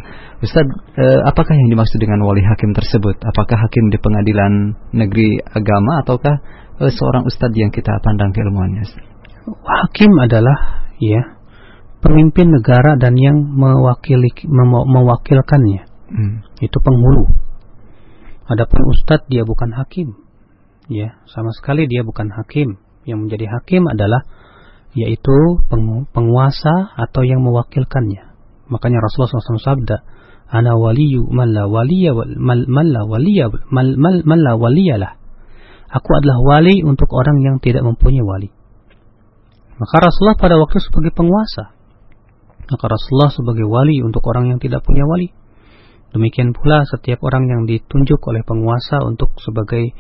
Ustaz, 0.44 0.68
uh, 0.68 1.20
apakah 1.32 1.56
yang 1.56 1.72
dimaksud 1.72 1.96
dengan 1.96 2.20
wali 2.28 2.44
hakim 2.44 2.76
tersebut? 2.76 3.16
Apakah 3.24 3.56
hakim 3.56 3.88
di 3.88 3.96
pengadilan 4.04 4.76
negeri 4.92 5.40
agama 5.48 6.04
ataukah 6.04 6.36
uh, 6.84 6.92
seorang 6.92 7.24
ustadz 7.24 7.56
yang 7.56 7.72
kita 7.72 8.04
pandang 8.04 8.36
keilmuannya? 8.36 8.84
Hakim 9.64 10.12
adalah 10.20 10.84
ya 11.00 11.40
pemimpin 12.04 12.52
negara 12.52 13.00
dan 13.00 13.16
yang 13.16 13.40
mewakili 13.48 14.28
mewakilkannya. 14.92 15.88
Hmm. 16.12 16.44
Itu 16.60 16.84
penghulu. 16.84 17.32
Adapun 18.52 18.80
ustadz 18.92 19.32
dia 19.32 19.48
bukan 19.48 19.72
hakim. 19.72 20.20
Ya, 20.92 21.16
sama 21.32 21.56
sekali 21.56 21.88
dia 21.88 22.04
bukan 22.04 22.28
hakim. 22.36 22.76
Yang 23.08 23.20
menjadi 23.24 23.46
hakim 23.56 23.88
adalah 23.88 24.28
yaitu 24.92 25.64
penguasa 26.12 26.92
atau 27.00 27.22
yang 27.24 27.44
mewakilkannya. 27.44 28.32
Makanya 28.68 29.00
Rasulullah 29.04 29.32
SAW 29.32 29.60
sabda, 29.60 29.98
"Ana 30.52 30.76
waliyu 30.76 31.28
man 31.32 31.52
la 31.56 31.68
waliya 31.68 32.12
waliya 32.16 33.46
mal 33.72 33.90
mal 33.96 34.18
man 34.24 34.40
la 34.44 34.56
waliyalah." 34.56 35.22
Aku 35.92 36.10
adalah 36.16 36.40
wali 36.40 36.88
untuk 36.88 37.12
orang 37.12 37.44
yang 37.44 37.60
tidak 37.60 37.84
mempunyai 37.84 38.24
wali. 38.24 38.50
Maka 39.76 39.96
Rasulullah 40.00 40.40
pada 40.40 40.56
waktu 40.56 40.80
sebagai 40.80 41.12
penguasa. 41.12 41.76
Maka 42.72 42.86
Rasulullah 42.88 43.28
sebagai 43.28 43.68
wali 43.68 44.00
untuk 44.00 44.24
orang 44.24 44.56
yang 44.56 44.60
tidak 44.64 44.88
punya 44.88 45.04
wali. 45.04 45.36
Demikian 46.16 46.56
pula 46.56 46.88
setiap 46.88 47.20
orang 47.28 47.44
yang 47.48 47.62
ditunjuk 47.68 48.24
oleh 48.24 48.40
penguasa 48.48 49.04
untuk 49.04 49.36
sebagai 49.44 49.92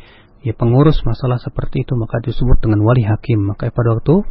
ya 0.47 0.55
pengurus 0.55 1.03
masalah 1.03 1.39
seperti 1.43 1.83
itu 1.83 1.93
maka 1.99 2.23
disebut 2.23 2.63
dengan 2.63 2.87
wali 2.87 3.03
hakim. 3.03 3.43
Maka 3.43 3.67
pada 3.75 3.99
waktu 3.99 4.23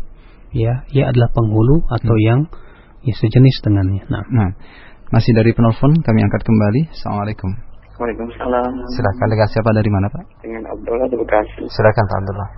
ya 0.55 0.87
ia 0.91 1.05
adalah 1.11 1.31
penghulu 1.31 1.87
atau 1.87 2.15
hmm. 2.15 2.27
yang 2.27 2.41
ya 3.07 3.15
sejenis 3.17 3.57
dengannya. 3.65 4.03
Nah. 4.11 4.25
nah, 4.31 4.51
masih 5.11 5.35
dari 5.35 5.51
penelpon 5.55 5.95
kami 6.03 6.21
angkat 6.23 6.43
kembali. 6.47 6.91
Assalamualaikum. 6.95 7.51
Waalaikumsalam. 8.01 8.73
Silakan 8.97 9.29
dengan 9.29 9.49
siapa 9.53 9.71
dari 9.77 9.91
mana 9.93 10.07
Pak? 10.09 10.25
Dengan 10.41 10.63
Abdullah 10.73 11.07
dari 11.11 11.21
Bekasi. 11.21 11.63
Silakan 11.69 12.05
Pak 12.09 12.17
Abdullah. 12.25 12.49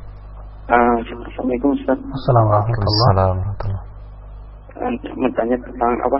Uh, 0.63 0.97
Assalamualaikum 1.03 1.71
Ustaz. 1.75 1.99
Assalamualaikum 1.99 2.87
warahmatullahi 2.87 3.85
uh, 4.79 4.93
Bertanya 5.19 5.57
tentang 5.59 5.93
apa? 5.99 6.19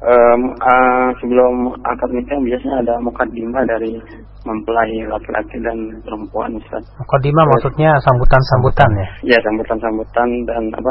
Um, 0.00 0.56
uh, 0.56 1.12
sebelum 1.20 1.76
akad 1.84 2.10
nikah 2.16 2.40
biasanya 2.40 2.76
ada 2.80 2.94
mukadimah 3.04 3.60
dari 3.68 4.00
mempelai 4.48 4.96
laki-laki 5.04 5.60
dan 5.60 5.76
perempuan 6.00 6.56
Ustaz. 6.56 6.80
Mukadimah 6.96 7.44
maksudnya 7.44 7.92
sambutan-sambutan 8.08 8.90
ya? 8.96 9.36
Ya, 9.36 9.38
sambutan-sambutan 9.44 10.28
dan 10.48 10.62
apa? 10.72 10.90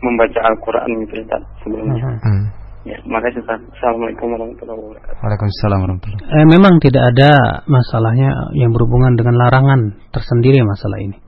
Membaca 0.00 0.40
Al-Qur'an 0.40 0.88
gitu 1.04 1.20
Ustaz 1.20 1.42
sebelumnya. 1.60 2.00
Hmm. 2.00 2.20
hmm. 2.24 2.44
Ya, 2.88 2.96
makasih 3.04 3.44
Ustaz. 3.44 3.60
Assalamualaikum 3.76 4.24
warahmatullahi 4.32 4.78
wabarakatuh. 4.80 5.18
Waalaikumsalam 5.20 5.78
warahmatullahi 5.84 6.16
wabarakatuh. 6.16 6.40
Eh, 6.40 6.48
memang 6.48 6.74
tidak 6.80 7.04
ada 7.12 7.30
masalahnya 7.68 8.30
yang 8.56 8.70
berhubungan 8.72 9.20
dengan 9.20 9.34
larangan 9.36 9.80
tersendiri 10.16 10.64
masalah 10.64 10.96
ini. 11.04 11.18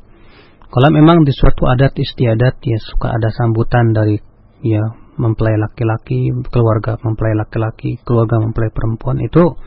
Kalau 0.69 0.89
memang 0.93 1.29
di 1.29 1.33
suatu 1.37 1.69
adat 1.69 1.93
istiadat 1.93 2.61
ya 2.61 2.79
suka 2.81 3.13
ada 3.13 3.29
sambutan 3.33 3.93
dari 3.93 4.17
ya 4.65 5.08
mempelai 5.19 5.59
laki-laki, 5.59 6.31
keluarga 6.49 6.97
mempelai 7.03 7.35
laki-laki, 7.35 7.99
keluarga 8.07 8.39
mempelai 8.39 8.71
perempuan 8.71 9.19
itu 9.21 9.59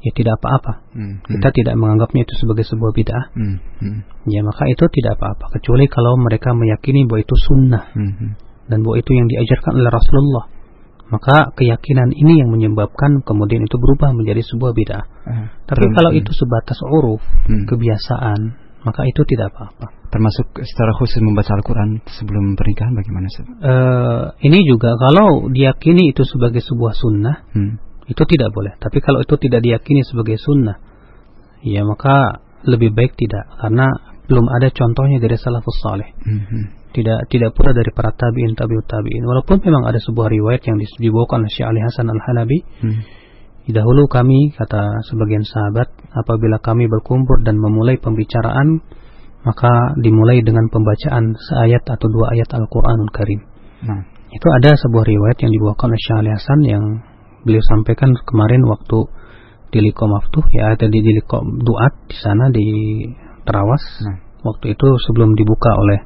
ya 0.00 0.10
tidak 0.16 0.40
apa-apa. 0.40 0.72
Hmm, 0.96 1.20
hmm. 1.22 1.30
Kita 1.38 1.48
tidak 1.52 1.74
menganggapnya 1.76 2.24
itu 2.24 2.34
sebagai 2.40 2.64
sebuah 2.66 2.92
bid'ah. 2.92 3.24
Hmm, 3.36 3.56
hmm. 3.80 3.98
Ya 4.28 4.40
maka 4.42 4.66
itu 4.68 4.84
tidak 4.90 5.20
apa-apa 5.20 5.52
kecuali 5.60 5.86
kalau 5.86 6.16
mereka 6.18 6.56
meyakini 6.56 7.04
bahwa 7.04 7.20
itu 7.22 7.36
sunnah 7.36 7.84
hmm, 7.92 8.12
hmm. 8.16 8.30
dan 8.68 8.78
bahwa 8.82 8.96
itu 8.98 9.10
yang 9.14 9.26
diajarkan 9.28 9.72
oleh 9.78 9.92
Rasulullah. 9.92 10.46
Maka 11.10 11.50
keyakinan 11.58 12.14
ini 12.14 12.38
yang 12.38 12.54
menyebabkan 12.54 13.26
kemudian 13.26 13.66
itu 13.66 13.76
berubah 13.82 14.14
menjadi 14.14 14.46
sebuah 14.46 14.72
bid'ah. 14.72 15.04
Hmm. 15.26 15.46
Tapi 15.66 15.84
hmm, 15.90 15.94
kalau 15.94 16.10
hmm. 16.14 16.20
itu 16.22 16.30
sebatas 16.34 16.78
uruf, 16.86 17.22
hmm. 17.50 17.66
kebiasaan, 17.66 18.40
maka 18.82 19.04
itu 19.04 19.22
tidak 19.28 19.52
apa-apa. 19.54 20.10
Termasuk 20.10 20.64
secara 20.66 20.92
khusus 20.96 21.22
membaca 21.22 21.54
Al-Quran 21.54 22.02
sebelum 22.08 22.58
pernikahan 22.58 22.96
bagaimana? 22.96 23.26
Uh, 23.30 24.24
ini 24.42 24.66
juga 24.66 24.96
kalau 24.98 25.52
diyakini 25.52 26.10
itu 26.10 26.26
sebagai 26.26 26.64
sebuah 26.64 26.92
sunnah, 26.96 27.36
hmm 27.54 27.90
itu 28.10 28.22
tidak 28.26 28.50
boleh. 28.50 28.74
Tapi 28.82 28.98
kalau 28.98 29.22
itu 29.22 29.38
tidak 29.38 29.62
diyakini 29.62 30.02
sebagai 30.02 30.34
sunnah, 30.34 30.82
ya 31.62 31.86
maka 31.86 32.42
lebih 32.66 32.90
baik 32.90 33.14
tidak 33.14 33.46
karena 33.62 33.86
belum 34.26 34.50
ada 34.50 34.68
contohnya 34.74 35.22
dari 35.22 35.38
salafus 35.38 35.78
saleh. 35.78 36.10
Mm-hmm. 36.26 36.62
Tidak 36.90 37.30
tidak 37.30 37.54
pula 37.54 37.70
dari 37.70 37.94
para 37.94 38.10
tabiin 38.10 38.58
tabiut 38.58 38.82
tabiin. 38.82 39.22
Walaupun 39.22 39.62
memang 39.62 39.86
ada 39.86 40.02
sebuah 40.02 40.26
riwayat 40.26 40.66
yang 40.66 40.82
dibawakan 40.82 41.46
oleh 41.46 41.52
Syekh 41.54 41.70
Ali 41.70 41.80
Hasan 41.86 42.10
Al 42.10 42.18
Halabi. 42.18 42.58
Mm. 42.82 43.00
Dahulu 43.68 44.08
kami 44.08 44.56
kata 44.56 45.04
sebagian 45.04 45.44
sahabat 45.44 45.92
apabila 46.16 46.58
kami 46.64 46.88
berkumpul 46.88 47.44
dan 47.44 47.60
memulai 47.60 48.00
pembicaraan 48.00 48.80
maka 49.40 49.96
dimulai 49.96 50.44
dengan 50.44 50.68
pembacaan 50.68 51.32
seayat 51.32 51.84
atau 51.88 52.06
dua 52.12 52.36
ayat 52.36 52.48
Al-Qur'anul 52.52 53.12
Karim. 53.12 53.40
Nah. 53.88 54.04
Itu 54.30 54.46
ada 54.46 54.70
sebuah 54.78 55.04
riwayat 55.10 55.42
yang 55.42 55.50
dibawakan 55.50 55.90
oleh 55.90 56.00
Syekh 56.06 56.18
Ali 56.22 56.30
Hasan 56.30 56.60
yang 56.62 56.84
beliau 57.42 57.64
sampaikan 57.66 58.14
kemarin 58.14 58.62
waktu 58.62 58.98
di 59.74 59.78
Liko 59.82 60.06
Maftuh 60.06 60.44
ya 60.54 60.78
ada 60.78 60.86
di 60.86 61.00
Liko 61.02 61.42
Duat 61.42 61.94
di 62.06 62.16
sana 62.20 62.46
di 62.52 62.66
Terawas. 63.42 63.82
Nah. 64.06 64.18
Waktu 64.40 64.72
itu 64.72 64.88
sebelum 65.08 65.36
dibuka 65.36 65.72
oleh 65.76 66.00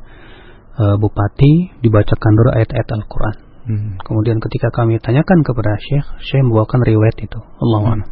uh, 0.79 0.97
bupati 0.99 1.83
dibacakan 1.85 2.33
dulu 2.35 2.51
ayat-ayat 2.55 2.89
Al-Qur'an. 2.97 3.37
Hmm. 3.65 3.97
Kemudian 4.05 4.45
ketika 4.45 4.69
kami 4.69 5.01
tanyakan 5.01 5.41
kepada 5.41 5.81
Syekh, 5.81 6.07
Syekh 6.21 6.45
membawakan 6.45 6.85
riwayat 6.85 7.17
itu. 7.25 7.41
Allah 7.41 7.81
hmm. 7.81 8.05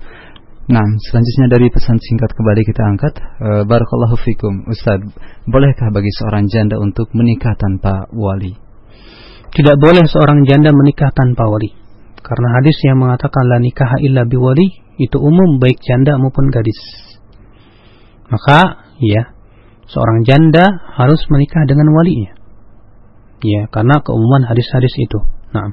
Nah, 0.62 0.86
selanjutnya 1.10 1.58
dari 1.58 1.66
pesan 1.68 1.98
singkat 1.98 2.32
kembali 2.38 2.62
kita 2.62 2.82
angkat. 2.86 3.14
Uh, 3.18 3.62
Barakallahu 3.66 4.16
fikum, 4.22 4.64
Ustaz. 4.70 5.02
Bolehkah 5.44 5.90
bagi 5.90 6.08
seorang 6.22 6.46
janda 6.46 6.78
untuk 6.78 7.10
menikah 7.12 7.58
tanpa 7.58 8.08
wali? 8.14 8.54
Tidak 9.52 9.76
boleh 9.76 10.06
seorang 10.08 10.48
janda 10.48 10.72
menikah 10.72 11.12
tanpa 11.12 11.44
wali. 11.50 11.74
Karena 12.22 12.48
hadis 12.56 12.78
yang 12.86 13.02
mengatakan 13.02 13.44
la 13.50 13.58
nikah 13.58 14.00
illa 14.00 14.22
biwali 14.22 14.96
itu 15.02 15.18
umum 15.18 15.58
baik 15.58 15.82
janda 15.82 16.16
maupun 16.16 16.48
gadis. 16.48 16.78
Maka 18.30 18.88
ya, 19.02 19.34
seorang 19.90 20.24
janda 20.24 20.64
harus 20.96 21.20
menikah 21.28 21.66
dengan 21.66 21.90
walinya. 21.92 22.32
Ya, 23.42 23.66
karena 23.68 23.98
keumuman 24.00 24.46
hadis-hadis 24.46 24.94
itu. 24.96 25.41
Nah. 25.52 25.68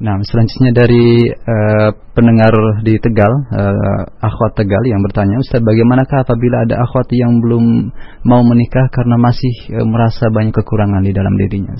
Nah, 0.00 0.16
selanjutnya 0.24 0.72
dari 0.72 1.28
uh, 1.28 1.92
pendengar 2.16 2.48
di 2.80 2.96
Tegal, 3.04 3.28
uh, 3.36 4.02
akhwat 4.16 4.56
Tegal 4.56 4.80
yang 4.88 5.04
bertanya, 5.04 5.36
Ustaz, 5.36 5.60
bagaimanakah 5.60 6.24
apabila 6.24 6.64
ada 6.64 6.80
akhwat 6.80 7.04
yang 7.12 7.36
belum 7.44 7.92
mau 8.24 8.40
menikah 8.40 8.88
karena 8.88 9.20
masih 9.20 9.52
uh, 9.76 9.84
merasa 9.84 10.32
banyak 10.32 10.56
kekurangan 10.56 11.04
di 11.04 11.12
dalam 11.12 11.36
dirinya? 11.36 11.76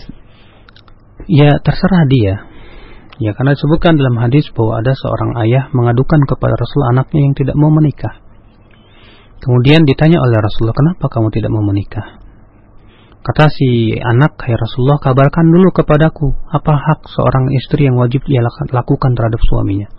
Ya, 1.33 1.49
terserah 1.65 2.05
dia. 2.13 2.35
Ya 3.21 3.37
karena 3.37 3.53
disebutkan 3.53 4.01
dalam 4.01 4.17
hadis 4.17 4.49
bahwa 4.53 4.81
ada 4.81 4.97
seorang 4.97 5.37
ayah 5.45 5.69
mengadukan 5.77 6.21
kepada 6.25 6.57
Rasul 6.57 6.83
anaknya 6.93 7.21
yang 7.25 7.35
tidak 7.37 7.57
mau 7.57 7.69
menikah. 7.69 8.21
Kemudian 9.41 9.89
ditanya 9.89 10.21
oleh 10.21 10.41
Rasulullah, 10.41 10.77
kenapa 10.77 11.09
kamu 11.09 11.29
tidak 11.33 11.53
mau 11.53 11.65
menikah? 11.65 12.21
Kata 13.21 13.53
si 13.53 13.93
anak, 14.01 14.41
hai 14.41 14.57
Rasulullah, 14.57 14.97
kabarkan 14.97 15.53
dulu 15.53 15.69
kepadaku, 15.77 16.33
apa 16.49 16.73
hak 16.73 17.05
seorang 17.05 17.53
istri 17.53 17.85
yang 17.85 18.01
wajib 18.01 18.25
ia 18.25 18.41
lakukan 18.41 19.13
terhadap 19.13 19.41
suaminya. 19.45 19.93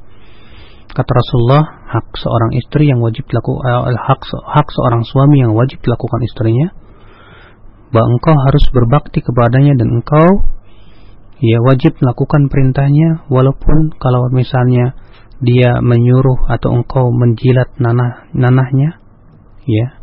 Kata 0.89 1.11
Rasulullah, 1.13 1.85
hak 1.85 2.17
seorang 2.17 2.57
istri 2.57 2.89
yang 2.89 2.97
wajib 2.97 3.29
dilakukan, 3.29 3.61
eh, 3.61 3.93
hak, 3.93 4.21
hak 4.25 4.67
seorang 4.73 5.05
suami 5.05 5.45
yang 5.45 5.53
wajib 5.53 5.85
dilakukan 5.85 6.19
istrinya, 6.25 6.73
bahwa 7.91 8.17
engkau 8.17 8.33
harus 8.33 8.65
berbakti 8.71 9.19
kepadanya 9.21 9.75
dan 9.75 10.01
engkau 10.01 10.47
ya 11.43 11.59
wajib 11.61 11.99
melakukan 11.99 12.47
perintahnya 12.47 13.27
walaupun 13.27 13.97
kalau 13.99 14.31
misalnya 14.31 14.95
dia 15.43 15.83
menyuruh 15.83 16.47
atau 16.47 16.71
engkau 16.71 17.11
menjilat 17.11 17.67
nanah 17.81 18.29
nanahnya 18.31 19.01
ya 19.67 19.99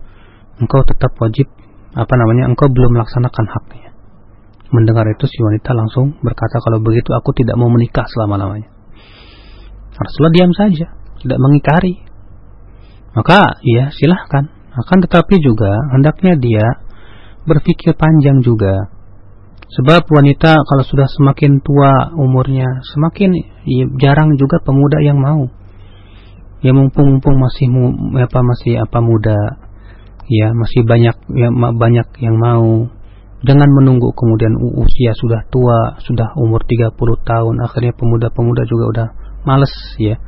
engkau 0.60 0.84
tetap 0.84 1.16
wajib 1.16 1.48
apa 1.94 2.14
namanya? 2.16 2.50
Engkau 2.50 2.68
belum 2.68 2.96
melaksanakan 2.96 3.46
haknya. 3.48 3.88
Mendengar 4.68 5.08
itu 5.08 5.24
si 5.24 5.38
wanita 5.40 5.72
langsung 5.72 6.20
berkata 6.20 6.60
kalau 6.60 6.84
begitu 6.84 7.16
aku 7.16 7.32
tidak 7.32 7.56
mau 7.56 7.72
menikah 7.72 8.04
selama-lamanya 8.04 8.68
Rasulullah 9.96 10.34
diam 10.36 10.52
saja 10.52 10.92
tidak 11.24 11.40
mengikari 11.40 12.04
maka 13.18 13.58
ya 13.66 13.90
silahkan. 13.90 14.46
Akan 14.78 15.02
tetapi 15.02 15.42
juga 15.42 15.74
hendaknya 15.90 16.38
dia 16.38 16.66
berpikir 17.48 17.98
panjang 17.98 18.44
juga. 18.46 18.94
Sebab 19.68 20.06
wanita 20.08 20.54
kalau 20.64 20.84
sudah 20.86 21.10
semakin 21.10 21.60
tua 21.60 22.14
umurnya, 22.16 22.80
semakin 22.94 23.36
ya, 23.66 23.84
jarang 24.00 24.38
juga 24.38 24.62
pemuda 24.62 25.02
yang 25.02 25.18
mau. 25.18 25.50
Ya 26.62 26.70
mumpung-mumpung 26.74 27.36
masih 27.38 27.66
apa 28.22 28.40
masih 28.42 28.72
apa 28.82 28.98
muda, 29.02 29.38
ya 30.28 30.52
masih 30.52 30.84
banyak 30.84 31.16
ya 31.32 31.48
banyak 31.52 32.08
yang 32.20 32.36
mau 32.36 32.92
dengan 33.38 33.70
menunggu 33.70 34.10
kemudian 34.18 34.50
usia 34.58 35.14
sudah 35.14 35.46
tua, 35.46 35.94
sudah 36.02 36.34
umur 36.34 36.66
30 36.66 36.90
tahun, 37.22 37.54
akhirnya 37.62 37.94
pemuda-pemuda 37.94 38.62
juga 38.66 38.84
udah 38.90 39.08
males 39.46 39.70
ya. 40.02 40.18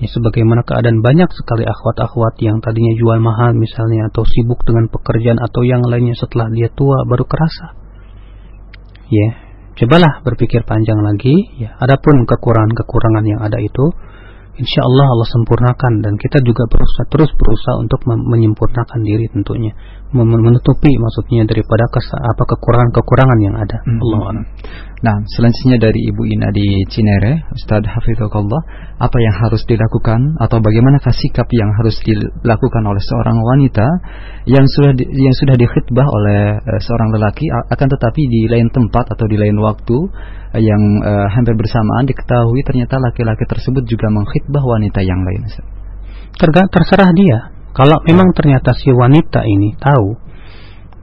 Ya 0.00 0.08
sebagaimana 0.10 0.66
keadaan 0.66 1.04
banyak 1.04 1.30
sekali 1.30 1.62
akhwat-akhwat 1.62 2.40
yang 2.42 2.58
tadinya 2.58 2.96
jual 2.98 3.20
mahal 3.22 3.54
misalnya 3.54 4.10
atau 4.10 4.26
sibuk 4.26 4.64
dengan 4.66 4.90
pekerjaan 4.90 5.38
atau 5.38 5.62
yang 5.62 5.84
lainnya 5.84 6.16
setelah 6.18 6.50
dia 6.50 6.72
tua 6.72 7.04
baru 7.06 7.22
kerasa. 7.28 7.78
Ya, 9.12 9.28
cobalah 9.76 10.24
berpikir 10.24 10.64
panjang 10.64 10.98
lagi 11.04 11.36
ya. 11.60 11.76
Adapun 11.78 12.24
kekurangan-kekurangan 12.24 13.24
yang 13.28 13.40
ada 13.44 13.60
itu 13.60 13.92
insya 14.60 14.80
Allah 14.84 15.06
Allah 15.08 15.28
sempurnakan 15.32 15.92
dan 16.04 16.14
kita 16.20 16.44
juga 16.44 16.68
berusaha 16.68 17.08
terus 17.08 17.30
berusaha 17.32 17.76
untuk 17.80 18.04
menyempurnakan 18.04 19.00
diri 19.00 19.28
tentunya. 19.32 19.72
Menutupi 20.12 20.92
maksudnya 21.00 21.48
daripada 21.48 21.88
kes, 21.88 22.12
apa 22.12 22.42
kekurangan-kekurangan 22.44 23.38
yang 23.40 23.56
ada. 23.56 23.80
Hmm. 23.80 24.00
Allah 24.04 24.44
Nah 25.02 25.18
selanjutnya 25.26 25.82
dari 25.82 25.98
Ibu 26.14 26.22
Ina 26.30 26.54
di 26.54 26.86
Cinere 26.86 27.50
Ustadz 27.50 27.90
Hafizullah 27.90 28.62
apa 29.02 29.18
yang 29.18 29.34
harus 29.34 29.66
dilakukan 29.66 30.38
atau 30.38 30.62
bagaimana 30.62 31.02
sikap 31.02 31.50
yang 31.50 31.74
harus 31.74 31.98
dilakukan 32.06 32.86
oleh 32.86 33.02
seorang 33.02 33.34
wanita 33.34 33.82
yang 34.46 34.62
sudah 34.62 34.94
di, 34.94 35.02
yang 35.10 35.34
sudah 35.34 35.58
dikhidbah 35.58 36.06
oleh 36.06 36.54
uh, 36.54 36.78
seorang 36.78 37.18
lelaki 37.18 37.50
akan 37.50 37.88
tetapi 37.98 38.22
di 38.30 38.46
lain 38.46 38.70
tempat 38.70 39.10
atau 39.10 39.26
di 39.26 39.34
lain 39.42 39.58
waktu 39.58 39.98
yang 40.62 40.82
uh, 41.02 41.26
hampir 41.34 41.58
bersamaan 41.58 42.06
diketahui 42.06 42.62
ternyata 42.62 43.02
laki-laki 43.02 43.42
tersebut 43.50 43.82
juga 43.82 44.06
mengkhidbah 44.06 44.62
wanita 44.62 45.02
yang 45.02 45.18
lain. 45.26 45.50
Terga, 46.38 46.70
terserah 46.70 47.10
dia. 47.10 47.50
Kalau 47.74 47.98
memang 48.06 48.30
ternyata 48.38 48.70
si 48.78 48.94
wanita 48.94 49.42
ini 49.50 49.74
tahu 49.82 50.14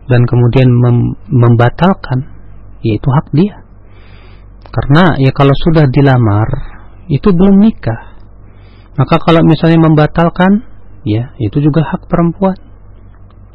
dan 0.08 0.24
kemudian 0.24 0.72
mem 0.72 1.20
membatalkan, 1.28 2.32
yaitu 2.80 3.10
hak 3.12 3.28
dia. 3.36 3.69
Karena 4.80 5.20
ya 5.20 5.36
kalau 5.36 5.52
sudah 5.52 5.92
dilamar 5.92 6.48
itu 7.12 7.28
belum 7.36 7.60
nikah. 7.60 8.16
Maka 8.96 9.16
kalau 9.20 9.44
misalnya 9.44 9.80
membatalkan, 9.84 10.64
ya 11.04 11.36
itu 11.40 11.60
juga 11.60 11.84
hak 11.84 12.08
perempuan. 12.08 12.56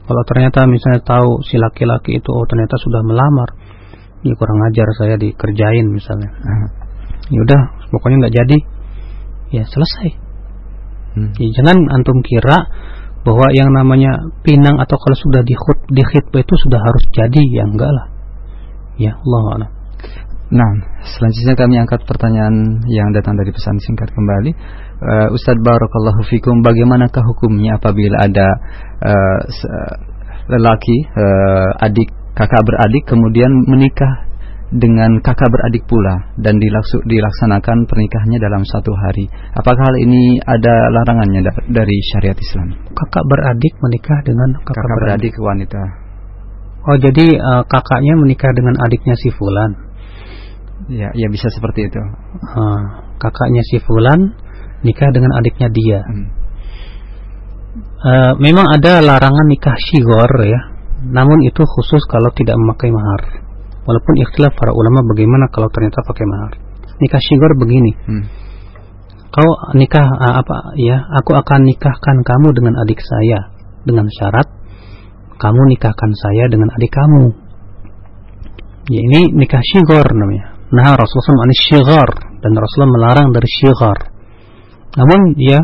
Kalau 0.04 0.22
ternyata 0.28 0.68
misalnya 0.68 1.00
tahu 1.00 1.40
si 1.48 1.56
laki-laki 1.56 2.20
itu 2.20 2.28
oh 2.28 2.44
ternyata 2.44 2.76
sudah 2.76 3.00
melamar, 3.00 3.48
ya 4.24 4.34
kurang 4.40 4.58
ajar 4.72 4.88
saya 4.96 5.14
dikerjain 5.20 5.84
misalnya 5.92 6.32
nah, 6.32 6.68
ya 7.28 7.38
udah 7.44 7.60
pokoknya 7.92 8.16
nggak 8.24 8.34
jadi 8.40 8.58
ya 9.52 9.62
selesai 9.68 10.08
hmm. 11.20 11.30
ya, 11.36 11.48
jangan 11.60 11.76
antum 11.92 12.24
kira 12.24 12.56
bahwa 13.24 13.52
yang 13.52 13.68
namanya 13.72 14.32
pinang 14.40 14.80
atau 14.80 14.96
kalau 14.96 15.16
sudah 15.16 15.44
di 15.44 15.54
khutbah 15.56 16.40
itu 16.40 16.54
sudah 16.68 16.80
harus 16.80 17.04
jadi 17.12 17.40
ya 17.52 17.64
enggak 17.68 17.92
lah 17.92 18.06
ya 18.96 19.12
Allah 19.12 19.68
Nah, 20.52 20.70
selanjutnya 21.00 21.56
kami 21.56 21.80
angkat 21.80 22.04
pertanyaan 22.04 22.84
yang 22.92 23.08
datang 23.16 23.32
dari 23.32 23.48
pesan 23.48 23.80
singkat 23.80 24.12
kembali. 24.12 24.50
Uh, 25.00 25.28
Ustadz 25.32 25.64
Barakallahu 25.64 26.20
Fikum, 26.28 26.60
bagaimanakah 26.60 27.24
hukumnya 27.24 27.80
apabila 27.80 28.20
ada 28.20 28.48
uh, 29.00 29.40
lelaki, 30.52 30.96
uh, 31.16 31.84
adik 31.88 32.12
kakak 32.36 32.60
beradik 32.60 33.08
kemudian 33.08 33.48
menikah 33.70 34.28
dengan 34.74 35.22
kakak 35.22 35.48
beradik 35.48 35.86
pula 35.86 36.34
dan 36.34 36.58
dilaksanakan 36.58 37.86
pernikahannya 37.86 38.38
dalam 38.42 38.66
satu 38.66 38.90
hari. 38.90 39.30
Apakah 39.54 39.86
hal 39.86 39.96
ini 40.02 40.42
ada 40.42 40.90
larangannya 40.90 41.40
dari 41.70 41.96
syariat 42.10 42.36
Islam? 42.36 42.74
Kakak 42.92 43.24
beradik 43.30 43.74
menikah 43.80 44.18
dengan 44.26 44.60
kakak, 44.60 44.76
kakak 44.76 44.96
beradik. 44.98 45.32
beradik 45.32 45.34
wanita. 45.38 45.82
Oh, 46.84 46.96
jadi 47.00 47.26
uh, 47.40 47.62
kakaknya 47.64 48.12
menikah 48.20 48.52
dengan 48.52 48.76
adiknya 48.84 49.16
si 49.16 49.32
fulan. 49.32 49.83
Ya, 50.90 51.08
ya 51.16 51.28
bisa 51.32 51.48
seperti 51.48 51.88
itu. 51.88 52.00
Uh, 52.00 52.80
kakaknya 53.16 53.62
si 53.64 53.80
fulan 53.80 54.36
nikah 54.84 55.08
dengan 55.12 55.32
adiknya 55.40 55.68
dia. 55.72 56.00
Hmm. 56.04 56.28
Uh, 58.04 58.32
memang 58.38 58.68
ada 58.68 59.02
larangan 59.02 59.46
nikah 59.50 59.74
shigor 59.80 60.30
ya 60.44 60.74
namun 61.04 61.44
itu 61.44 61.60
khusus 61.60 62.00
kalau 62.08 62.32
tidak 62.32 62.56
memakai 62.56 62.88
mahar. 62.88 63.22
Walaupun 63.84 64.14
ikhtilaf 64.24 64.56
para 64.56 64.72
ulama 64.72 65.04
bagaimana 65.12 65.52
kalau 65.52 65.68
ternyata 65.68 66.00
pakai 66.00 66.24
mahar. 66.24 66.52
Nikah 66.96 67.20
syigor 67.20 67.52
begini. 67.60 67.92
Hmm. 68.08 68.24
Kau 69.28 69.50
nikah 69.76 70.06
ah, 70.06 70.40
apa 70.40 70.78
ya? 70.80 71.04
Aku 71.20 71.36
akan 71.36 71.68
nikahkan 71.68 72.22
kamu 72.24 72.54
dengan 72.54 72.80
adik 72.80 73.02
saya 73.02 73.50
dengan 73.84 74.08
syarat 74.08 74.48
kamu 75.34 75.60
nikahkan 75.76 76.10
saya 76.14 76.48
dengan 76.48 76.70
adik 76.72 76.92
kamu. 76.94 77.24
Ya 78.88 79.00
ini 79.00 79.20
nikah 79.34 79.60
syigor 79.60 80.06
namanya. 80.14 80.53
Nah 80.74 80.98
Rasulullah 80.98 81.46
SAW 81.46 82.10
dan 82.42 82.52
Rasulullah 82.52 82.92
melarang 82.92 83.28
dari 83.30 83.46
syigor. 83.46 83.98
Namun 84.98 85.38
ya 85.38 85.60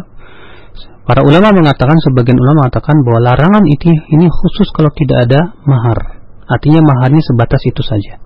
Para 1.10 1.26
ulama 1.26 1.50
mengatakan, 1.50 1.98
sebagian 1.98 2.38
ulama 2.38 2.70
mengatakan 2.70 3.02
bahwa 3.02 3.18
larangan 3.18 3.66
itu 3.66 3.90
ini 3.90 4.30
khusus 4.30 4.70
kalau 4.70 4.94
tidak 4.94 5.26
ada 5.26 5.58
mahar. 5.66 6.22
Artinya 6.46 6.86
maharnya 6.86 7.18
sebatas 7.18 7.58
itu 7.66 7.82
saja. 7.82 8.22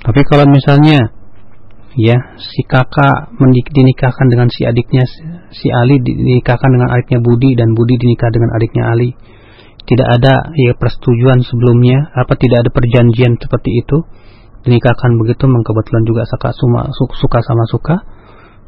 Tapi 0.00 0.20
kalau 0.24 0.48
misalnya 0.48 1.12
ya 1.92 2.16
si 2.40 2.64
kakak 2.64 3.36
dinikahkan 3.68 4.32
dengan 4.32 4.48
si 4.48 4.64
adiknya 4.64 5.04
si 5.52 5.68
Ali 5.68 6.00
dinikahkan 6.00 6.72
dengan 6.72 6.88
adiknya 6.94 7.20
Budi 7.20 7.52
dan 7.52 7.76
Budi 7.76 8.00
dinikah 8.00 8.32
dengan 8.32 8.54
adiknya 8.56 8.88
Ali 8.88 9.12
tidak 9.84 10.08
ada 10.20 10.52
ya 10.56 10.72
persetujuan 10.72 11.42
sebelumnya 11.44 12.16
apa 12.16 12.32
tidak 12.38 12.64
ada 12.64 12.70
perjanjian 12.70 13.36
seperti 13.36 13.82
itu 13.82 14.08
dinikahkan 14.68 15.16
begitu 15.16 15.48
kebetulan 15.48 16.04
juga 16.04 16.28
suka, 16.28 16.52
suka 17.16 17.38
sama 17.40 17.64
suka 17.66 17.96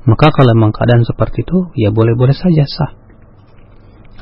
maka 0.09 0.33
kalau 0.33 0.57
memang 0.57 0.73
keadaan 0.73 1.05
seperti 1.05 1.45
itu, 1.45 1.69
ya 1.77 1.93
boleh-boleh 1.93 2.33
saja 2.33 2.65
sah. 2.65 2.93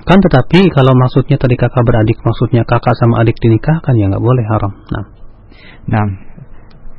Kan 0.03 0.19
tetapi 0.19 0.73
kalau 0.75 0.97
maksudnya 0.97 1.39
tadi 1.39 1.55
kakak 1.55 1.85
beradik, 1.87 2.19
maksudnya 2.25 2.67
kakak 2.67 2.97
sama 2.99 3.23
adik 3.23 3.39
dinikahkan, 3.39 3.95
ya 3.95 4.11
nggak 4.11 4.25
boleh 4.25 4.45
haram. 4.49 4.73
Nah. 4.91 5.07
nah, 5.87 6.07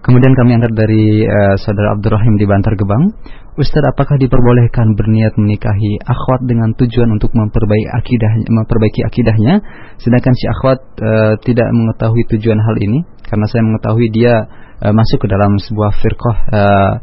kemudian 0.06 0.34
kami 0.36 0.60
angkat 0.60 0.74
dari 0.76 1.24
uh, 1.24 1.56
saudara 1.60 1.96
Abdurrahim 1.98 2.36
di 2.40 2.46
Bantar 2.48 2.74
Gebang. 2.76 3.14
Ustaz, 3.60 3.84
apakah 3.84 4.16
diperbolehkan 4.16 4.96
berniat 4.96 5.36
menikahi 5.36 6.00
akhwat 6.00 6.48
dengan 6.48 6.72
tujuan 6.80 7.12
untuk 7.12 7.36
memperbaiki 7.36 7.92
akidahnya, 7.92 8.48
memperbaiki 8.48 9.02
akidahnya, 9.04 9.54
sedangkan 10.00 10.32
si 10.32 10.46
akhwat 10.48 10.80
uh, 11.04 11.36
tidak 11.44 11.68
mengetahui 11.76 12.24
tujuan 12.38 12.56
hal 12.56 12.76
ini? 12.80 13.04
Karena 13.28 13.46
saya 13.52 13.68
mengetahui 13.68 14.08
dia 14.16 14.48
uh, 14.80 14.94
masuk 14.96 15.20
ke 15.24 15.28
dalam 15.28 15.60
sebuah 15.60 15.92
firqah 15.92 16.38
uh, 16.56 16.94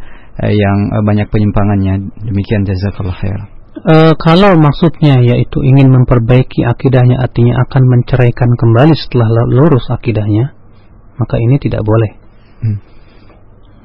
yang 0.44 0.78
eh, 0.92 1.02
banyak 1.04 1.28
penyimpangannya. 1.32 2.12
Demikian 2.24 2.68
jazakallah 2.68 3.16
khair. 3.16 3.40
Uh, 3.76 4.12
kalau 4.16 4.56
maksudnya 4.56 5.20
yaitu 5.20 5.60
ingin 5.60 5.92
memperbaiki 5.92 6.64
akidahnya 6.64 7.20
artinya 7.20 7.60
akan 7.68 7.82
menceraikan 7.84 8.48
kembali 8.56 8.96
setelah 8.96 9.28
lurus 9.52 9.84
akidahnya, 9.92 10.56
maka 11.20 11.36
ini 11.36 11.60
tidak 11.60 11.84
boleh. 11.84 12.25
Hmm. 12.66 12.78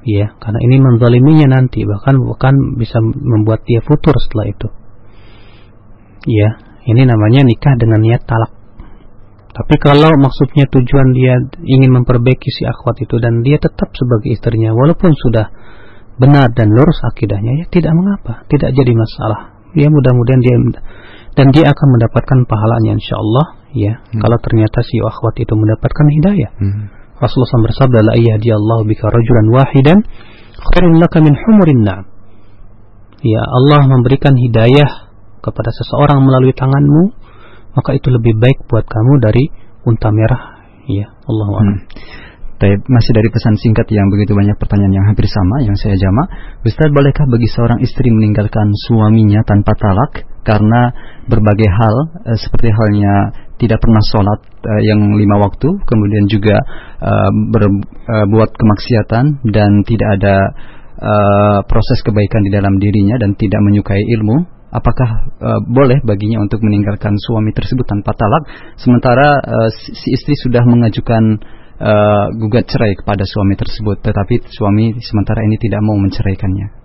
Ya, 0.02 0.34
karena 0.41 0.60
ini 0.66 0.82
menzaliminya 0.82 1.62
nanti 1.62 1.86
bahkan 1.86 2.18
bukan 2.18 2.82
bisa 2.82 2.98
membuat 3.06 3.62
dia 3.70 3.86
futur 3.86 4.18
setelah 4.18 4.49
itu. 4.49 4.68
Ya, 6.26 6.58
ini 6.90 7.06
namanya 7.06 7.45
nikah 7.45 7.78
dengan 7.78 8.02
niat 8.02 8.26
talak. 8.26 8.49
Tapi 9.52 9.76
kalau 9.78 10.10
maksudnya 10.18 10.66
tujuan 10.72 11.12
dia 11.14 11.38
ingin 11.62 11.91
memperbaiki 12.02 12.49
si 12.49 12.64
akhwat 12.66 13.03
itu 13.03 13.20
dan 13.20 13.44
dia 13.44 13.60
tetap 13.60 13.91
sebagai 13.94 14.32
istrinya 14.32 14.72
walaupun 14.72 15.12
sudah 15.12 15.52
benar 16.16 16.49
dan 16.56 16.72
lurus 16.72 16.98
akidahnya 17.12 17.60
ya 17.60 17.66
tidak 17.68 17.91
mengapa, 17.91 18.48
tidak 18.48 18.72
jadi 18.72 18.94
masalah. 18.95 19.60
Ya 19.76 19.91
mudah-mudahan 19.91 20.41
dia 20.41 20.56
dan 21.36 21.48
dia 21.52 21.66
akan 21.68 21.88
mendapatkan 21.95 22.40
pahalanya 22.44 22.99
insyaallah 22.99 23.48
ya 23.72 24.03
hmm. 24.03 24.20
kalau 24.20 24.38
ternyata 24.44 24.84
si 24.84 24.99
akhwat 24.99 25.36
itu 25.40 25.53
mendapatkan 25.56 26.08
hidayah. 26.10 26.52
Hmm. 26.56 26.86
Rasulullah 27.22 27.49
SAW 27.53 27.68
bersabda 27.69 27.99
la 28.02 28.14
Allah 28.18 28.80
bika 28.81 29.06
rajulan 29.06 29.48
wahidan 29.53 29.98
khairun 30.57 30.98
laka 30.98 31.22
min 31.22 31.38
humurin 31.38 31.85
na'am. 31.85 32.06
Ya 33.22 33.45
Allah 33.45 33.85
memberikan 33.85 34.34
hidayah 34.34 35.14
kepada 35.45 35.69
seseorang 35.69 36.26
melalui 36.26 36.57
tanganmu 36.57 37.14
maka 37.77 37.95
itu 37.95 38.10
lebih 38.11 38.35
baik 38.41 38.65
buat 38.68 38.84
kamu 38.84 39.14
dari 39.22 39.45
unta 39.85 40.10
merah 40.11 40.65
ya 40.89 41.07
Allah 41.30 41.48
hmm. 41.49 41.80
Taib, 42.61 42.77
masih 42.85 43.11
dari 43.18 43.26
pesan 43.34 43.57
singkat 43.57 43.89
yang 43.89 44.06
begitu 44.14 44.38
banyak 44.38 44.53
pertanyaan 44.61 44.93
yang 44.93 45.06
hampir 45.10 45.26
sama 45.26 45.65
yang 45.65 45.73
saya 45.81 45.98
jama. 45.98 46.30
Ustaz, 46.61 46.93
bolehkah 46.93 47.26
bagi 47.26 47.49
seorang 47.49 47.81
istri 47.81 48.14
meninggalkan 48.14 48.69
suaminya 48.85 49.41
tanpa 49.41 49.73
talak 49.81 50.30
karena 50.45 50.93
berbagai 51.26 51.65
hal 51.65 51.95
e, 52.22 52.38
seperti 52.38 52.69
halnya 52.69 53.34
tidak 53.61 53.77
pernah 53.77 54.01
sholat 54.01 54.39
uh, 54.41 54.81
yang 54.81 55.13
lima 55.13 55.38
waktu, 55.38 55.69
kemudian 55.85 56.25
juga 56.25 56.57
uh, 56.97 57.31
berbuat 58.09 58.49
uh, 58.49 58.57
kemaksiatan 58.57 59.45
dan 59.53 59.85
tidak 59.85 60.09
ada 60.17 60.35
uh, 60.97 61.59
proses 61.69 62.01
kebaikan 62.01 62.41
di 62.41 62.49
dalam 62.49 62.81
dirinya 62.81 63.21
dan 63.21 63.38
tidak 63.38 63.61
menyukai 63.61 64.01
ilmu, 64.17 64.41
apakah 64.73 65.29
uh, 65.38 65.59
boleh 65.69 66.01
baginya 66.01 66.41
untuk 66.41 66.63
meninggalkan 66.65 67.13
suami 67.21 67.53
tersebut 67.53 67.85
tanpa 67.85 68.17
talak? 68.17 68.43
Sementara 68.81 69.38
uh, 69.38 69.69
si 69.69 70.09
istri 70.15 70.33
sudah 70.41 70.65
mengajukan 70.65 71.38
uh, 71.81 72.25
gugat 72.38 72.65
cerai 72.69 72.95
kepada 72.95 73.27
suami 73.27 73.53
tersebut 73.59 73.99
tetapi 74.01 74.47
suami 74.47 74.97
sementara 75.01 75.43
ini 75.45 75.57
tidak 75.59 75.81
mau 75.83 75.97
menceraikannya. 75.99 76.81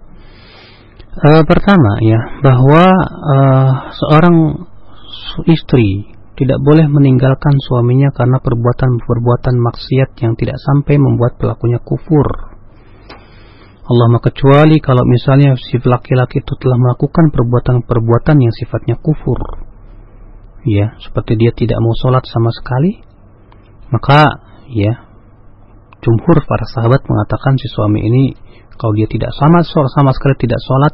Uh, 1.17 1.43
pertama 1.49 1.97
ya 2.05 2.21
bahwa 2.45 2.85
uh, 3.09 3.71
seorang 3.89 4.37
istri 5.49 6.16
tidak 6.37 6.61
boleh 6.61 6.85
meninggalkan 6.93 7.57
suaminya 7.65 8.13
karena 8.13 8.37
perbuatan-perbuatan 8.45 9.57
maksiat 9.57 10.21
yang 10.21 10.37
tidak 10.37 10.61
sampai 10.61 11.01
membuat 11.01 11.41
pelakunya 11.41 11.81
kufur. 11.81 12.53
Allah 13.87 14.19
kecuali 14.19 14.83
kalau 14.83 15.07
misalnya 15.07 15.55
si 15.57 15.79
laki-laki 15.79 16.43
itu 16.43 16.53
telah 16.59 16.77
melakukan 16.77 17.31
perbuatan-perbuatan 17.33 18.37
yang 18.43 18.53
sifatnya 18.53 19.01
kufur. 19.01 19.39
Ya, 20.67 20.99
seperti 20.99 21.39
dia 21.39 21.55
tidak 21.55 21.79
mau 21.79 21.95
sholat 21.95 22.27
sama 22.27 22.51
sekali, 22.51 22.99
maka 23.95 24.43
ya 24.67 25.07
jumhur 26.03 26.43
para 26.43 26.67
sahabat 26.67 27.07
mengatakan 27.07 27.55
si 27.63 27.71
suami 27.71 28.03
ini 28.03 28.35
kalau 28.75 28.93
dia 28.93 29.07
tidak 29.07 29.31
sama 29.39 29.63
sama 29.65 30.11
sekali 30.13 30.35
tidak 30.37 30.59
sholat, 30.61 30.93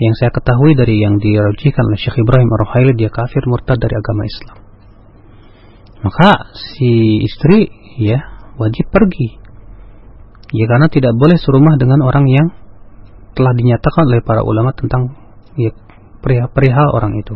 yang 0.00 0.14
saya 0.16 0.32
ketahui 0.32 0.72
dari 0.72 1.00
yang 1.04 1.20
dirajikan 1.20 1.84
oleh 1.84 2.00
Syekh 2.00 2.24
Ibrahim 2.24 2.48
Ar-Ruhaili 2.48 2.96
dia 2.96 3.12
kafir 3.12 3.44
murtad 3.44 3.76
dari 3.76 3.92
agama 3.92 4.24
Islam. 4.24 4.56
Maka 6.02 6.30
si 6.56 7.22
istri 7.22 7.68
ya 8.00 8.18
wajib 8.56 8.88
pergi. 8.88 9.38
Ya 10.52 10.68
karena 10.68 10.88
tidak 10.88 11.16
boleh 11.16 11.36
serumah 11.36 11.76
dengan 11.80 12.04
orang 12.04 12.26
yang 12.28 12.48
telah 13.32 13.52
dinyatakan 13.56 14.04
oleh 14.08 14.20
para 14.20 14.44
ulama 14.44 14.76
tentang 14.76 15.16
ya 15.56 15.72
perihal, 16.22 16.92
orang 16.92 17.16
itu. 17.16 17.34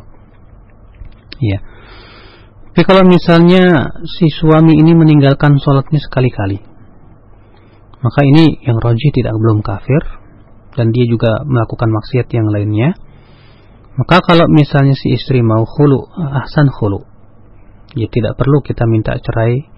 Ya. 1.40 1.60
Tapi 2.72 2.84
kalau 2.84 3.08
misalnya 3.08 3.96
si 4.04 4.28
suami 4.28 4.76
ini 4.76 4.92
meninggalkan 4.92 5.56
sholatnya 5.56 5.96
sekali-kali, 5.96 6.60
maka 8.04 8.20
ini 8.20 8.60
yang 8.60 8.76
roji 8.76 9.08
tidak 9.16 9.32
belum 9.32 9.64
kafir 9.64 10.25
dan 10.76 10.92
dia 10.92 11.08
juga 11.08 11.42
melakukan 11.48 11.88
maksiat 11.88 12.28
yang 12.30 12.52
lainnya 12.52 12.94
maka 13.96 14.20
kalau 14.20 14.44
misalnya 14.52 14.92
si 14.92 15.16
istri 15.16 15.40
mau 15.40 15.64
khulu 15.64 16.04
ahsan 16.14 16.68
khulu 16.68 17.02
ya 17.96 18.06
tidak 18.12 18.36
perlu 18.36 18.60
kita 18.60 18.84
minta 18.84 19.16
cerai 19.16 19.72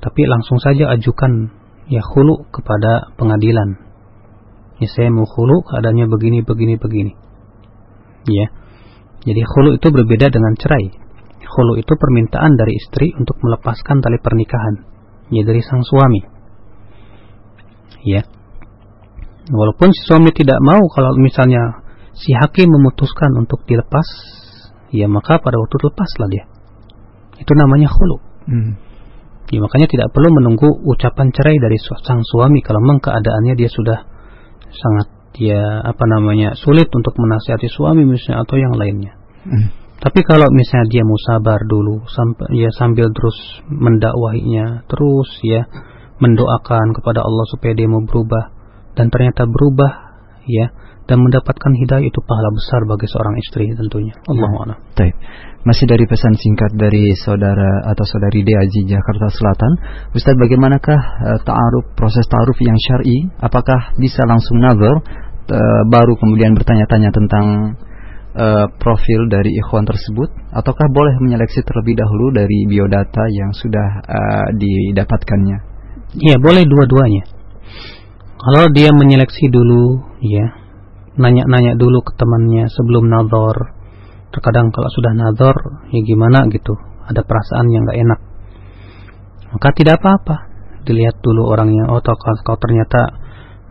tapi 0.00 0.24
langsung 0.24 0.56
saja 0.58 0.90
ajukan 0.96 1.52
ya 1.92 2.00
khulu 2.00 2.48
kepada 2.48 3.12
pengadilan. 3.20 3.76
Ya 4.80 4.88
saya 4.88 5.12
mau 5.12 5.28
khulu 5.28 5.60
keadaannya 5.68 6.08
begini 6.08 6.40
begini 6.40 6.74
begini. 6.80 7.12
Ya 8.24 8.48
jadi 9.20 9.42
khulu 9.44 9.76
itu 9.76 9.86
berbeda 9.92 10.32
dengan 10.32 10.56
cerai. 10.56 10.88
Khulu 11.44 11.76
itu 11.76 11.92
permintaan 11.92 12.56
dari 12.56 12.78
istri 12.78 13.12
untuk 13.12 13.36
melepaskan 13.44 14.00
tali 14.00 14.16
pernikahan 14.22 14.86
ya 15.28 15.42
dari 15.44 15.60
sang 15.60 15.84
suami. 15.84 16.22
Ya 18.08 18.24
walaupun 19.50 19.90
si 19.90 20.00
suami 20.06 20.30
tidak 20.30 20.58
mau 20.62 20.80
kalau 20.94 21.10
misalnya 21.18 21.82
si 22.14 22.30
hakim 22.34 22.70
memutuskan 22.70 23.30
untuk 23.38 23.66
dilepas 23.66 24.06
ya 24.94 25.06
maka 25.06 25.38
pada 25.38 25.58
waktu 25.58 25.76
lepaslah 25.90 26.28
dia 26.30 26.44
itu 27.38 27.52
namanya 27.54 27.90
khulu 27.90 28.16
hmm. 28.50 28.72
ya 29.50 29.58
makanya 29.62 29.88
tidak 29.90 30.08
perlu 30.14 30.28
menunggu 30.34 30.68
ucapan 30.86 31.34
cerai 31.34 31.56
dari 31.58 31.78
sang 31.78 32.22
suami 32.22 32.62
kalau 32.62 32.82
memang 32.82 33.02
keadaannya 33.02 33.54
dia 33.58 33.70
sudah 33.70 33.98
sangat 34.70 35.08
ya 35.38 35.82
apa 35.86 36.04
namanya 36.10 36.58
sulit 36.58 36.90
untuk 36.90 37.14
menasihati 37.18 37.70
suami 37.70 38.02
misalnya 38.06 38.42
atau 38.42 38.56
yang 38.58 38.74
lainnya 38.74 39.14
hmm. 39.46 39.66
tapi 40.02 40.20
kalau 40.26 40.46
misalnya 40.50 40.86
dia 40.90 41.02
mau 41.06 41.18
sabar 41.18 41.62
dulu 41.66 42.06
sampai 42.10 42.50
ya 42.58 42.70
sambil 42.74 43.10
terus 43.14 43.38
mendakwahinya 43.70 44.86
terus 44.90 45.30
ya 45.46 45.66
mendoakan 46.20 46.92
kepada 46.92 47.24
Allah 47.24 47.46
supaya 47.48 47.72
dia 47.72 47.88
mau 47.88 48.04
berubah 48.04 48.59
dan 48.98 49.06
ternyata 49.10 49.46
berubah 49.46 49.92
ya 50.46 50.70
dan 51.10 51.26
mendapatkan 51.26 51.74
hidayah 51.74 52.06
itu 52.06 52.22
pahala 52.22 52.54
besar 52.54 52.86
bagi 52.86 53.10
seorang 53.10 53.34
istri 53.42 53.66
tentunya. 53.74 54.14
Allah 54.30 54.78
nah, 54.78 54.78
Masih 55.66 55.90
dari 55.90 56.06
pesan 56.06 56.38
singkat 56.38 56.70
dari 56.78 57.10
saudara 57.18 57.82
atau 57.90 58.06
saudari 58.06 58.46
Deaji 58.46 58.86
Jakarta 58.86 59.26
Selatan, 59.26 59.72
Ustaz 60.14 60.38
bagaimanakah 60.38 61.00
uh, 61.02 61.38
ta'aruf 61.42 61.98
proses 61.98 62.22
ta'aruf 62.30 62.54
yang 62.62 62.78
syar'i? 62.78 63.26
Apakah 63.42 63.98
bisa 63.98 64.22
langsung 64.22 64.62
nazar 64.62 65.02
uh, 65.02 65.82
baru 65.90 66.14
kemudian 66.14 66.54
bertanya-tanya 66.54 67.10
tentang 67.10 67.74
uh, 68.38 68.70
profil 68.78 69.26
dari 69.26 69.50
ikhwan 69.58 69.90
tersebut 69.90 70.30
ataukah 70.54 70.86
boleh 70.94 71.18
menyeleksi 71.26 71.66
terlebih 71.66 71.98
dahulu 71.98 72.30
dari 72.38 72.70
biodata 72.70 73.26
yang 73.34 73.50
sudah 73.50 73.88
uh, 74.06 74.48
didapatkannya? 74.54 75.58
Iya, 76.22 76.38
boleh 76.38 76.62
dua-duanya. 76.70 77.39
Kalau 78.40 78.72
dia 78.72 78.88
menyeleksi 78.96 79.52
dulu, 79.52 80.00
ya, 80.24 80.56
nanya-nanya 81.20 81.76
dulu 81.76 82.00
ke 82.00 82.16
temannya 82.16 82.72
sebelum 82.72 83.04
nador. 83.12 83.76
Terkadang 84.32 84.72
kalau 84.72 84.88
sudah 84.88 85.12
nador, 85.12 85.84
ya 85.92 86.00
gimana 86.00 86.48
gitu, 86.48 86.72
ada 87.04 87.20
perasaan 87.20 87.68
yang 87.68 87.84
gak 87.84 88.00
enak. 88.00 88.20
Maka 89.52 89.68
tidak 89.76 90.00
apa-apa. 90.00 90.48
Dilihat 90.88 91.20
dulu 91.20 91.52
orangnya, 91.52 91.92
oh 91.92 92.00
kalau 92.00 92.56
ternyata 92.56 93.20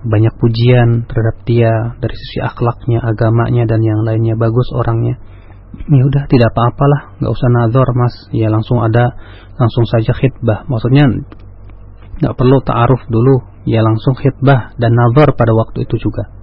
banyak 0.06 0.38
pujian 0.38 1.10
terhadap 1.10 1.42
dia 1.50 1.98
dari 1.98 2.14
sisi 2.14 2.38
akhlaknya, 2.38 3.02
agamanya 3.02 3.66
dan 3.66 3.82
yang 3.82 4.06
lainnya 4.06 4.38
bagus 4.38 4.70
orangnya. 4.78 5.18
Ya 5.90 6.04
udah 6.06 6.30
tidak 6.30 6.54
apa-apalah, 6.54 7.18
nggak 7.18 7.34
usah 7.34 7.50
nador 7.50 7.90
mas. 7.98 8.14
Ya 8.30 8.54
langsung 8.54 8.86
ada, 8.86 9.18
langsung 9.58 9.90
saja 9.90 10.14
khidbah. 10.14 10.70
Maksudnya 10.70 11.10
nggak 12.22 12.36
perlu 12.38 12.62
ta'aruf 12.62 13.10
dulu 13.10 13.49
ya 13.70 13.86
langsung 13.86 14.18
khidbah 14.18 14.74
dan 14.82 14.98
nazar 14.98 15.38
pada 15.38 15.54
waktu 15.54 15.86
itu 15.86 16.02
juga. 16.02 16.34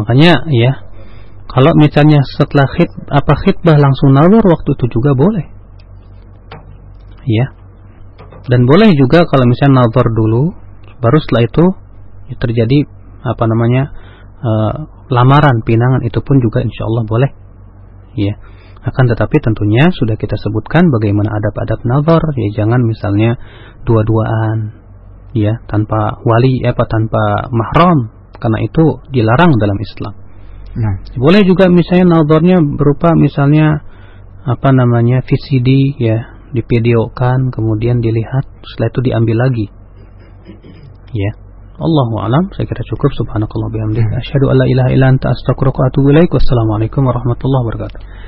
Makanya 0.00 0.48
ya 0.48 0.72
kalau 1.44 1.76
misalnya 1.76 2.24
setelah 2.24 2.64
khid 2.72 2.88
apa 3.12 3.32
khidbah 3.44 3.76
langsung 3.76 4.16
nazar 4.16 4.40
waktu 4.40 4.70
itu 4.80 4.86
juga 4.88 5.12
boleh. 5.12 5.46
Ya. 7.28 7.52
Dan 8.48 8.64
boleh 8.64 8.88
juga 8.96 9.28
kalau 9.28 9.44
misalnya 9.44 9.84
nazar 9.84 10.08
dulu 10.08 10.56
baru 11.04 11.18
setelah 11.20 11.44
itu 11.44 11.64
ya 12.32 12.36
terjadi 12.40 12.78
apa 13.20 13.44
namanya 13.44 13.92
uh, 14.40 14.74
lamaran 15.12 15.60
pinangan 15.68 16.00
itu 16.08 16.24
pun 16.24 16.40
juga 16.40 16.64
insya 16.64 16.88
Allah 16.88 17.04
boleh. 17.04 17.30
Ya. 18.16 18.40
Akan 18.80 19.04
tetapi 19.04 19.36
tentunya 19.44 19.92
sudah 19.92 20.16
kita 20.16 20.40
sebutkan 20.40 20.88
bagaimana 20.88 21.36
adab-adab 21.36 21.84
nazar. 21.84 22.22
Ya 22.40 22.64
jangan 22.64 22.80
misalnya 22.80 23.36
dua-duaan 23.84 24.79
ya 25.36 25.62
tanpa 25.70 26.18
wali 26.26 26.62
apa 26.66 26.84
tanpa 26.86 27.50
mahram 27.54 28.10
karena 28.40 28.58
itu 28.64 28.84
dilarang 29.12 29.52
dalam 29.60 29.78
Islam. 29.78 30.14
Nah. 30.70 30.94
Boleh 31.18 31.42
juga 31.42 31.66
misalnya 31.68 32.18
nazarnya 32.18 32.62
berupa 32.62 33.12
misalnya 33.18 33.84
apa 34.46 34.70
namanya 34.72 35.20
VCD 35.26 35.98
ya 36.00 36.40
divideokan 36.50 37.52
kemudian 37.52 38.00
dilihat 38.00 38.46
setelah 38.64 38.88
itu 38.90 39.00
diambil 39.04 39.36
lagi. 39.46 39.66
Ya. 41.14 41.32
Allahu 41.80 42.20
alam 42.20 42.44
saya 42.52 42.68
kira 42.68 42.84
cukup 42.84 43.08
subhanakallah 43.16 43.72
bihamdika 43.72 44.12
asyhadu 44.20 44.52
alla 44.52 44.68
ilaha 44.68 44.88
illa 44.92 45.16
anta 45.16 45.32
astaghfiruka 45.32 45.80
wa 45.80 45.88
atubu 45.88 46.12
ilaik 46.12 46.28
wassalamualaikum 46.28 47.08
warahmatullahi 47.08 47.62
wabarakatuh 47.64 48.00